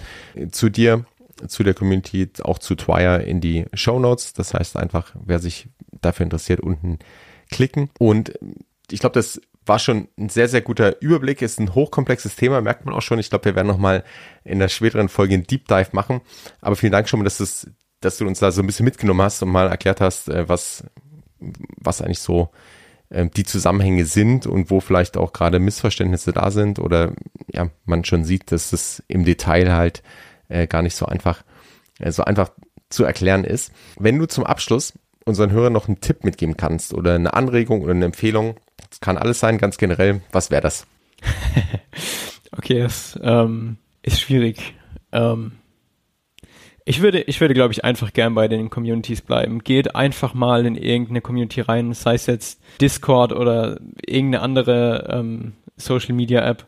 zu 0.51 0.69
dir, 0.69 1.05
zu 1.47 1.63
der 1.63 1.73
Community, 1.73 2.29
auch 2.41 2.59
zu 2.59 2.75
Twire 2.75 3.21
in 3.23 3.41
die 3.41 3.65
Show 3.73 3.99
Notes. 3.99 4.33
Das 4.33 4.53
heißt 4.53 4.77
einfach, 4.77 5.13
wer 5.25 5.39
sich 5.39 5.67
dafür 6.01 6.23
interessiert, 6.23 6.61
unten 6.61 6.99
klicken. 7.51 7.89
Und 7.99 8.33
ich 8.89 9.01
glaube, 9.01 9.13
das 9.13 9.41
war 9.65 9.79
schon 9.79 10.07
ein 10.17 10.29
sehr, 10.29 10.47
sehr 10.47 10.61
guter 10.61 11.01
Überblick. 11.01 11.41
Ist 11.41 11.59
ein 11.59 11.75
hochkomplexes 11.75 12.35
Thema, 12.35 12.61
merkt 12.61 12.85
man 12.85 12.93
auch 12.93 13.01
schon. 13.01 13.19
Ich 13.19 13.29
glaube, 13.29 13.45
wir 13.45 13.55
werden 13.55 13.67
nochmal 13.67 14.03
in 14.43 14.59
der 14.59 14.69
späteren 14.69 15.09
Folge 15.09 15.35
einen 15.35 15.47
Deep 15.47 15.67
Dive 15.67 15.89
machen. 15.91 16.21
Aber 16.61 16.75
vielen 16.75 16.91
Dank 16.91 17.07
schon 17.07 17.19
mal, 17.19 17.25
dass, 17.25 17.39
es, 17.39 17.69
dass 18.01 18.17
du 18.17 18.27
uns 18.27 18.39
da 18.39 18.51
so 18.51 18.61
ein 18.61 18.67
bisschen 18.67 18.85
mitgenommen 18.85 19.21
hast 19.21 19.41
und 19.43 19.49
mal 19.49 19.67
erklärt 19.67 20.01
hast, 20.01 20.29
äh, 20.29 20.47
was, 20.49 20.83
was 21.39 22.01
eigentlich 22.01 22.19
so 22.19 22.49
ähm, 23.11 23.31
die 23.31 23.43
Zusammenhänge 23.43 24.05
sind 24.05 24.47
und 24.47 24.69
wo 24.69 24.79
vielleicht 24.79 25.17
auch 25.17 25.33
gerade 25.33 25.59
Missverständnisse 25.59 26.33
da 26.33 26.51
sind 26.51 26.79
oder 26.79 27.13
ja, 27.51 27.69
man 27.85 28.05
schon 28.05 28.23
sieht, 28.23 28.51
dass 28.51 28.73
es 28.73 29.03
im 29.07 29.25
Detail 29.25 29.71
halt 29.71 30.03
äh, 30.47 30.67
gar 30.67 30.81
nicht 30.81 30.95
so 30.95 31.05
einfach, 31.05 31.43
äh, 31.99 32.11
so 32.11 32.23
einfach 32.23 32.51
zu 32.89 33.03
erklären 33.03 33.43
ist. 33.43 33.71
Wenn 33.97 34.17
du 34.19 34.25
zum 34.25 34.43
Abschluss 34.43 34.93
unseren 35.25 35.51
Hörern 35.51 35.73
noch 35.73 35.87
einen 35.87 36.01
Tipp 36.01 36.23
mitgeben 36.23 36.57
kannst 36.57 36.93
oder 36.93 37.15
eine 37.15 37.33
Anregung 37.33 37.81
oder 37.81 37.91
eine 37.91 38.05
Empfehlung, 38.05 38.55
das 38.89 38.99
kann 38.99 39.17
alles 39.17 39.39
sein, 39.39 39.57
ganz 39.57 39.77
generell. 39.77 40.21
Was 40.31 40.51
wäre 40.51 40.61
das? 40.61 40.87
okay, 42.51 42.79
das 42.79 43.19
ähm, 43.21 43.77
ist 44.01 44.19
schwierig. 44.21 44.75
Ähm, 45.11 45.53
ich 46.85 47.01
würde, 47.01 47.21
ich 47.21 47.39
würde, 47.39 47.53
glaube 47.53 47.71
ich, 47.71 47.85
einfach 47.85 48.13
gern 48.13 48.33
bei 48.33 48.47
den 48.47 48.71
Communities 48.71 49.21
bleiben. 49.21 49.59
Geht 49.63 49.95
einfach 49.95 50.33
mal 50.33 50.65
in 50.65 50.75
irgendeine 50.75 51.21
Community 51.21 51.61
rein, 51.61 51.93
sei 51.93 52.15
es 52.15 52.25
jetzt 52.25 52.61
Discord 52.81 53.31
oder 53.31 53.79
irgendeine 54.05 54.41
andere 54.41 55.07
ähm, 55.11 55.53
Social 55.77 56.15
Media 56.15 56.43
App 56.43 56.65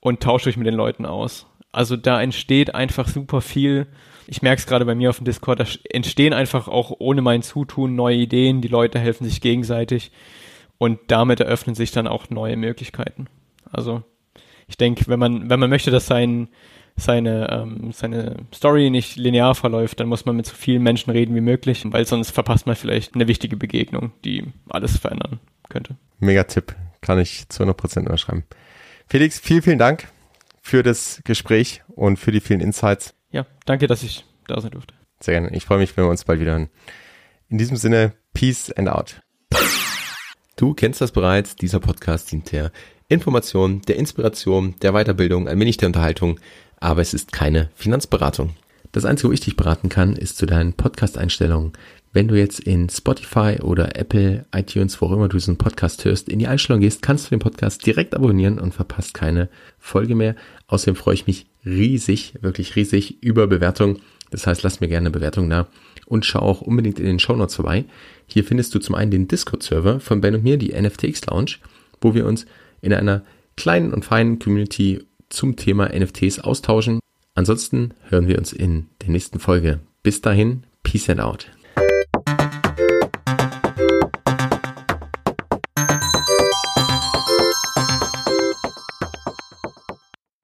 und 0.00 0.20
tauscht 0.20 0.46
euch 0.46 0.58
mit 0.58 0.66
den 0.66 0.74
Leuten 0.74 1.06
aus. 1.06 1.46
Also 1.72 1.96
da 1.96 2.20
entsteht 2.20 2.74
einfach 2.74 3.08
super 3.08 3.40
viel. 3.40 3.86
Ich 4.26 4.42
merke 4.42 4.60
es 4.60 4.66
gerade 4.66 4.84
bei 4.84 4.94
mir 4.94 5.08
auf 5.08 5.16
dem 5.16 5.24
Discord, 5.24 5.60
da 5.60 5.66
entstehen 5.88 6.34
einfach 6.34 6.68
auch 6.68 6.92
ohne 6.98 7.22
mein 7.22 7.42
Zutun 7.42 7.94
neue 7.94 8.16
Ideen, 8.16 8.60
die 8.60 8.68
Leute 8.68 8.98
helfen 8.98 9.24
sich 9.24 9.40
gegenseitig 9.40 10.12
und 10.82 10.98
damit 11.06 11.38
eröffnen 11.38 11.76
sich 11.76 11.92
dann 11.92 12.08
auch 12.08 12.28
neue 12.28 12.56
Möglichkeiten. 12.56 13.28
Also 13.70 14.02
ich 14.66 14.76
denke, 14.76 15.06
wenn 15.06 15.20
man, 15.20 15.48
wenn 15.48 15.60
man 15.60 15.70
möchte, 15.70 15.92
dass 15.92 16.06
sein, 16.08 16.48
seine, 16.96 17.48
ähm, 17.52 17.92
seine 17.92 18.34
Story 18.52 18.90
nicht 18.90 19.14
linear 19.14 19.54
verläuft, 19.54 20.00
dann 20.00 20.08
muss 20.08 20.24
man 20.24 20.34
mit 20.34 20.46
so 20.46 20.56
vielen 20.56 20.82
Menschen 20.82 21.12
reden 21.12 21.36
wie 21.36 21.40
möglich, 21.40 21.84
weil 21.84 22.04
sonst 22.04 22.32
verpasst 22.32 22.66
man 22.66 22.74
vielleicht 22.74 23.14
eine 23.14 23.28
wichtige 23.28 23.56
Begegnung, 23.56 24.10
die 24.24 24.44
alles 24.70 24.98
verändern 24.98 25.38
könnte. 25.68 25.94
Mega 26.18 26.42
Tipp, 26.42 26.74
kann 27.00 27.20
ich 27.20 27.48
zu 27.48 27.62
100% 27.62 28.00
unterschreiben. 28.00 28.42
Felix, 29.06 29.38
vielen, 29.38 29.62
vielen 29.62 29.78
Dank 29.78 30.08
für 30.62 30.82
das 30.82 31.22
Gespräch 31.22 31.82
und 31.94 32.18
für 32.18 32.32
die 32.32 32.40
vielen 32.40 32.58
Insights. 32.58 33.14
Ja, 33.30 33.46
danke, 33.66 33.86
dass 33.86 34.02
ich 34.02 34.24
da 34.48 34.60
sein 34.60 34.72
durfte. 34.72 34.94
Sehr 35.20 35.34
gerne. 35.40 35.56
Ich 35.56 35.64
freue 35.64 35.78
mich, 35.78 35.96
wenn 35.96 36.06
wir 36.06 36.10
uns 36.10 36.24
bald 36.24 36.40
wieder 36.40 36.50
hören. 36.50 36.70
In 37.48 37.58
diesem 37.58 37.76
Sinne, 37.76 38.14
Peace 38.34 38.72
and 38.72 38.88
out. 38.88 39.22
Du 40.56 40.74
kennst 40.74 41.00
das 41.00 41.12
bereits. 41.12 41.56
Dieser 41.56 41.80
Podcast 41.80 42.30
dient 42.30 42.52
der 42.52 42.72
Information, 43.08 43.80
der 43.82 43.96
Inspiration, 43.96 44.74
der 44.82 44.92
Weiterbildung, 44.92 45.48
ein 45.48 45.58
wenig 45.58 45.78
der 45.78 45.88
Unterhaltung, 45.88 46.38
aber 46.78 47.00
es 47.00 47.14
ist 47.14 47.32
keine 47.32 47.70
Finanzberatung. 47.74 48.50
Das 48.92 49.06
Einzige, 49.06 49.28
wo 49.28 49.32
ich 49.32 49.40
dich 49.40 49.56
beraten 49.56 49.88
kann, 49.88 50.14
ist 50.14 50.36
zu 50.36 50.44
deinen 50.44 50.74
Podcast-Einstellungen. 50.74 51.72
Wenn 52.12 52.28
du 52.28 52.38
jetzt 52.38 52.60
in 52.60 52.90
Spotify 52.90 53.58
oder 53.62 53.96
Apple, 53.96 54.44
iTunes, 54.54 55.00
wo 55.00 55.06
auch 55.06 55.12
immer 55.12 55.28
du 55.28 55.38
diesen 55.38 55.56
Podcast 55.56 56.04
hörst, 56.04 56.28
in 56.28 56.38
die 56.38 56.46
Einstellung 56.46 56.82
gehst, 56.82 57.00
kannst 57.00 57.26
du 57.26 57.30
den 57.30 57.38
Podcast 57.38 57.86
direkt 57.86 58.14
abonnieren 58.14 58.58
und 58.58 58.74
verpasst 58.74 59.14
keine 59.14 59.48
Folge 59.78 60.14
mehr. 60.14 60.36
Außerdem 60.66 60.96
freue 60.96 61.14
ich 61.14 61.26
mich 61.26 61.46
riesig, 61.64 62.34
wirklich 62.42 62.76
riesig 62.76 63.22
über 63.22 63.46
Bewertung. 63.46 64.00
Das 64.30 64.46
heißt, 64.46 64.62
lass 64.62 64.80
mir 64.80 64.88
gerne 64.88 65.06
eine 65.06 65.10
Bewertung 65.10 65.48
da 65.48 65.68
und 66.04 66.26
schau 66.26 66.40
auch 66.40 66.60
unbedingt 66.60 66.98
in 66.98 67.06
den 67.06 67.18
Show 67.18 67.34
Notes 67.34 67.54
vorbei. 67.54 67.86
Hier 68.32 68.44
findest 68.44 68.74
du 68.74 68.78
zum 68.78 68.94
einen 68.94 69.10
den 69.10 69.28
Discord-Server 69.28 70.00
von 70.00 70.22
Ben 70.22 70.34
und 70.34 70.42
mir, 70.42 70.56
die 70.56 70.72
NFTX 70.72 71.26
Lounge, 71.26 71.56
wo 72.00 72.14
wir 72.14 72.24
uns 72.24 72.46
in 72.80 72.94
einer 72.94 73.24
kleinen 73.56 73.92
und 73.92 74.06
feinen 74.06 74.38
Community 74.38 75.04
zum 75.28 75.56
Thema 75.56 75.90
NFTs 75.94 76.38
austauschen. 76.38 77.00
Ansonsten 77.34 77.92
hören 78.08 78.28
wir 78.28 78.38
uns 78.38 78.54
in 78.54 78.86
der 79.02 79.10
nächsten 79.10 79.38
Folge. 79.38 79.80
Bis 80.02 80.22
dahin, 80.22 80.62
Peace 80.82 81.10
and 81.10 81.20
out. 81.20 81.46